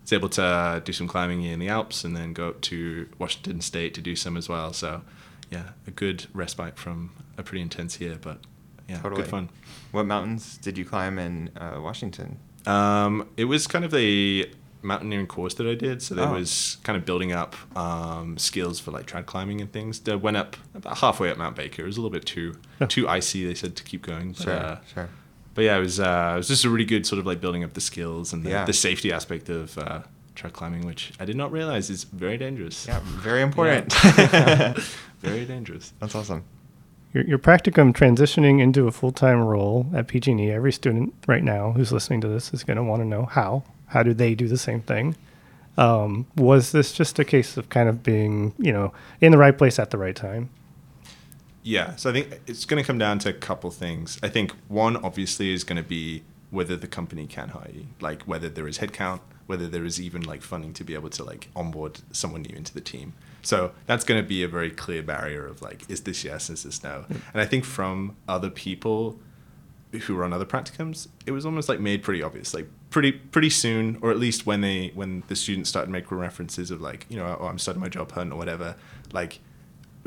Was 0.08 0.12
able 0.14 0.30
to 0.30 0.80
do 0.86 0.92
some 0.94 1.06
climbing 1.06 1.42
in 1.42 1.58
the 1.58 1.68
Alps 1.68 2.02
and 2.02 2.16
then 2.16 2.32
go 2.32 2.48
up 2.48 2.62
to 2.62 3.06
Washington 3.18 3.60
State 3.60 3.92
to 3.92 4.00
do 4.00 4.16
some 4.16 4.38
as 4.38 4.48
well. 4.48 4.72
So 4.72 5.02
yeah, 5.50 5.70
a 5.86 5.90
good 5.90 6.24
respite 6.32 6.78
from 6.78 7.10
a 7.36 7.42
pretty 7.42 7.60
intense 7.60 8.00
year, 8.00 8.16
but 8.18 8.38
yeah, 8.88 9.00
Totally. 9.02 9.20
good 9.20 9.30
fun. 9.30 9.50
What 9.92 10.06
mountains 10.06 10.56
did 10.62 10.78
you 10.78 10.86
climb 10.86 11.18
in 11.18 11.50
uh, 11.58 11.78
Washington? 11.82 12.38
Um, 12.64 13.28
it 13.36 13.44
was 13.44 13.66
kind 13.66 13.84
of 13.84 13.92
a 13.92 14.50
mountaineering 14.80 15.26
course 15.26 15.52
that 15.54 15.66
I 15.66 15.74
did, 15.74 16.00
so 16.00 16.14
there 16.14 16.26
Oh. 16.26 16.32
was 16.38 16.78
kind 16.84 16.96
of 16.96 17.04
building 17.04 17.32
up 17.32 17.54
um, 17.76 18.38
skills 18.38 18.80
for 18.80 18.92
like 18.92 19.04
trad 19.06 19.26
climbing 19.26 19.60
and 19.60 19.70
things. 19.70 20.00
I 20.08 20.14
went 20.14 20.38
up 20.38 20.56
about 20.74 20.96
halfway 20.98 21.30
up 21.30 21.36
Mount 21.36 21.54
Baker. 21.54 21.82
It 21.82 21.86
was 21.86 21.98
a 21.98 22.00
little 22.00 22.12
bit 22.18 22.24
too 22.24 22.56
too 22.88 23.06
icy. 23.06 23.44
They 23.46 23.52
said 23.54 23.76
to 23.76 23.84
keep 23.84 24.00
going. 24.06 24.32
But, 24.32 24.42
Sure, 24.42 24.54
uh, 24.56 24.78
sure. 24.94 25.08
But 25.58 25.64
yeah, 25.64 25.76
it 25.76 25.80
was 25.80 25.98
uh, 25.98 26.30
it 26.34 26.36
was 26.36 26.46
just 26.46 26.64
a 26.64 26.70
really 26.70 26.84
good 26.84 27.04
sort 27.04 27.18
of 27.18 27.26
like 27.26 27.40
building 27.40 27.64
up 27.64 27.72
the 27.74 27.80
skills 27.80 28.32
and 28.32 28.44
the, 28.44 28.50
Yeah. 28.50 28.64
the 28.64 28.72
safety 28.72 29.12
aspect 29.12 29.48
of 29.48 29.76
uh, 29.76 30.02
trad 30.36 30.52
climbing, 30.52 30.86
which 30.86 31.10
I 31.18 31.24
did 31.24 31.34
not 31.34 31.50
realize 31.50 31.90
is 31.90 32.04
very 32.04 32.38
dangerous. 32.38 32.86
Yeah, 32.86 33.00
very 33.02 33.42
important. 33.42 33.92
Yeah. 34.16 34.74
very 35.18 35.44
dangerous. 35.44 35.92
That's 35.98 36.14
awesome. 36.14 36.44
Your, 37.12 37.24
your 37.24 37.38
practicum 37.38 37.92
transitioning 37.92 38.60
into 38.60 38.86
a 38.86 38.92
full 38.92 39.10
time 39.10 39.40
role 39.40 39.86
at 39.92 40.06
PG&E. 40.06 40.48
Every 40.52 40.70
student 40.72 41.12
right 41.26 41.42
now 41.42 41.72
who's 41.72 41.90
listening 41.90 42.20
to 42.20 42.28
this 42.28 42.54
is 42.54 42.62
going 42.62 42.76
to 42.76 42.84
want 42.84 43.02
to 43.02 43.08
know 43.08 43.24
how. 43.24 43.64
How 43.86 44.04
do 44.04 44.14
they 44.14 44.36
do 44.36 44.46
the 44.46 44.58
same 44.58 44.82
thing? 44.82 45.16
Um, 45.76 46.26
was 46.36 46.70
this 46.70 46.92
just 46.92 47.18
a 47.18 47.24
case 47.24 47.56
of 47.56 47.68
kind 47.68 47.88
of 47.88 48.04
being, 48.04 48.54
you 48.58 48.72
know, 48.72 48.92
in 49.20 49.32
the 49.32 49.38
right 49.38 49.58
place 49.58 49.80
at 49.80 49.90
the 49.90 49.98
right 49.98 50.14
time? 50.14 50.50
Yeah, 51.68 51.96
so 51.96 52.08
I 52.08 52.14
think 52.14 52.40
it's 52.46 52.64
going 52.64 52.82
to 52.82 52.86
come 52.86 52.96
down 52.96 53.18
to 53.20 53.28
a 53.28 53.34
couple 53.34 53.70
things. 53.70 54.18
I 54.22 54.28
think 54.28 54.52
one 54.68 54.96
obviously 54.96 55.52
is 55.52 55.64
going 55.64 55.76
to 55.76 55.86
be 55.86 56.22
whether 56.50 56.76
the 56.76 56.86
company 56.86 57.26
can 57.26 57.50
hire 57.50 57.70
you, 57.70 57.88
like 58.00 58.22
whether 58.22 58.48
there 58.48 58.66
is 58.66 58.78
headcount, 58.78 59.20
whether 59.44 59.66
there 59.66 59.84
is 59.84 60.00
even 60.00 60.22
like 60.22 60.40
funding 60.40 60.72
to 60.72 60.82
be 60.82 60.94
able 60.94 61.10
to 61.10 61.22
like 61.22 61.50
onboard 61.54 62.00
someone 62.10 62.40
new 62.40 62.56
into 62.56 62.72
the 62.72 62.80
team. 62.80 63.12
So 63.42 63.72
that's 63.84 64.02
going 64.02 64.18
to 64.18 64.26
be 64.26 64.42
a 64.42 64.48
very 64.48 64.70
clear 64.70 65.02
barrier 65.02 65.46
of 65.46 65.60
like, 65.60 65.82
is 65.90 66.00
this 66.00 66.24
yes, 66.24 66.48
is 66.48 66.62
this 66.62 66.82
no? 66.82 67.04
Mm. 67.06 67.20
And 67.34 67.42
I 67.42 67.44
think 67.44 67.66
from 67.66 68.16
other 68.26 68.48
people 68.48 69.18
who 69.92 70.14
were 70.14 70.24
on 70.24 70.32
other 70.32 70.46
practicums, 70.46 71.08
it 71.26 71.32
was 71.32 71.44
almost 71.44 71.68
like 71.68 71.80
made 71.80 72.02
pretty 72.02 72.22
obvious, 72.22 72.54
like 72.54 72.68
pretty 72.88 73.12
pretty 73.12 73.50
soon, 73.50 73.98
or 74.00 74.10
at 74.10 74.18
least 74.18 74.46
when 74.46 74.62
they 74.62 74.90
when 74.94 75.22
the 75.28 75.36
students 75.36 75.68
started 75.68 75.90
making 75.90 76.16
references 76.16 76.70
of 76.70 76.80
like, 76.80 77.04
you 77.10 77.18
know, 77.18 77.36
oh, 77.38 77.44
I'm 77.46 77.58
starting 77.58 77.82
my 77.82 77.90
job 77.90 78.10
hunt 78.12 78.32
or 78.32 78.36
whatever, 78.36 78.74
like 79.12 79.40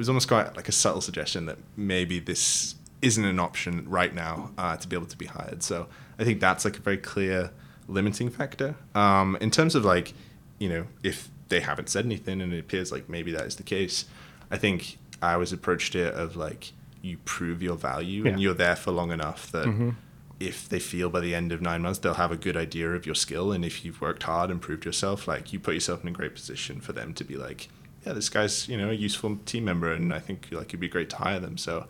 was 0.02 0.10
almost 0.10 0.28
quite 0.28 0.56
like 0.56 0.68
a 0.68 0.72
subtle 0.72 1.02
suggestion 1.02 1.46
that 1.46 1.58
maybe 1.78 2.20
this 2.20 2.76
isn't 3.02 3.26
an 3.26 3.40
option 3.40 3.88
right 3.90 4.14
now 4.14 4.52
uh, 4.58 4.76
to 4.78 4.88
be 4.88 4.96
able 4.96 5.06
to 5.08 5.18
be 5.18 5.26
hired. 5.26 5.64
So 5.64 5.88
I 6.20 6.24
think 6.24 6.40
that's 6.40 6.66
like 6.66 6.78
a 6.78 6.82
very 6.82 6.98
clear 6.98 7.52
limiting 7.88 8.30
factor. 8.30 8.76
Um, 8.96 9.38
in 9.42 9.52
terms 9.52 9.76
of 9.76 9.86
like, 9.86 10.14
you 10.60 10.70
know, 10.70 10.88
if 11.04 11.30
they 11.50 11.60
haven't 11.62 11.90
said 11.90 12.06
anything 12.06 12.42
and 12.42 12.54
it 12.54 12.60
appears 12.60 12.92
like 12.92 13.10
maybe 13.10 13.32
that 13.32 13.46
is 13.46 13.56
the 13.58 13.64
case, 13.64 14.06
I 14.50 14.58
think 14.58 14.98
I 15.22 15.38
was 15.38 15.52
approached 15.54 15.96
it 15.96 16.14
of 16.14 16.36
like 16.36 16.72
you 17.02 17.18
prove 17.26 17.62
your 17.64 17.76
value 17.76 18.28
and 18.28 18.40
you're 18.40 18.54
there 18.54 18.76
for 18.76 18.92
long 18.92 19.12
enough 19.12 19.52
that 19.52 19.66
Mhm. 19.68 19.96
if 20.40 20.70
they 20.70 20.80
feel 20.80 21.10
by 21.10 21.20
the 21.20 21.34
end 21.36 21.52
of 21.52 21.60
nine 21.62 21.82
months 21.82 21.98
they'll 22.00 22.14
have 22.16 22.32
a 22.32 22.38
good 22.38 22.56
idea 22.56 22.92
of 22.92 23.06
your 23.08 23.16
skill 23.16 23.52
and 23.52 23.66
if 23.66 23.84
you've 23.84 24.00
worked 24.02 24.24
hard 24.24 24.52
and 24.52 24.62
proved 24.62 24.86
yourself 24.86 25.28
like 25.28 25.52
you 25.52 25.60
put 25.60 25.74
yourself 25.74 26.04
in 26.04 26.10
a 26.10 26.12
great 26.12 26.34
position 26.36 26.80
for 26.80 26.94
them 26.94 27.12
to 27.16 27.24
be 27.24 27.36
like 27.36 27.70
yeah 28.06 28.14
this 28.14 28.30
guy's 28.30 28.68
you 28.68 28.78
know 28.78 28.90
a 28.90 28.94
useful 28.94 29.38
team 29.46 29.66
member 29.66 29.92
and 29.92 30.14
i 30.14 30.20
think 30.20 30.48
like 30.52 30.68
it'd 30.68 30.80
be 30.80 30.90
great 30.90 31.10
to 31.10 31.16
hire 31.18 31.40
them 31.40 31.58
so 31.58 31.88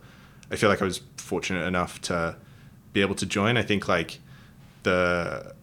i 0.50 0.56
feel 0.56 0.68
like 0.68 0.82
i 0.82 0.84
was 0.84 1.00
fortunate 1.16 1.66
enough 1.66 2.00
to 2.00 2.36
be 2.92 3.00
able 3.00 3.14
to 3.14 3.26
join 3.26 3.56
i 3.56 3.62
think 3.62 3.88
like 3.88 4.20
the 4.82 5.54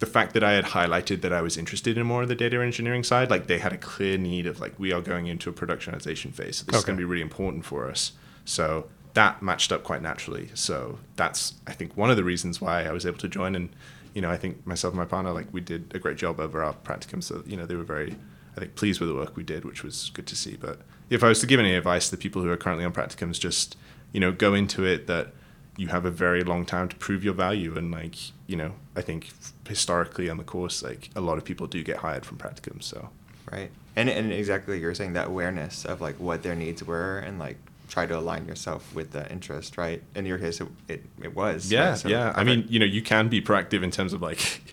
the 0.00 0.06
fact 0.06 0.32
that 0.32 0.42
I 0.42 0.52
had 0.52 0.64
highlighted 0.64 1.20
that 1.20 1.32
I 1.32 1.42
was 1.42 1.58
interested 1.58 1.98
in 1.98 2.06
more 2.06 2.22
of 2.22 2.28
the 2.28 2.34
data 2.34 2.60
engineering 2.62 3.04
side, 3.04 3.30
like 3.30 3.48
they 3.48 3.58
had 3.58 3.74
a 3.74 3.76
clear 3.76 4.16
need 4.16 4.46
of 4.46 4.58
like 4.58 4.78
we 4.78 4.92
are 4.92 5.02
going 5.02 5.26
into 5.26 5.50
a 5.50 5.52
productionization 5.52 6.32
phase, 6.32 6.56
so 6.56 6.64
this 6.64 6.76
is 6.76 6.84
going 6.84 6.96
to 6.96 7.00
be 7.00 7.04
really 7.04 7.22
important 7.22 7.66
for 7.66 7.88
us. 7.88 8.12
So 8.46 8.86
that 9.12 9.42
matched 9.42 9.72
up 9.72 9.84
quite 9.84 10.00
naturally. 10.00 10.48
So 10.54 10.98
that's 11.16 11.54
I 11.66 11.72
think 11.72 11.96
one 11.96 12.10
of 12.10 12.16
the 12.16 12.24
reasons 12.24 12.60
why 12.62 12.84
I 12.84 12.92
was 12.92 13.04
able 13.04 13.18
to 13.18 13.28
join. 13.28 13.54
And 13.54 13.68
you 14.14 14.22
know, 14.22 14.30
I 14.30 14.38
think 14.38 14.66
myself 14.66 14.92
and 14.92 14.98
my 14.98 15.04
partner 15.04 15.32
like 15.32 15.52
we 15.52 15.60
did 15.60 15.92
a 15.94 15.98
great 15.98 16.16
job 16.16 16.40
over 16.40 16.64
our 16.64 16.72
practicum. 16.72 17.22
So 17.22 17.42
you 17.46 17.56
know, 17.58 17.66
they 17.66 17.76
were 17.76 17.84
very 17.84 18.16
I 18.56 18.60
think 18.60 18.74
pleased 18.74 19.00
with 19.00 19.08
the 19.08 19.14
work 19.14 19.36
we 19.36 19.42
did, 19.42 19.64
which 19.64 19.82
was 19.82 20.10
good 20.14 20.26
to 20.28 20.36
see. 20.36 20.56
But 20.56 20.80
if 21.08 21.22
I 21.22 21.28
was 21.28 21.40
to 21.40 21.46
give 21.46 21.60
any 21.60 21.74
advice 21.74 22.06
to 22.06 22.16
the 22.16 22.20
people 22.20 22.42
who 22.42 22.50
are 22.50 22.56
currently 22.56 22.84
on 22.84 22.92
practicums, 22.92 23.38
just 23.38 23.76
you 24.12 24.20
know, 24.20 24.32
go 24.32 24.54
into 24.54 24.84
it 24.84 25.06
that 25.06 25.28
you 25.76 25.88
have 25.88 26.04
a 26.04 26.10
very 26.10 26.42
long 26.42 26.66
time 26.66 26.88
to 26.88 26.96
prove 26.96 27.24
your 27.24 27.34
value. 27.34 27.76
And 27.76 27.90
like 27.90 28.16
you 28.50 28.56
know 28.56 28.72
i 28.96 29.00
think 29.00 29.30
historically 29.68 30.28
on 30.28 30.36
the 30.36 30.42
course 30.42 30.82
like 30.82 31.08
a 31.14 31.20
lot 31.20 31.38
of 31.38 31.44
people 31.44 31.68
do 31.68 31.84
get 31.84 31.98
hired 31.98 32.26
from 32.26 32.36
practicums 32.36 32.82
so. 32.82 33.08
Right. 33.50 33.70
And 33.96 34.08
and 34.08 34.32
exactly 34.32 34.74
like 34.74 34.82
you're 34.82 34.94
saying 34.94 35.14
that 35.14 35.28
awareness 35.28 35.84
of 35.84 36.00
like 36.00 36.16
what 36.16 36.42
their 36.42 36.56
needs 36.56 36.84
were 36.84 37.18
and 37.18 37.38
like 37.38 37.56
try 37.88 38.06
to 38.06 38.16
align 38.16 38.46
yourself 38.46 38.92
with 38.94 39.12
the 39.12 39.30
interest 39.30 39.78
right? 39.78 40.02
In 40.16 40.26
your 40.26 40.38
case 40.38 40.60
it 40.60 40.68
it, 40.88 41.04
it 41.22 41.34
was 41.34 41.70
yeah 41.70 41.90
right? 41.90 41.98
So 41.98 42.08
yeah. 42.08 42.32
I 42.36 42.42
mean 42.42 42.66
you 42.68 42.80
know 42.80 42.86
you 42.86 43.02
can 43.02 43.28
be 43.28 43.40
proactive 43.40 43.84
in 43.84 43.92
terms 43.92 44.12
of 44.12 44.20
like 44.20 44.69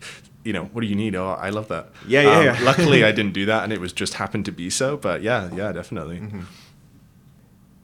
you 0.48 0.54
know 0.54 0.66
what 0.74 0.82
do 0.82 0.88
you 0.88 0.96
need 1.04 1.14
oh 1.16 1.32
i 1.48 1.50
love 1.58 1.68
that 1.68 1.86
Yeah, 2.08 2.22
yeah, 2.22 2.38
Um, 2.38 2.46
yeah. 2.46 2.58
luckily 2.70 3.00
i 3.04 3.12
didn't 3.20 3.34
do 3.34 3.46
that 3.52 3.64
and 3.64 3.72
it 3.74 3.80
was 3.86 3.92
just 4.02 4.14
happened 4.16 4.46
to 4.46 4.52
be 4.52 4.70
so 4.70 4.96
but 5.08 5.22
yeah 5.22 5.50
yeah 5.60 5.72
definitely 5.72 6.20
Mhm. 6.20 6.46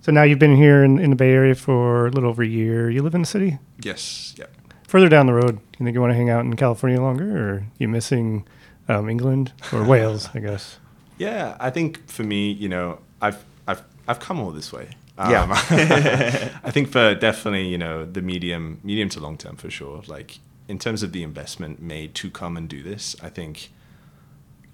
So 0.06 0.12
now 0.12 0.24
you've 0.24 0.40
been 0.40 0.58
here 0.58 0.84
in, 0.84 1.00
in 1.00 1.12
the 1.12 1.16
Bay 1.16 1.32
Area 1.32 1.56
for 1.56 2.08
a 2.08 2.12
little 2.12 2.30
over 2.30 2.44
a 2.44 2.48
year. 2.48 2.90
You 2.90 3.02
live 3.04 3.16
in 3.16 3.22
the 3.22 3.28
city? 3.28 3.58
yes 3.90 4.36
yeah 4.38 4.48
Further 4.88 5.08
down 5.10 5.26
the 5.28 5.34
road, 5.34 5.56
you 5.80 5.84
think 5.86 5.94
you 5.96 6.02
want 6.02 6.12
to 6.12 6.18
hang 6.22 6.30
out 6.30 6.44
in 6.46 6.54
California 6.56 7.00
longer, 7.02 7.30
or 7.48 7.66
you 7.80 7.88
missing 7.88 8.46
um, 8.90 9.10
England 9.10 9.52
or 9.72 9.84
Wales? 9.92 10.30
I 10.36 10.40
guess. 10.40 10.78
Yeah, 11.18 11.56
I 11.68 11.70
think 11.72 11.92
for 12.08 12.24
me, 12.24 12.52
you 12.52 12.68
know, 12.70 13.00
I've 13.22 13.40
I've 13.66 13.82
I've 14.10 14.20
come 14.20 14.40
all 14.42 14.52
this 14.52 14.72
way. 14.74 14.90
Yeah. 15.18 15.44
Um, 15.44 15.52
I 16.68 16.70
think 16.70 16.90
for 16.92 17.16
definitely, 17.16 17.68
you 17.70 17.78
know, 17.80 18.06
the 18.06 18.22
medium 18.22 18.80
medium 18.84 19.10
to 19.10 19.20
long 19.20 19.38
term 19.38 19.56
for 19.56 19.70
sure. 19.72 20.04
Like 20.08 20.38
in 20.68 20.80
terms 20.80 21.04
of 21.04 21.12
the 21.12 21.24
investment 21.24 21.82
made 21.82 22.16
to 22.16 22.30
come 22.30 22.56
and 22.58 22.70
do 22.70 22.82
this, 22.82 23.16
I 23.22 23.30
think, 23.30 23.72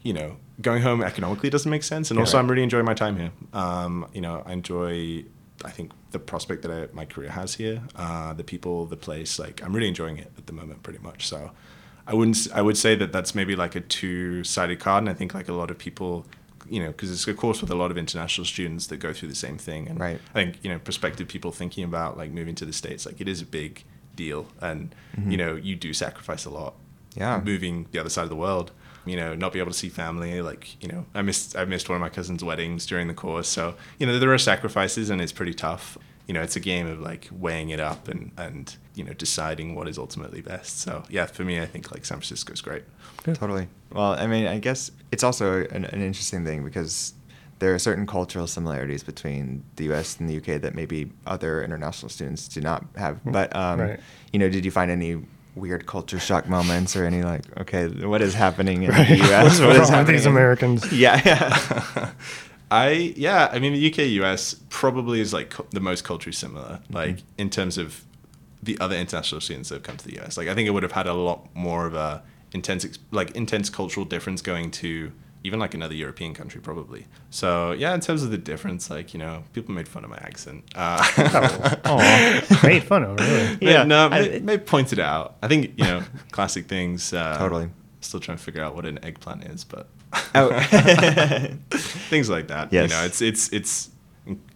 you 0.04 0.13
know, 0.13 0.38
going 0.62 0.82
home 0.84 1.02
economically 1.04 1.49
doesn't 1.49 1.69
make 1.69 1.84
sense. 1.84 2.12
And 2.12 2.17
Yeah. 2.17 2.21
also, 2.23 2.38
I'm 2.38 2.47
really 2.49 2.63
enjoying 2.63 2.86
my 2.86 2.93
time 2.93 3.17
here. 3.17 3.32
Um, 3.54 4.08
you 4.13 4.21
know, 4.21 4.43
I 4.45 4.54
enjoy. 4.54 5.25
I 5.65 5.71
think 5.71 5.91
the 6.12 6.19
prospect 6.19 6.62
that 6.62 6.71
I, 6.71 6.88
my 6.95 7.04
career 7.04 7.32
has 7.32 7.56
here, 7.56 7.82
uh, 7.97 8.32
the 8.34 8.45
people, 8.45 8.86
the 8.86 8.95
place, 8.95 9.38
like 9.38 9.62
I'm 9.63 9.73
really 9.75 9.89
enjoying 9.89 10.17
it 10.17 10.32
at 10.38 10.47
the 10.47 10.54
moment, 10.54 10.84
pretty 10.84 10.99
much. 10.99 11.28
So, 11.28 11.52
I 12.08 12.13
wouldn't. 12.13 12.47
I 12.54 12.62
would 12.62 12.78
say 12.78 12.95
that 12.95 13.12
that's 13.12 13.36
maybe 13.36 13.56
like 13.58 13.75
a 13.75 13.82
two-sided 13.82 14.80
card, 14.80 15.02
and 15.04 15.10
I 15.10 15.13
think 15.13 15.34
like 15.34 15.49
a 15.49 15.54
lot 15.54 15.69
of 15.69 15.78
people, 15.78 16.25
you 16.69 16.80
know, 16.82 16.88
because 16.91 17.12
it's 17.12 17.28
a 17.28 17.34
course 17.34 17.60
with 17.62 17.71
a 17.71 17.75
lot 17.75 17.91
of 17.91 17.97
international 17.97 18.45
students 18.45 18.88
that 18.88 18.97
go 18.97 19.12
through 19.12 19.28
the 19.30 19.36
same 19.36 19.58
thing, 19.58 19.88
and 19.89 19.99
Right. 19.99 20.19
I 20.30 20.34
think 20.34 20.60
you 20.63 20.69
know, 20.71 20.80
prospective 20.80 21.28
people 21.28 21.52
thinking 21.52 21.84
about 21.84 22.15
like 22.17 22.32
moving 22.32 22.56
to 22.56 22.65
the 22.65 22.73
states, 22.73 23.06
like 23.06 23.19
it 23.19 23.28
is 23.28 23.41
a 23.41 23.45
big 23.45 23.84
deal, 24.23 24.41
and 24.69 24.79
Mhm. 25.17 25.32
you 25.32 25.38
know, 25.41 25.51
you 25.67 25.75
do 25.75 25.91
sacrifice 25.93 26.45
a 26.45 26.53
lot. 26.62 26.73
Yeah. 27.15 27.41
moving 27.43 27.75
the 27.91 27.99
other 27.99 28.10
side 28.15 28.25
of 28.29 28.34
the 28.36 28.41
world. 28.47 28.71
You 29.05 29.15
know, 29.21 29.34
not 29.43 29.51
be 29.53 29.60
able 29.63 29.71
to 29.71 29.77
see 29.84 29.89
family. 29.89 30.41
Like, 30.49 30.63
you 30.84 30.88
know, 30.91 31.01
I 31.19 31.21
missed 31.23 31.55
I 31.62 31.65
missed 31.65 31.89
one 31.89 31.95
of 31.99 32.01
my 32.08 32.10
cousin's 32.17 32.43
weddings 32.43 32.86
during 32.86 33.08
the 33.08 33.13
course. 33.25 33.47
So, 33.58 33.63
you 33.99 34.05
know, 34.08 34.19
there 34.19 34.32
are 34.32 34.38
sacrifices, 34.53 35.10
and 35.10 35.19
it's 35.23 35.32
pretty 35.39 35.53
tough. 35.67 35.97
You 36.27 36.34
know, 36.36 36.43
it's 36.47 36.55
a 36.55 36.65
game 36.71 36.86
of 36.93 36.99
like 37.12 37.23
weighing 37.45 37.69
it 37.75 37.79
up 37.91 38.01
and 38.12 38.32
and 38.38 38.63
you 38.97 39.03
know 39.05 39.13
deciding 39.25 39.67
what 39.75 39.88
is 39.91 39.97
ultimately 39.97 40.41
best. 40.41 40.73
So, 40.86 40.91
yeah, 41.10 41.25
for 41.36 41.43
me, 41.49 41.60
I 41.60 41.67
think 41.73 41.91
like 41.93 42.05
San 42.05 42.17
Francisco's 42.19 42.62
great. 42.62 42.84
Totally. 43.23 43.67
Well, 43.91 44.13
I 44.23 44.27
mean, 44.27 44.45
I 44.55 44.60
guess 44.60 44.91
it's 45.12 45.23
also 45.23 45.45
an, 45.77 45.84
an 45.95 46.01
interesting 46.10 46.45
thing 46.45 46.63
because 46.63 47.13
there 47.60 47.74
are 47.74 47.80
certain 47.80 48.08
cultural 48.08 48.48
similarities 48.48 49.04
between 49.04 49.63
the 49.76 49.86
U.S. 49.86 50.17
and 50.19 50.28
the 50.30 50.34
U.K. 50.36 50.58
that 50.60 50.76
maybe 50.76 51.12
other 51.28 51.63
international 51.63 52.10
students 52.10 52.48
do 52.48 52.62
not 52.62 52.86
have. 52.98 53.19
But 53.26 53.56
um, 53.56 53.80
Right. 53.82 54.00
you 54.34 54.39
know, 54.39 54.50
did 54.50 54.63
you 54.65 54.72
find 54.72 54.89
any 54.89 55.22
weird 55.56 55.86
culture 55.86 56.19
shock 56.19 56.48
moments 56.48 56.95
or 56.95 57.04
any 57.06 57.22
like, 57.22 57.43
okay, 57.60 57.88
what 58.06 58.22
is 58.22 58.34
happening 58.34 58.84
in 58.84 58.91
Right. 58.91 59.08
the 59.10 59.17
U.S.? 59.17 59.43
What's 59.43 59.60
What 59.60 59.69
is 59.76 59.80
with 59.82 59.89
happening 59.89 60.15
these 60.15 60.26
in- 60.26 60.32
Americans? 60.32 60.91
Yeah, 61.06 61.22
yeah. 61.26 62.12
I 62.72 63.13
yeah, 63.17 63.50
I 63.52 63.58
mean 63.60 63.74
the 63.74 63.91
UK 63.91 63.98
US 64.24 64.56
probably 64.69 65.19
is 65.22 65.34
like 65.34 65.50
cu- 65.50 65.65
the 65.72 65.80
most 65.80 66.04
culturally 66.04 66.34
similar, 66.34 66.80
like 66.91 67.24
in 67.38 67.50
terms 67.50 67.78
of 67.80 68.04
the 68.62 68.78
other 68.80 68.95
international 68.95 69.41
students 69.41 69.69
that 69.69 69.76
have 69.76 69.84
come 69.84 69.98
to 69.98 70.06
the 70.08 70.19
US. 70.22 70.38
Like 70.38 70.48
I 70.48 70.54
think 70.54 70.67
it 70.67 70.72
would 70.72 70.84
have 70.84 70.91
had 70.91 71.08
a 71.08 71.13
lot 71.13 71.48
more 71.56 71.88
of 71.88 71.95
a 71.95 72.22
intense 72.54 72.86
like 73.12 73.32
intense 73.32 73.69
cultural 73.72 74.06
difference 74.06 74.41
going 74.43 74.69
to 74.72 75.12
even 75.43 75.60
like 75.60 75.73
another 75.73 75.93
European 75.95 76.34
country 76.34 76.60
probably. 76.62 77.06
So 77.30 77.71
yeah, 77.71 77.93
in 77.93 78.02
terms 78.02 78.23
of 78.23 78.32
the 78.32 78.38
difference, 78.38 78.89
like 78.89 79.13
you 79.13 79.19
know, 79.19 79.43
people 79.54 79.73
made 79.73 79.88
fun 79.88 80.04
of 80.04 80.10
my 80.10 80.17
accent. 80.17 80.63
Uh, 80.75 81.78
Oh, 81.86 81.97
made 82.63 82.84
fun 82.84 83.04
of 83.04 83.19
really. 83.19 83.58
yeah, 83.62 83.71
Yeah, 83.71 83.84
no, 83.84 84.08
I- 84.08 84.21
may, 84.21 84.39
may 84.39 84.58
pointed 84.58 84.99
out. 84.99 85.38
I 85.41 85.47
think 85.47 85.73
you 85.78 85.86
know, 85.86 86.04
classic 86.32 86.67
things. 86.67 87.13
Uh, 87.13 87.38
Totally. 87.38 87.69
Still 88.02 88.19
trying 88.21 88.38
to 88.38 88.43
figure 88.43 88.63
out 88.63 88.75
what 88.75 88.86
an 88.86 89.04
eggplant 89.04 89.43
is, 89.45 89.63
but 89.63 89.88
Oh. 90.34 90.58
things 92.10 92.30
like 92.30 92.47
that. 92.47 92.71
Yes. 92.71 92.89
You 92.89 92.95
know, 92.97 93.06
it's 93.06 93.21
it's 93.21 93.49
it's 93.54 93.89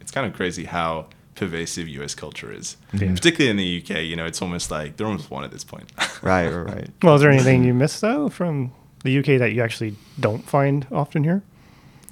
it's 0.02 0.12
kind 0.12 0.28
of 0.28 0.34
crazy 0.34 0.66
how 0.66 1.08
pervasive 1.36 1.88
U.S. 1.88 2.14
culture 2.16 2.52
is, 2.52 2.78
Yeah. 2.94 3.12
particularly 3.14 3.50
in 3.50 3.58
the 3.58 3.82
UK. 3.82 4.04
You 4.04 4.16
know, 4.16 4.26
it's 4.26 4.42
almost 4.42 4.70
like 4.72 4.98
they're 4.98 5.08
almost 5.08 5.32
one 5.32 5.44
at 5.44 5.52
this 5.52 5.64
point. 5.64 5.92
right, 6.22 6.48
right, 6.48 6.76
right. 6.76 6.90
Well, 7.02 7.16
is 7.16 7.22
there 7.22 7.32
anything 7.32 7.64
you 7.64 7.74
missed 7.74 8.02
though 8.02 8.30
from 8.30 8.72
the 9.04 9.18
UK 9.20 9.40
that 9.40 9.52
you 9.54 9.62
actually 9.62 9.96
don't 10.20 10.44
find 10.44 10.88
often 10.92 11.24
here? 11.24 11.44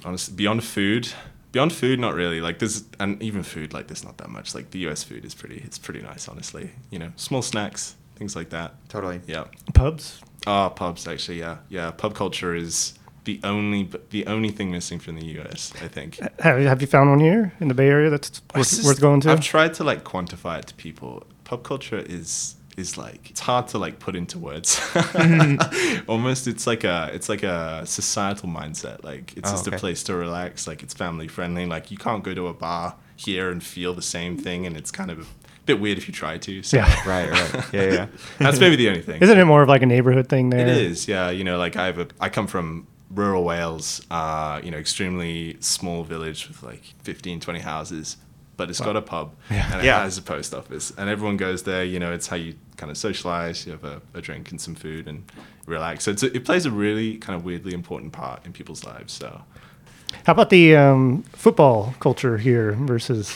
Honestly, 0.04 0.34
beyond 0.34 0.64
food, 0.64 1.12
beyond 1.52 1.72
food, 1.72 1.98
not 2.00 2.14
really. 2.14 2.40
Like 2.40 2.58
there's 2.58 2.84
and 2.98 3.22
even 3.22 3.42
food, 3.42 3.72
like 3.72 3.86
there's 3.88 4.04
not 4.04 4.18
that 4.18 4.30
much. 4.30 4.54
Like 4.54 4.70
the 4.70 4.80
U.S. 4.80 5.02
food 5.02 5.24
is 5.24 5.34
pretty. 5.34 5.58
It's 5.64 5.78
pretty 5.78 6.02
nice, 6.02 6.28
honestly. 6.28 6.70
You 6.90 6.98
know, 6.98 7.12
small 7.16 7.42
snacks, 7.42 7.96
things 8.16 8.34
like 8.36 8.50
that. 8.50 8.74
Totally. 8.88 9.20
Yeah. 9.26 9.44
Pubs. 9.74 10.20
Ah, 10.46 10.68
pubs 10.70 11.06
actually, 11.06 11.38
yeah, 11.38 11.58
yeah. 11.68 11.92
Pub 11.92 12.14
culture 12.14 12.54
is 12.54 12.94
the 13.24 13.40
only 13.44 13.88
the 14.10 14.26
only 14.26 14.50
thing 14.50 14.72
missing 14.72 14.98
from 14.98 15.14
the 15.16 15.24
U.S. 15.26 15.72
I 15.80 15.86
think. 15.88 16.18
Have, 16.40 16.58
have 16.60 16.80
you 16.80 16.88
found 16.88 17.10
one 17.10 17.20
here 17.20 17.52
in 17.60 17.68
the 17.68 17.74
Bay 17.74 17.88
Area 17.88 18.10
that's 18.10 18.42
worth, 18.54 18.68
just- 18.68 18.84
worth 18.84 19.00
going 19.00 19.20
to? 19.20 19.30
I've 19.30 19.40
tried 19.40 19.74
to 19.74 19.84
like 19.84 20.02
quantify 20.02 20.58
it 20.58 20.66
to 20.66 20.74
people. 20.74 21.24
Pub 21.44 21.62
culture 21.62 21.98
is 21.98 22.56
is 22.76 22.96
like 22.96 23.30
it's 23.30 23.40
hard 23.40 23.68
to 23.68 23.78
like 23.78 23.98
put 23.98 24.16
into 24.16 24.38
words. 24.38 24.80
Almost, 26.08 26.46
it's 26.46 26.66
like 26.66 26.84
a 26.84 27.10
it's 27.12 27.28
like 27.28 27.42
a 27.42 27.82
societal 27.86 28.48
mindset. 28.48 29.04
Like 29.04 29.36
it's 29.36 29.48
Oh, 29.48 29.52
just 29.52 29.66
okay. 29.68 29.76
a 29.76 29.78
place 29.78 30.02
to 30.04 30.14
relax. 30.14 30.66
Like 30.66 30.82
it's 30.82 30.94
family 30.94 31.28
friendly. 31.28 31.66
Like 31.66 31.90
you 31.90 31.96
can't 31.96 32.22
go 32.24 32.34
to 32.34 32.48
a 32.48 32.54
bar 32.54 32.96
here 33.16 33.50
and 33.50 33.62
feel 33.62 33.94
the 33.94 34.02
same 34.02 34.36
thing, 34.36 34.66
and 34.66 34.76
it's 34.76 34.90
kind 34.90 35.10
of 35.10 35.18
a 35.20 35.24
bit 35.66 35.80
weird 35.80 35.98
if 35.98 36.08
you 36.08 36.14
try 36.14 36.38
to. 36.38 36.62
So 36.62 36.76
Yeah. 36.78 37.08
Right, 37.08 37.30
right. 37.30 37.64
Yeah, 37.72 37.92
yeah. 37.92 38.06
that's 38.38 38.58
maybe 38.60 38.76
the 38.76 38.88
only 38.88 39.02
thing. 39.02 39.20
Isn't 39.22 39.38
it 39.38 39.44
more 39.44 39.62
of 39.62 39.68
like 39.68 39.82
a 39.82 39.86
neighborhood 39.86 40.28
thing 40.28 40.50
there? 40.50 40.60
It 40.66 40.68
is, 40.68 41.06
yeah. 41.08 41.30
You 41.30 41.44
know, 41.44 41.58
like 41.58 41.76
I 41.76 41.86
have 41.86 41.98
a, 41.98 42.08
I 42.20 42.28
come 42.28 42.46
from 42.46 42.86
rural 43.10 43.44
Wales, 43.44 44.04
uh, 44.10 44.60
you 44.64 44.70
know, 44.70 44.78
extremely 44.78 45.56
small 45.60 46.02
village 46.02 46.48
with 46.48 46.62
like 46.62 46.82
15, 47.02 47.40
20 47.40 47.60
houses, 47.60 48.16
but 48.56 48.68
it's 48.70 48.80
got 48.80 48.96
a 48.96 49.02
pub 49.02 49.34
Yeah. 49.50 49.70
and 49.72 49.80
it 49.80 49.86
Yeah. 49.86 50.02
has 50.02 50.18
a 50.18 50.22
post 50.22 50.54
office, 50.54 50.92
and 50.96 51.08
everyone 51.08 51.36
goes 51.36 51.62
there. 51.62 51.84
You 51.84 51.98
know, 51.98 52.12
it's 52.12 52.26
how 52.28 52.36
you 52.36 52.54
kind 52.76 52.90
of 52.90 52.96
socialize. 52.96 53.64
You 53.66 53.72
have 53.72 53.84
a, 53.84 54.00
a 54.14 54.20
drink 54.20 54.50
and 54.50 54.60
some 54.60 54.74
food 54.74 55.06
and 55.08 55.24
relax. 55.66 56.04
So 56.04 56.10
it's 56.10 56.22
a, 56.22 56.34
it 56.36 56.44
plays 56.44 56.66
a 56.66 56.70
really 56.70 57.16
kind 57.18 57.36
of 57.38 57.44
weirdly 57.44 57.72
important 57.74 58.12
part 58.12 58.44
in 58.46 58.52
people's 58.52 58.84
lives. 58.84 59.12
So 59.12 59.42
How 60.26 60.32
about 60.32 60.50
the 60.50 60.76
um, 60.76 61.22
football 61.32 61.94
culture 62.00 62.38
here 62.38 62.72
versus 62.72 63.34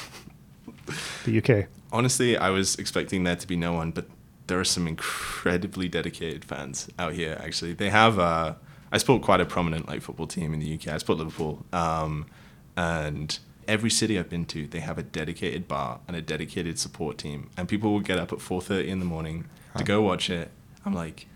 the 1.25 1.39
UK? 1.39 1.67
honestly, 1.93 2.37
I 2.37 2.51
was 2.51 2.75
expecting 2.77 3.25
there 3.25 3.37
to 3.37 3.47
be 3.47 3.57
no 3.57 3.73
one, 3.73 3.91
but 3.91 4.07
there 4.49 4.61
are 4.61 4.65
some 4.65 4.87
incredibly 4.87 5.89
dedicated 5.89 6.45
fans 6.45 6.89
out 6.99 7.15
here. 7.15 7.41
Actually, 7.43 7.73
they 7.75 7.91
have. 7.91 8.19
Uh, 8.19 8.55
I 8.93 8.99
support 8.99 9.23
quite 9.23 9.41
a 9.41 9.45
prominent 9.47 9.89
like 9.89 10.03
football 10.03 10.27
team 10.27 10.53
in 10.55 10.61
the 10.61 10.75
UK. 10.75 10.89
I 10.89 10.99
support 10.99 11.19
Liverpool, 11.19 11.65
um, 11.73 12.27
and 12.77 13.39
every 13.69 13.91
city 13.91 14.19
I've 14.19 14.29
been 14.31 14.45
to, 14.47 14.67
they 14.67 14.81
have 14.81 14.99
a 14.99 15.03
dedicated 15.03 15.67
bar 15.69 16.01
and 16.07 16.17
a 16.17 16.23
dedicated 16.23 16.79
support 16.79 17.19
team, 17.19 17.51
and 17.57 17.69
people 17.69 17.93
will 17.93 18.01
get 18.01 18.19
up 18.19 18.33
at 18.33 18.41
four 18.41 18.61
thirty 18.63 18.89
in 18.91 18.99
the 18.99 19.05
morning 19.07 19.47
to 19.77 19.85
go 19.85 20.03
watch 20.03 20.31
it. 20.31 20.51
I'm 20.85 20.95
like. 20.95 21.27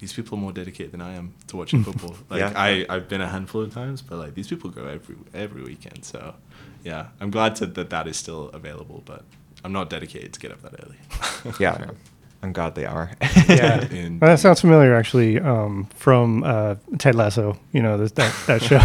These 0.00 0.12
people 0.12 0.36
are 0.36 0.40
more 0.40 0.52
dedicated 0.52 0.92
than 0.92 1.00
I 1.00 1.14
am 1.14 1.32
to 1.46 1.56
watching 1.56 1.82
football. 1.88 2.16
Like 2.28 2.40
Yeah. 2.40 2.52
I, 2.56 2.84
I've 2.90 3.08
been 3.08 3.22
a 3.22 3.28
handful 3.28 3.62
of 3.62 3.72
times, 3.72 4.02
but 4.02 4.18
like 4.18 4.34
these 4.34 4.48
people 4.48 4.68
go 4.68 4.84
every 4.86 5.14
every 5.32 5.62
weekend. 5.62 6.04
So, 6.04 6.34
yeah, 6.82 7.06
I'm 7.20 7.30
glad 7.30 7.54
to, 7.56 7.66
that 7.66 7.88
that 7.90 8.06
is 8.06 8.16
still 8.18 8.50
available. 8.50 9.02
But 9.06 9.22
I'm 9.64 9.72
not 9.72 9.88
dedicated 9.88 10.34
to 10.34 10.40
get 10.40 10.50
up 10.52 10.60
that 10.62 10.74
early. 10.84 11.54
Yeah. 11.58 11.90
Ungodly 12.44 12.86
hour. 12.86 13.10
Yeah. 13.48 13.80
In- 13.90 14.18
Well, 14.20 14.30
that 14.30 14.38
sounds 14.40 14.60
familiar, 14.60 14.94
actually, 14.94 15.40
um, 15.40 15.86
from 15.94 16.44
uh, 16.44 16.76
Ted 16.98 17.14
Lasso. 17.14 17.58
You 17.72 17.82
know 17.82 17.96
that 17.98 18.14
that, 18.16 18.34
that 18.46 18.62
show, 18.62 18.80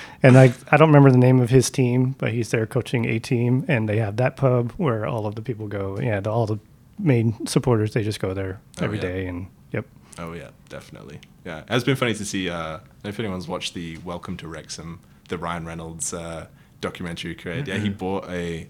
and 0.22 0.38
I 0.38 0.52
I 0.70 0.76
don't 0.76 0.88
remember 0.88 1.10
the 1.10 1.18
name 1.18 1.40
of 1.40 1.50
his 1.50 1.70
team, 1.70 2.14
but 2.18 2.32
he's 2.32 2.50
there 2.50 2.66
coaching 2.66 3.04
a 3.06 3.18
team, 3.18 3.64
and 3.68 3.88
they 3.88 3.98
have 3.98 4.16
that 4.16 4.36
pub 4.36 4.72
where 4.76 5.06
all 5.06 5.26
of 5.26 5.34
the 5.34 5.42
people 5.42 5.66
go. 5.68 5.98
Yeah, 6.00 6.20
the, 6.20 6.30
all 6.30 6.46
the 6.46 6.58
main 6.98 7.46
supporters 7.46 7.92
they 7.92 8.02
just 8.04 8.20
go 8.20 8.32
there 8.34 8.60
Oh, 8.80 8.84
every 8.84 8.98
yeah. 8.98 9.02
day, 9.02 9.26
and 9.26 9.46
yep. 9.72 9.86
Oh 10.18 10.32
yeah, 10.32 10.50
definitely. 10.68 11.18
Yeah, 11.44 11.58
it 11.60 11.68
has 11.70 11.82
been 11.84 11.96
funny 11.96 12.14
to 12.14 12.24
see. 12.24 12.48
Uh, 12.48 12.56
I 12.56 12.70
don't 12.70 13.04
know 13.04 13.10
if 13.10 13.18
anyone's 13.18 13.48
watched 13.48 13.74
the 13.74 13.98
Welcome 14.04 14.36
to 14.38 14.46
Wrexham, 14.48 15.00
the 15.28 15.36
Ryan 15.36 15.66
Reynolds 15.66 16.14
uh, 16.14 16.46
documentary 16.80 17.34
created. 17.34 17.66
Yeah, 17.68 17.78
he 17.78 17.88
bought 17.88 18.28
a 18.30 18.68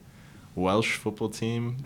Welsh 0.56 0.96
football 0.96 1.28
team 1.28 1.76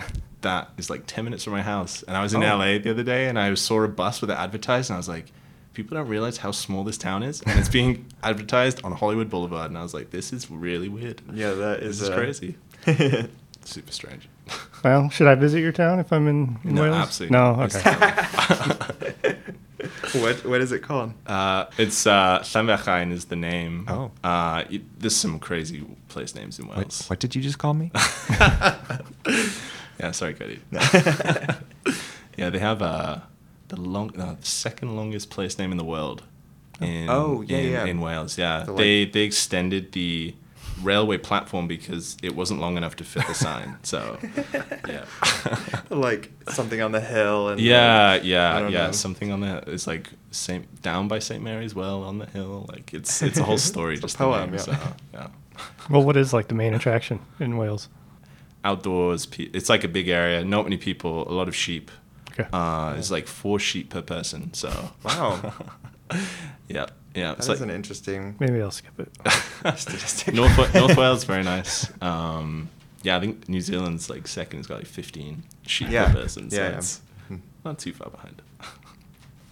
that 0.43 0.71
is 0.77 0.89
like 0.91 1.05
10 1.07 1.25
minutes 1.25 1.45
from 1.45 1.53
my 1.55 1.63
house. 1.63 2.03
And 2.05 2.17
I 2.17 2.23
was 2.23 2.33
in 2.35 2.43
Oh. 2.43 2.57
LA 2.59 2.79
the 2.79 2.91
other 2.91 3.03
day 3.03 3.29
and 3.29 3.39
I 3.39 3.53
saw 3.55 3.83
a 3.83 3.89
bus 3.89 4.21
with 4.21 4.31
it 4.31 4.39
advertised 4.39 4.91
and 4.91 4.95
I 4.95 4.99
was 4.99 5.09
like, 5.09 5.27
people 5.75 5.97
don't 5.97 6.09
realize 6.09 6.39
how 6.39 6.51
small 6.53 6.85
this 6.85 6.99
town 6.99 7.23
is. 7.23 7.41
And 7.43 7.59
it's 7.59 7.69
being 7.69 8.07
advertised 8.23 8.81
on 8.85 8.93
Hollywood 8.93 9.29
Boulevard. 9.31 9.71
And 9.71 9.79
I 9.79 9.83
was 9.83 9.95
like, 9.95 10.11
this 10.11 10.33
is 10.33 10.51
really 10.51 10.89
weird. 10.89 11.23
Yeah, 11.33 11.53
that 11.55 11.81
This 11.81 11.97
is, 11.97 12.03
is 12.03 12.09
uh, 12.11 12.15
crazy. 12.17 12.57
Super 13.65 13.93
strange. 13.93 14.29
Well, 14.85 15.11
should 15.11 15.27
I 15.27 15.35
visit 15.35 15.59
your 15.59 15.73
town 15.73 15.99
if 15.99 16.13
I'm 16.13 16.29
in, 16.29 16.57
in 16.63 16.77
No, 16.77 16.83
Wales? 16.83 16.95
absolutely 16.97 17.37
No, 17.37 17.63
okay. 17.63 19.35
what 20.23 20.45
what 20.47 20.61
is 20.61 20.71
it 20.71 20.83
called? 20.85 21.13
Uh, 21.27 21.65
it's 21.79 22.07
uh, 22.07 22.39
Llanfechine 22.45 23.11
is 23.11 23.25
the 23.25 23.35
name. 23.35 23.87
Oh. 23.89 24.13
Uh, 24.23 24.63
y 24.71 24.81
there's 24.99 25.17
some 25.17 25.41
crazy 25.41 25.85
place 26.09 26.37
names 26.37 26.61
in 26.61 26.69
What, 26.69 26.77
Wales. 26.79 27.09
what 27.09 27.19
did 27.19 27.35
you 27.35 27.43
just 27.43 27.59
call 27.59 27.75
me? 27.75 27.91
Yeah, 30.01 30.11
sorry, 30.13 30.35
Cody. 30.35 30.61
yeah, 32.37 32.51
they 32.51 32.59
have 32.59 32.83
uh, 32.83 33.19
the 33.69 33.77
long, 33.81 34.19
uh, 34.21 34.37
the 34.41 34.47
second 34.47 34.97
longest 34.97 35.31
place 35.31 35.59
name 35.59 35.73
in 35.73 35.79
the 35.79 35.85
world. 35.85 36.23
In, 36.81 37.09
Oh, 37.11 37.43
yeah, 37.43 37.57
in, 37.59 37.73
yeah. 37.73 37.85
in 37.87 38.01
Wales. 38.01 38.39
Yeah, 38.39 38.63
The, 38.65 38.73
like- 38.73 38.79
they 38.79 39.05
they 39.07 39.21
extended 39.23 39.93
the 39.93 40.35
railway 40.83 41.19
platform 41.19 41.67
because 41.67 42.17
it 42.23 42.37
wasn't 42.37 42.61
long 42.61 42.77
enough 42.77 42.95
to 42.97 43.03
fit 43.05 43.27
the 43.27 43.35
sign. 43.35 43.77
So, 43.83 44.17
yeah. 44.89 45.05
like 45.91 46.31
something 46.51 46.81
on 46.81 46.93
the 46.93 47.01
hill 47.01 47.49
and 47.49 47.61
Yeah, 47.61 48.11
like, 48.13 48.25
yeah, 48.25 48.69
yeah. 48.69 48.87
know. 48.87 48.93
Something 48.93 49.33
on 49.33 49.41
the 49.41 49.65
It's 49.67 49.89
like 49.89 50.11
Saint 50.31 50.81
down 50.83 51.09
by 51.09 51.19
Saint 51.19 51.43
Mary's 51.43 51.75
Well 51.75 52.05
on 52.05 52.19
the 52.19 52.27
hill. 52.27 52.67
Like 52.69 52.95
it's 52.95 53.23
it's 53.23 53.39
a 53.39 53.43
whole 53.43 53.59
story. 53.59 53.95
It's 53.95 54.03
a 54.03 54.07
just 54.07 54.19
the 54.19 54.25
poem, 54.25 54.51
name, 54.51 54.55
yeah. 54.55 54.61
So, 54.61 54.77
yeah. 55.13 55.27
well, 55.91 56.05
what 56.05 56.17
is 56.17 56.33
like 56.33 56.47
the 56.47 56.55
main 56.55 56.75
attraction 56.75 57.19
in 57.41 57.57
Wales? 57.57 57.89
Outdoors. 58.65 59.27
It's 59.39 59.69
like 59.69 59.85
a 59.85 59.89
big 59.89 60.09
area. 60.09 60.45
Not 60.45 60.65
many 60.65 60.77
people. 60.77 61.29
A 61.31 61.33
lot 61.33 61.49
of 61.49 61.55
sheep. 61.57 61.91
Okay. 62.33 62.49
Uh, 62.53 62.95
it's 62.99 63.11
like 63.11 63.27
four 63.27 63.59
sheep 63.59 63.91
per 63.91 64.03
person. 64.03 64.53
So 64.55 64.71
Wow. 65.05 65.53
yeah, 66.69 66.87
yeah. 67.15 67.31
That 67.31 67.39
It's 67.39 67.49
like 67.49 67.61
an 67.61 67.71
interesting 67.71 68.37
Maybe 68.39 68.61
I'll 68.63 68.71
skip 68.71 68.99
it. 68.99 69.11
statistic. 69.79 70.35
North 70.35 70.57
North 70.75 70.97
Wales, 71.03 71.25
very 71.25 71.43
nice. 71.43 71.91
Um, 72.03 72.69
yeah, 73.03 73.17
I 73.17 73.21
think 73.21 73.49
New 73.49 73.61
Zealand's 73.61 74.09
like 74.11 74.27
second. 74.29 74.59
It's 74.61 74.69
got 74.69 74.79
like 74.79 74.87
15 74.87 75.43
sheep 75.67 75.89
Yeah, 75.91 76.07
per 76.13 76.21
person. 76.23 76.51
So 76.51 76.57
yeah, 76.57 76.71
yeah. 76.71 76.77
it's 76.79 77.01
Hmm. 77.29 77.37
not 77.65 77.79
too 77.79 77.93
far 77.93 78.11
behind. 78.11 78.41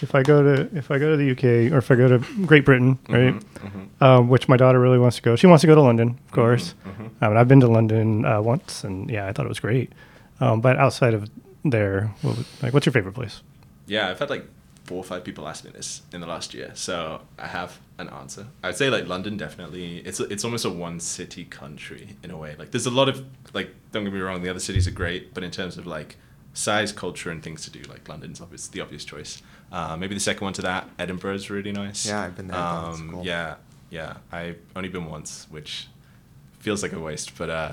If 0.02 0.14
I 0.14 0.22
go 0.22 0.42
to 0.42 0.76
if 0.76 0.90
I 0.90 0.98
go 0.98 1.10
to 1.10 1.16
the 1.16 1.30
UK 1.30 1.72
or 1.72 1.78
if 1.78 1.90
I 1.90 1.94
go 1.96 2.06
to 2.08 2.18
Great 2.46 2.64
Britain, 2.66 2.98
right, 3.08 3.34
Mhm, 3.34 3.88
mhm. 3.98 4.02
um, 4.02 4.28
which 4.28 4.46
my 4.48 4.56
daughter 4.58 4.78
really 4.78 4.98
wants 4.98 5.16
to 5.16 5.22
go. 5.22 5.36
She 5.36 5.46
wants 5.46 5.62
to 5.62 5.66
go 5.66 5.74
to 5.74 5.80
London, 5.80 6.18
of 6.26 6.32
course. 6.32 6.74
mhm. 6.84 7.00
Um, 7.00 7.10
and 7.30 7.38
I've 7.38 7.48
been 7.48 7.60
to 7.60 7.66
London 7.68 8.24
uh, 8.26 8.42
once, 8.42 8.84
and 8.84 9.08
yeah, 9.10 9.26
I 9.26 9.32
thought 9.32 9.46
it 9.46 9.48
was 9.48 9.60
great. 9.60 9.92
Um, 10.40 10.60
but 10.60 10.76
outside 10.76 11.14
of 11.14 11.30
there, 11.64 12.12
what, 12.22 12.36
would- 12.36 12.46
like, 12.62 12.74
what's 12.74 12.84
your 12.84 12.92
favorite 12.92 13.14
place? 13.14 13.40
Yeah, 13.86 14.10
I've 14.10 14.18
had 14.18 14.28
like 14.28 14.44
four 14.84 14.98
or 14.98 15.04
five 15.04 15.24
people 15.24 15.48
ask 15.48 15.64
me 15.64 15.70
this 15.70 16.02
in 16.12 16.20
the 16.20 16.26
last 16.26 16.52
year, 16.54 16.70
so 16.74 17.22
I 17.38 17.46
have 17.46 17.78
an 17.98 18.08
answer. 18.10 18.46
I'd 18.62 18.76
say 18.76 18.90
like 18.90 19.08
London 19.08 19.36
definitely. 19.38 19.98
It's 20.04 20.20
it's 20.20 20.44
almost 20.44 20.64
a 20.66 20.70
one 20.70 21.00
city 21.00 21.44
country 21.46 22.16
in 22.22 22.30
a 22.30 22.36
way. 22.36 22.54
Like 22.58 22.70
there's 22.72 22.86
a 22.86 22.90
lot 22.90 23.08
of 23.08 23.24
like 23.54 23.70
don't 23.92 24.04
get 24.04 24.12
me 24.12 24.20
wrong, 24.20 24.42
the 24.42 24.50
other 24.50 24.60
cities 24.60 24.86
are 24.86 24.90
great, 25.02 25.32
but 25.32 25.42
in 25.42 25.50
terms 25.50 25.78
of 25.78 25.86
like 25.86 26.16
size, 26.52 26.92
culture, 26.92 27.30
and 27.30 27.42
things 27.42 27.62
to 27.64 27.70
do, 27.70 27.80
like 27.88 28.08
London's 28.08 28.40
obvious 28.40 28.68
the 28.68 28.80
obvious 28.82 29.04
choice. 29.04 29.42
Uh, 29.72 29.96
maybe 29.96 30.14
the 30.14 30.20
second 30.20 30.44
one 30.44 30.52
to 30.54 30.62
that, 30.62 30.88
Edinburgh 30.98 31.34
is 31.34 31.50
really 31.50 31.72
nice. 31.72 32.06
Yeah, 32.06 32.22
I've 32.22 32.36
been 32.36 32.48
there, 32.48 32.56
I 32.56 32.60
thought 32.60 32.94
Um, 32.94 33.10
cool. 33.10 33.24
Yeah, 33.26 33.56
yeah. 33.90 34.16
I've 34.32 34.58
only 34.74 34.88
been 34.88 35.06
once, 35.06 35.46
which 35.50 35.88
feels 36.60 36.82
like 36.82 36.92
a 36.92 37.00
waste, 37.00 37.36
but. 37.38 37.50
uh 37.50 37.72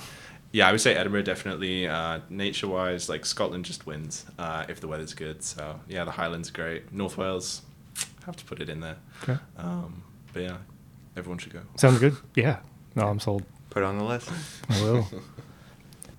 yeah, 0.56 0.68
I 0.68 0.72
would 0.72 0.82
say 0.82 0.94
Edinburgh 0.94 1.24
definitely. 1.24 1.88
Uh, 1.88 2.20
nature 2.30 2.68
wise, 2.68 3.10
like 3.10 3.26
Scotland 3.26 3.66
just 3.66 3.88
wins 3.88 4.24
uh, 4.38 4.66
if 4.70 4.80
the 4.82 4.88
weather's 4.88 5.16
good. 5.16 5.42
So 5.42 5.80
yeah, 5.88 6.04
the 6.06 6.12
Highlands 6.12 6.50
are 6.50 6.54
great. 6.54 6.94
North 6.94 7.18
Wales, 7.18 7.64
have 8.28 8.36
to 8.36 8.46
put 8.46 8.62
it 8.62 8.70
in 8.70 8.80
there. 8.80 8.98
Okay. 9.24 9.40
Um, 9.58 10.04
but 10.32 10.44
yeah, 10.44 10.58
everyone 11.18 11.40
should 11.40 11.54
go. 11.54 11.62
Sounds 11.76 11.98
good. 11.98 12.16
Yeah. 12.36 12.58
No, 12.96 13.08
I'm 13.08 13.20
sold. 13.20 13.42
Put 13.72 13.82
it 13.82 13.88
on 13.88 13.98
the 13.98 14.04
list. 14.04 14.30
I 14.70 14.82
will. 14.84 15.08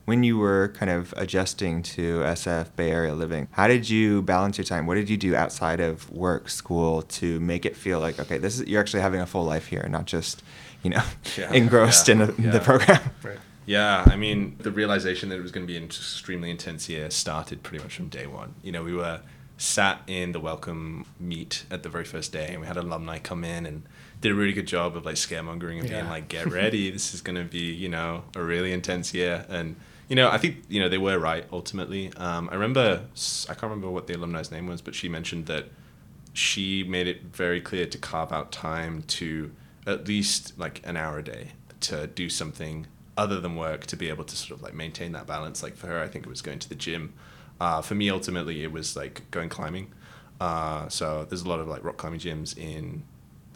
When 0.05 0.23
you 0.23 0.37
were 0.37 0.69
kind 0.77 0.91
of 0.91 1.15
adjusting 1.17 1.83
to 1.83 2.21
SF 2.21 2.77
Bay 2.77 2.91
Area 2.91 3.15
living, 3.15 3.49
how 3.53 3.67
did 3.69 3.89
you 3.89 4.21
balance 4.21 4.59
your 4.59 4.67
time? 4.67 4.87
What 4.87 4.97
did 4.97 5.09
you 5.09 5.17
do 5.17 5.35
outside 5.35 5.81
of 5.81 6.11
work, 6.11 6.51
school 6.51 7.01
to 7.03 7.41
make 7.41 7.65
it 7.65 7.75
feel 7.75 8.01
like 8.01 8.21
okay, 8.21 8.37
this 8.37 8.61
is 8.61 8.67
you're 8.69 8.81
actually 8.83 9.01
having 9.01 9.21
a 9.23 9.27
full 9.27 9.45
life 9.45 9.67
here, 9.69 9.87
not 9.89 10.05
just 10.05 10.43
you 10.83 10.91
know 10.91 11.03
Yeah, 11.39 11.51
engrossed 11.63 12.09
yeah, 12.09 12.13
in, 12.13 12.19
the- 12.19 12.35
yeah. 12.39 12.51
the 12.51 12.61
program? 12.61 13.01
right. 13.23 13.39
Yeah, 13.67 14.05
I 14.07 14.17
mean, 14.17 14.57
the 14.59 14.71
realization 14.71 15.31
that 15.31 15.37
it 15.39 15.43
was 15.43 15.51
going 15.51 15.67
to 15.67 15.73
be 15.73 15.79
an 15.79 15.85
extremely 15.85 16.51
intense 16.51 16.87
year 16.87 17.11
started 17.11 17.63
pretty 17.63 17.83
much 17.83 17.97
from 17.97 18.09
day 18.11 18.27
one. 18.27 18.55
You 18.63 18.73
know, 18.73 18.83
we 18.85 18.93
were 18.93 19.23
sat 19.57 20.03
in 20.07 20.33
the 20.33 20.41
welcome 20.41 21.07
meet 21.19 21.65
at 21.71 21.83
the 21.83 21.89
very 21.89 22.05
first 22.05 22.31
day, 22.31 22.49
and 22.51 22.61
we 22.61 22.67
had 22.67 22.77
alumni 22.77 23.19
come 23.19 23.43
in 23.43 23.65
and 23.65 23.85
did 24.21 24.33
a 24.33 24.35
really 24.35 24.53
good 24.53 24.67
job 24.67 24.99
of 24.99 25.07
like 25.07 25.15
scaremongering 25.15 25.81
and 25.81 25.89
being 25.89 26.09
like, 26.11 26.29
"Get 26.29 26.45
ready, 26.51 26.91
this 26.91 27.15
is 27.15 27.23
going 27.23 27.37
to 27.37 27.45
be, 27.45 27.73
you 27.73 27.89
know, 27.89 28.25
a 28.37 28.43
really 28.43 28.71
intense 28.71 29.15
year." 29.15 29.47
And 29.49 29.77
you 30.09 30.17
know, 30.17 30.31
I 30.31 30.39
think 30.39 30.65
you 30.69 30.81
know 30.81 30.89
they 30.89 30.99
were 30.99 31.19
right 31.19 31.47
ultimately. 31.53 32.13
Um, 32.17 32.49
I 32.51 32.55
remember, 32.55 33.05
I 33.49 33.55
can't 33.55 33.63
remember 33.65 33.91
what 33.91 34.07
the 34.07 34.15
alumni's 34.15 34.51
name 34.51 34.67
was, 34.67 34.81
but 34.81 34.95
she 34.95 35.09
mentioned 35.09 35.47
that 35.47 35.67
she 36.33 36.85
made 36.85 37.07
it 37.07 37.23
very 37.23 37.61
clear 37.61 37.87
to 37.87 37.99
carve 37.99 38.33
out 38.33 38.53
time 38.53 39.03
to 39.03 39.53
at 39.87 40.09
least 40.09 40.59
like 40.59 40.81
an 40.85 40.97
hour 40.97 41.19
a 41.19 41.25
day 41.25 41.53
to 41.81 42.07
do 42.07 42.29
something 42.29 42.87
other 43.17 43.41
than 43.41 43.55
work 43.55 43.87
to 43.87 43.97
be 43.97 44.09
able 44.09 44.25
to 44.25 44.35
sort 44.37 44.59
of 44.59 44.63
like 44.63 44.75
maintain 44.75 45.13
that 45.13 45.27
balance. 45.27 45.63
Like 45.63 45.77
for 45.77 45.87
her 45.87 46.03
i 46.03 46.09
think 46.09 46.27
it 46.27 46.29
was 46.29 46.43
going 46.43 46.59
to 46.59 46.69
the 46.69 46.75
gym. 46.75 47.13
Uh, 47.61 47.81
for 47.81 47.95
me 47.95 48.11
ultimately 48.11 48.63
it 48.63 48.73
was 48.73 48.97
like 48.97 49.31
going 49.31 49.49
climbing. 49.49 49.93
Uh, 50.41 50.89
so 50.89 51.25
there's 51.29 51.43
a 51.43 51.49
lot 51.49 51.61
of 51.61 51.69
like 51.69 51.85
rock 51.85 51.97
climbing 51.97 52.21
gyms 52.21 52.59
in 52.59 53.05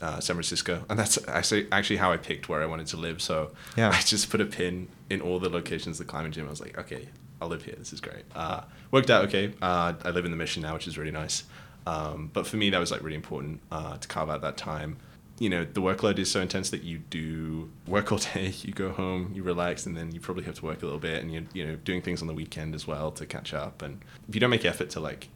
uh, 0.02 0.20
San 0.20 0.34
Francisco, 0.34 0.84
and 0.88 0.98
that's 0.98 1.18
actually 1.28 1.66
actually 1.72 1.96
how 1.96 2.12
I 2.12 2.16
picked 2.16 2.48
where 2.48 2.62
I 2.62 2.66
wanted 2.66 2.86
to 2.88 2.96
live. 2.96 3.20
So 3.20 3.50
Yeah. 3.76 3.90
I 3.94 4.00
just 4.00 4.30
put 4.30 4.40
a 4.40 4.46
pin 4.46 4.88
in 5.10 5.20
all 5.20 5.38
the 5.38 5.48
locations 5.48 6.00
of 6.00 6.06
the 6.06 6.10
climbing 6.10 6.32
gym. 6.32 6.46
I 6.46 6.50
was 6.50 6.60
like, 6.60 6.78
okay, 6.78 7.08
I'll 7.40 7.48
live 7.48 7.64
here. 7.64 7.74
This 7.78 7.92
is 7.92 8.00
great. 8.00 8.24
Uh, 8.34 8.62
worked 8.90 9.10
out 9.10 9.24
okay. 9.26 9.52
Uh, 9.60 9.94
I 10.04 10.10
live 10.10 10.24
in 10.24 10.30
the 10.30 10.36
Mission 10.36 10.62
now, 10.62 10.74
which 10.74 10.86
is 10.86 10.98
really 10.98 11.10
nice. 11.10 11.44
Um, 11.86 12.30
but 12.32 12.46
for 12.46 12.56
me, 12.56 12.70
that 12.70 12.78
was 12.78 12.90
like 12.90 13.02
really 13.02 13.16
important 13.16 13.60
uh, 13.70 13.96
to 13.96 14.08
carve 14.08 14.28
out 14.28 14.42
that 14.42 14.56
time. 14.56 14.98
You 15.38 15.48
know, 15.48 15.64
the 15.64 15.80
workload 15.80 16.18
is 16.18 16.28
so 16.28 16.40
intense 16.40 16.70
that 16.70 16.82
you 16.82 16.98
do 16.98 17.70
work 17.86 18.10
all 18.10 18.18
day, 18.34 18.52
you 18.62 18.72
go 18.72 18.90
home, 18.90 19.32
you 19.34 19.42
relax, 19.42 19.86
and 19.86 19.96
then 19.96 20.12
you 20.12 20.20
probably 20.20 20.44
have 20.44 20.56
to 20.56 20.64
work 20.64 20.82
a 20.82 20.84
little 20.84 21.00
bit, 21.00 21.22
and 21.22 21.32
you're 21.32 21.44
you 21.52 21.66
know 21.66 21.76
doing 21.76 22.02
things 22.02 22.20
on 22.20 22.28
the 22.28 22.34
weekend 22.34 22.74
as 22.74 22.86
well 22.86 23.10
to 23.12 23.24
catch 23.24 23.54
up. 23.54 23.82
And 23.82 24.04
if 24.28 24.34
you 24.34 24.40
don't 24.40 24.50
make 24.50 24.64
effort 24.64 24.90
to 24.90 25.00
like 25.00 25.28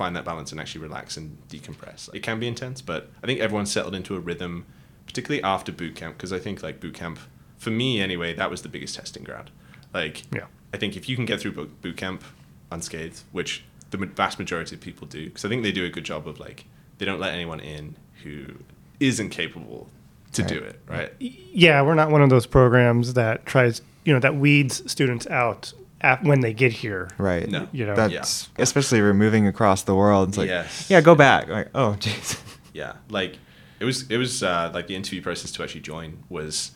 find 0.00 0.16
that 0.16 0.24
balance 0.24 0.50
and 0.50 0.58
actually 0.58 0.80
relax 0.80 1.18
and 1.18 1.36
decompress. 1.50 2.08
It 2.14 2.22
can 2.22 2.40
be 2.40 2.48
intense, 2.48 2.80
but 2.80 3.10
I 3.22 3.26
think 3.26 3.38
everyone's 3.38 3.70
settled 3.70 3.94
into 3.94 4.16
a 4.16 4.18
rhythm, 4.18 4.64
particularly 5.04 5.42
after 5.42 5.72
boot 5.72 5.94
camp, 5.94 6.16
because 6.16 6.32
I 6.32 6.38
think 6.38 6.62
like 6.62 6.80
boot 6.80 6.94
camp, 6.94 7.18
for 7.58 7.68
me 7.68 8.00
anyway, 8.00 8.32
that 8.32 8.50
was 8.50 8.62
the 8.62 8.70
biggest 8.70 8.94
testing 8.96 9.24
ground. 9.24 9.50
Like, 9.92 10.22
Yeah. 10.34 10.46
I 10.72 10.78
think 10.78 10.96
if 10.96 11.06
you 11.06 11.16
can 11.16 11.26
get 11.26 11.38
through 11.38 11.52
boot 11.52 11.82
boot 11.82 11.98
camp 11.98 12.24
unscathed, 12.72 13.24
which 13.30 13.62
the 13.90 13.98
vast 13.98 14.38
majority 14.38 14.74
of 14.74 14.80
people 14.80 15.06
do, 15.06 15.26
because 15.26 15.44
I 15.44 15.50
think 15.50 15.64
they 15.64 15.72
do 15.72 15.84
a 15.84 15.90
good 15.90 16.04
job 16.04 16.26
of 16.26 16.40
like 16.40 16.64
they 16.96 17.04
don't 17.04 17.20
let 17.20 17.34
anyone 17.34 17.60
in 17.60 17.94
who 18.22 18.46
isn't 19.00 19.28
capable 19.28 19.90
to 20.32 20.42
do 20.42 20.56
it, 20.56 20.80
right? 20.88 21.12
Yeah, 21.18 21.82
we're 21.82 21.94
not 21.94 22.10
one 22.10 22.22
of 22.22 22.30
those 22.30 22.46
programs 22.46 23.12
that 23.14 23.44
tries, 23.44 23.82
you 24.06 24.14
know, 24.14 24.20
that 24.20 24.34
weeds 24.36 24.90
students 24.90 25.26
out 25.26 25.74
at, 26.00 26.22
when 26.24 26.40
they 26.40 26.52
get 26.52 26.72
here. 26.72 27.08
Right. 27.18 27.48
No. 27.48 27.68
You 27.72 27.86
know. 27.86 27.94
That's 27.94 28.48
especially 28.58 29.00
we're 29.02 29.14
moving 29.14 29.46
across 29.46 29.82
the 29.82 29.94
world. 29.94 30.30
It's 30.30 30.38
like, 30.38 30.48
Yes. 30.48 30.88
yeah, 30.90 31.00
go 31.00 31.14
back. 31.14 31.48
Like, 31.48 31.70
oh, 31.74 31.96
jeez. 32.00 32.40
yeah 32.72 32.94
like 33.08 33.36
it 33.80 33.84
was 33.84 34.08
it 34.10 34.16
was 34.16 34.42
uh, 34.42 34.70
like 34.72 34.86
the 34.86 34.94
interview 34.94 35.20
process 35.22 35.50
to 35.52 35.62
actually 35.62 35.80
join 35.80 36.22
was 36.28 36.70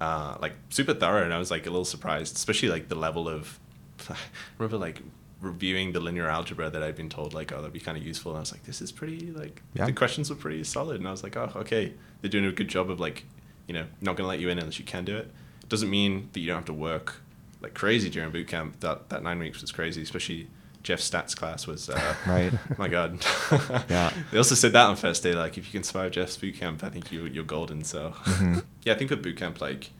uh, 0.00 0.36
like 0.40 0.54
super 0.70 0.92
thorough 0.94 1.22
and 1.24 1.32
i 1.32 1.38
was 1.38 1.50
like 1.50 1.66
a 1.66 1.70
little 1.70 1.84
surprised 1.84 2.34
especially 2.36 2.68
like 2.68 2.88
the 2.88 2.94
level 2.94 3.28
of 3.28 3.58
i 4.10 4.16
remember 4.58 4.76
like 4.76 5.00
reviewing 5.40 5.92
the 5.92 6.00
linear 6.00 6.28
algebra 6.28 6.68
that 6.70 6.82
i'd 6.82 6.96
been 6.96 7.08
told 7.08 7.32
like 7.34 7.52
oh 7.52 7.56
that'd 7.56 7.72
be 7.72 7.80
kind 7.80 7.96
of 7.96 8.04
useful 8.04 8.32
and 8.32 8.36
i 8.38 8.40
was 8.40 8.52
like 8.52 8.62
this 8.64 8.80
is 8.82 8.92
pretty 8.92 9.30
like 9.32 9.62
Yeah. 9.74 9.86
the 9.86 9.92
questions 9.92 10.28
were 10.30 10.36
pretty 10.36 10.62
solid 10.64 10.96
and 10.98 11.08
i 11.08 11.10
was 11.10 11.22
like 11.22 11.36
oh 11.36 11.50
okay 11.56 11.94
they're 12.20 12.30
doing 12.30 12.44
a 12.46 12.52
good 12.52 12.68
job 12.68 12.90
of 12.90 13.00
like 13.00 13.24
you 13.66 13.72
know 13.74 13.86
not 14.00 14.16
gonna 14.16 14.28
let 14.28 14.40
you 14.40 14.48
in 14.50 14.58
unless 14.58 14.78
you 14.78 14.84
can 14.84 15.04
do 15.06 15.16
it 15.16 15.30
doesn't 15.68 15.88
mean 15.90 16.28
that 16.32 16.40
you 16.40 16.46
don't 16.48 16.56
have 16.56 16.64
to 16.66 16.72
work 16.74 17.22
like 17.60 17.74
crazy 17.74 18.08
during 18.10 18.30
boot 18.30 18.48
camp 18.48 18.80
that 18.80 19.08
that 19.10 19.22
nine 19.22 19.38
weeks 19.38 19.60
was 19.60 19.70
crazy 19.72 20.00
especially 20.02 20.48
jeff's 20.82 21.08
stats 21.10 21.36
class 21.36 21.66
was 21.66 21.90
uh, 21.90 22.14
Right. 22.26 22.52
my 22.78 22.88
god 22.88 23.18
Yeah. 23.90 24.12
they 24.30 24.38
also 24.38 24.54
said 24.54 24.72
that 24.72 24.86
on 24.86 24.96
first 24.96 25.22
day, 25.22 25.34
like 25.34 25.58
if 25.58 25.66
you 25.66 25.72
can 25.72 25.82
survive 25.82 26.12
Jeff's 26.12 26.36
boot 26.38 26.54
camp, 26.54 26.82
I 26.82 26.88
think 26.88 27.12
you 27.12 27.24
you're 27.26 27.44
golden. 27.44 27.84
So 27.84 28.12
Mhm. 28.24 28.64
yeah, 28.84 28.94
I 28.94 28.96
think 28.96 29.10
with 29.10 29.22
boot 29.22 29.36
camp, 29.36 29.60
like 29.60 29.90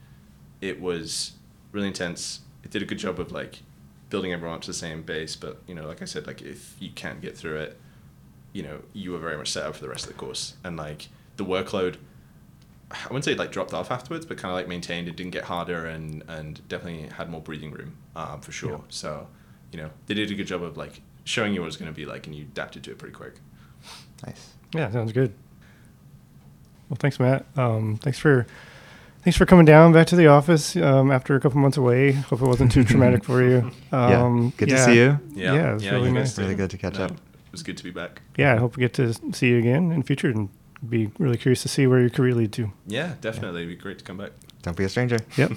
it 0.63 0.81
was 0.81 1.33
really 1.73 1.89
intense. 1.89 2.41
It 2.65 2.71
did 2.71 2.83
a 2.83 2.87
good 2.87 2.99
job 2.99 3.19
of 3.21 3.31
like 3.33 3.61
building 4.09 4.33
everyone 4.33 4.57
up 4.57 4.63
to 4.63 4.69
the 4.69 4.75
same 4.75 5.03
base. 5.03 5.37
But 5.37 5.61
you 5.67 5.75
know, 5.75 5.87
like 5.87 6.01
I 6.03 6.07
said, 6.07 6.27
like 6.27 6.41
if 6.43 6.77
you 6.81 6.91
can't 6.95 7.21
get 7.21 7.37
through 7.37 7.59
it, 7.59 7.79
you 8.55 8.63
know, 8.63 8.81
you 8.95 9.13
were 9.13 9.19
very 9.19 9.37
much 9.37 9.51
set 9.53 9.65
up 9.67 9.75
for 9.77 9.83
the 9.83 9.89
rest 9.91 10.05
of 10.07 10.13
the 10.13 10.19
course. 10.19 10.55
And 10.65 10.77
like 10.79 11.09
the 11.37 11.45
workload, 11.45 11.97
I 12.91 13.05
wouldn't 13.05 13.24
say 13.24 13.34
like 13.34 13.53
dropped 13.53 13.72
off 13.72 13.91
afterwards, 13.91 14.26
but 14.26 14.36
kind 14.36 14.51
of 14.51 14.57
like 14.57 14.66
maintained. 14.68 15.07
It 15.09 15.16
didn't 15.16 15.32
get 15.32 15.45
harder, 15.45 15.86
and 15.86 16.22
and 16.28 16.66
definitely 16.68 17.09
had 17.09 17.30
more 17.30 17.41
breathing 17.41 17.70
room 17.70 17.97
um, 18.16 18.41
for 18.41 18.53
sure. 18.53 18.70
Yeah. 18.72 18.78
So, 18.88 19.28
you 19.72 19.78
know, 19.78 19.91
they 20.07 20.14
did 20.14 20.30
a 20.30 20.34
good 20.34 20.47
job 20.47 20.62
of 20.62 20.76
like 20.76 21.01
showing 21.24 21.55
you 21.55 21.61
what 21.61 21.66
it 21.66 21.68
was 21.68 21.76
going 21.76 21.91
to 21.93 21.97
be 21.97 22.05
like, 22.07 22.26
and 22.26 22.34
you 22.34 22.43
adapted 22.45 22.82
to 22.84 22.91
it 22.91 22.99
pretty 22.99 23.14
quick. 23.14 23.34
Nice. 24.26 24.55
Yeah, 24.74 24.91
sounds 24.91 25.12
good. 25.12 25.32
Well, 26.88 26.97
thanks, 26.99 27.20
Matt. 27.20 27.47
Um, 27.57 27.97
thanks 28.03 28.18
for 28.18 28.47
thanks 29.22 29.36
for 29.36 29.47
coming 29.47 29.64
down 29.66 29.93
back 29.93 30.09
to 30.09 30.16
the 30.16 30.26
office 30.26 30.74
um, 30.76 31.12
after 31.12 31.36
a 31.36 31.41
couple 31.41 31.61
months 31.61 31.76
away. 31.76 32.12
Hope 32.12 32.43
it 32.43 32.47
wasn't 32.47 32.72
too 32.72 32.82
traumatic 32.84 33.22
for 33.24 33.43
you. 33.43 33.70
yeah. 33.93 34.22
Um, 34.22 34.53
Good 34.57 34.70
to 34.70 34.78
see 34.84 34.97
you. 34.97 35.20
Yeah, 35.34 35.55
Yeah, 35.55 35.74
it's 35.74 35.84
really 35.84 36.11
nice. 36.11 36.30
guys 36.30 36.34
did. 36.34 36.43
Really 36.43 36.55
good 36.57 36.70
to 36.70 36.78
catch 36.78 36.99
No, 36.99 37.05
up. 37.05 37.11
It 37.12 37.53
was 37.53 37.62
good 37.62 37.76
to 37.76 37.84
be 37.84 37.91
back. 37.91 38.22
Yeah, 38.36 38.55
I 38.55 38.57
hope 38.57 38.76
we 38.76 38.80
get 38.80 38.95
to 38.95 39.12
see 39.32 39.49
you 39.49 39.59
again 39.59 39.93
in 39.93 40.03
future 40.03 40.28
and 40.28 40.49
be 40.89 41.11
really 41.18 41.37
curious 41.37 41.62
to 41.62 41.68
see 41.68 41.87
where 41.87 42.01
your 42.01 42.11
career 42.11 42.35
lead 42.35 42.53
to. 42.55 42.72
Yeah, 42.87 43.14
definitely. 43.20 43.61
Yeah. 43.61 43.66
It'd 43.66 43.78
be 43.78 43.83
great 43.83 43.99
to 43.99 44.05
come 44.05 44.18
back. 44.18 44.33
Don't 44.62 44.76
be 44.76 44.85
a 44.85 44.89
stranger. 44.89 45.18
Yep. 45.37 45.53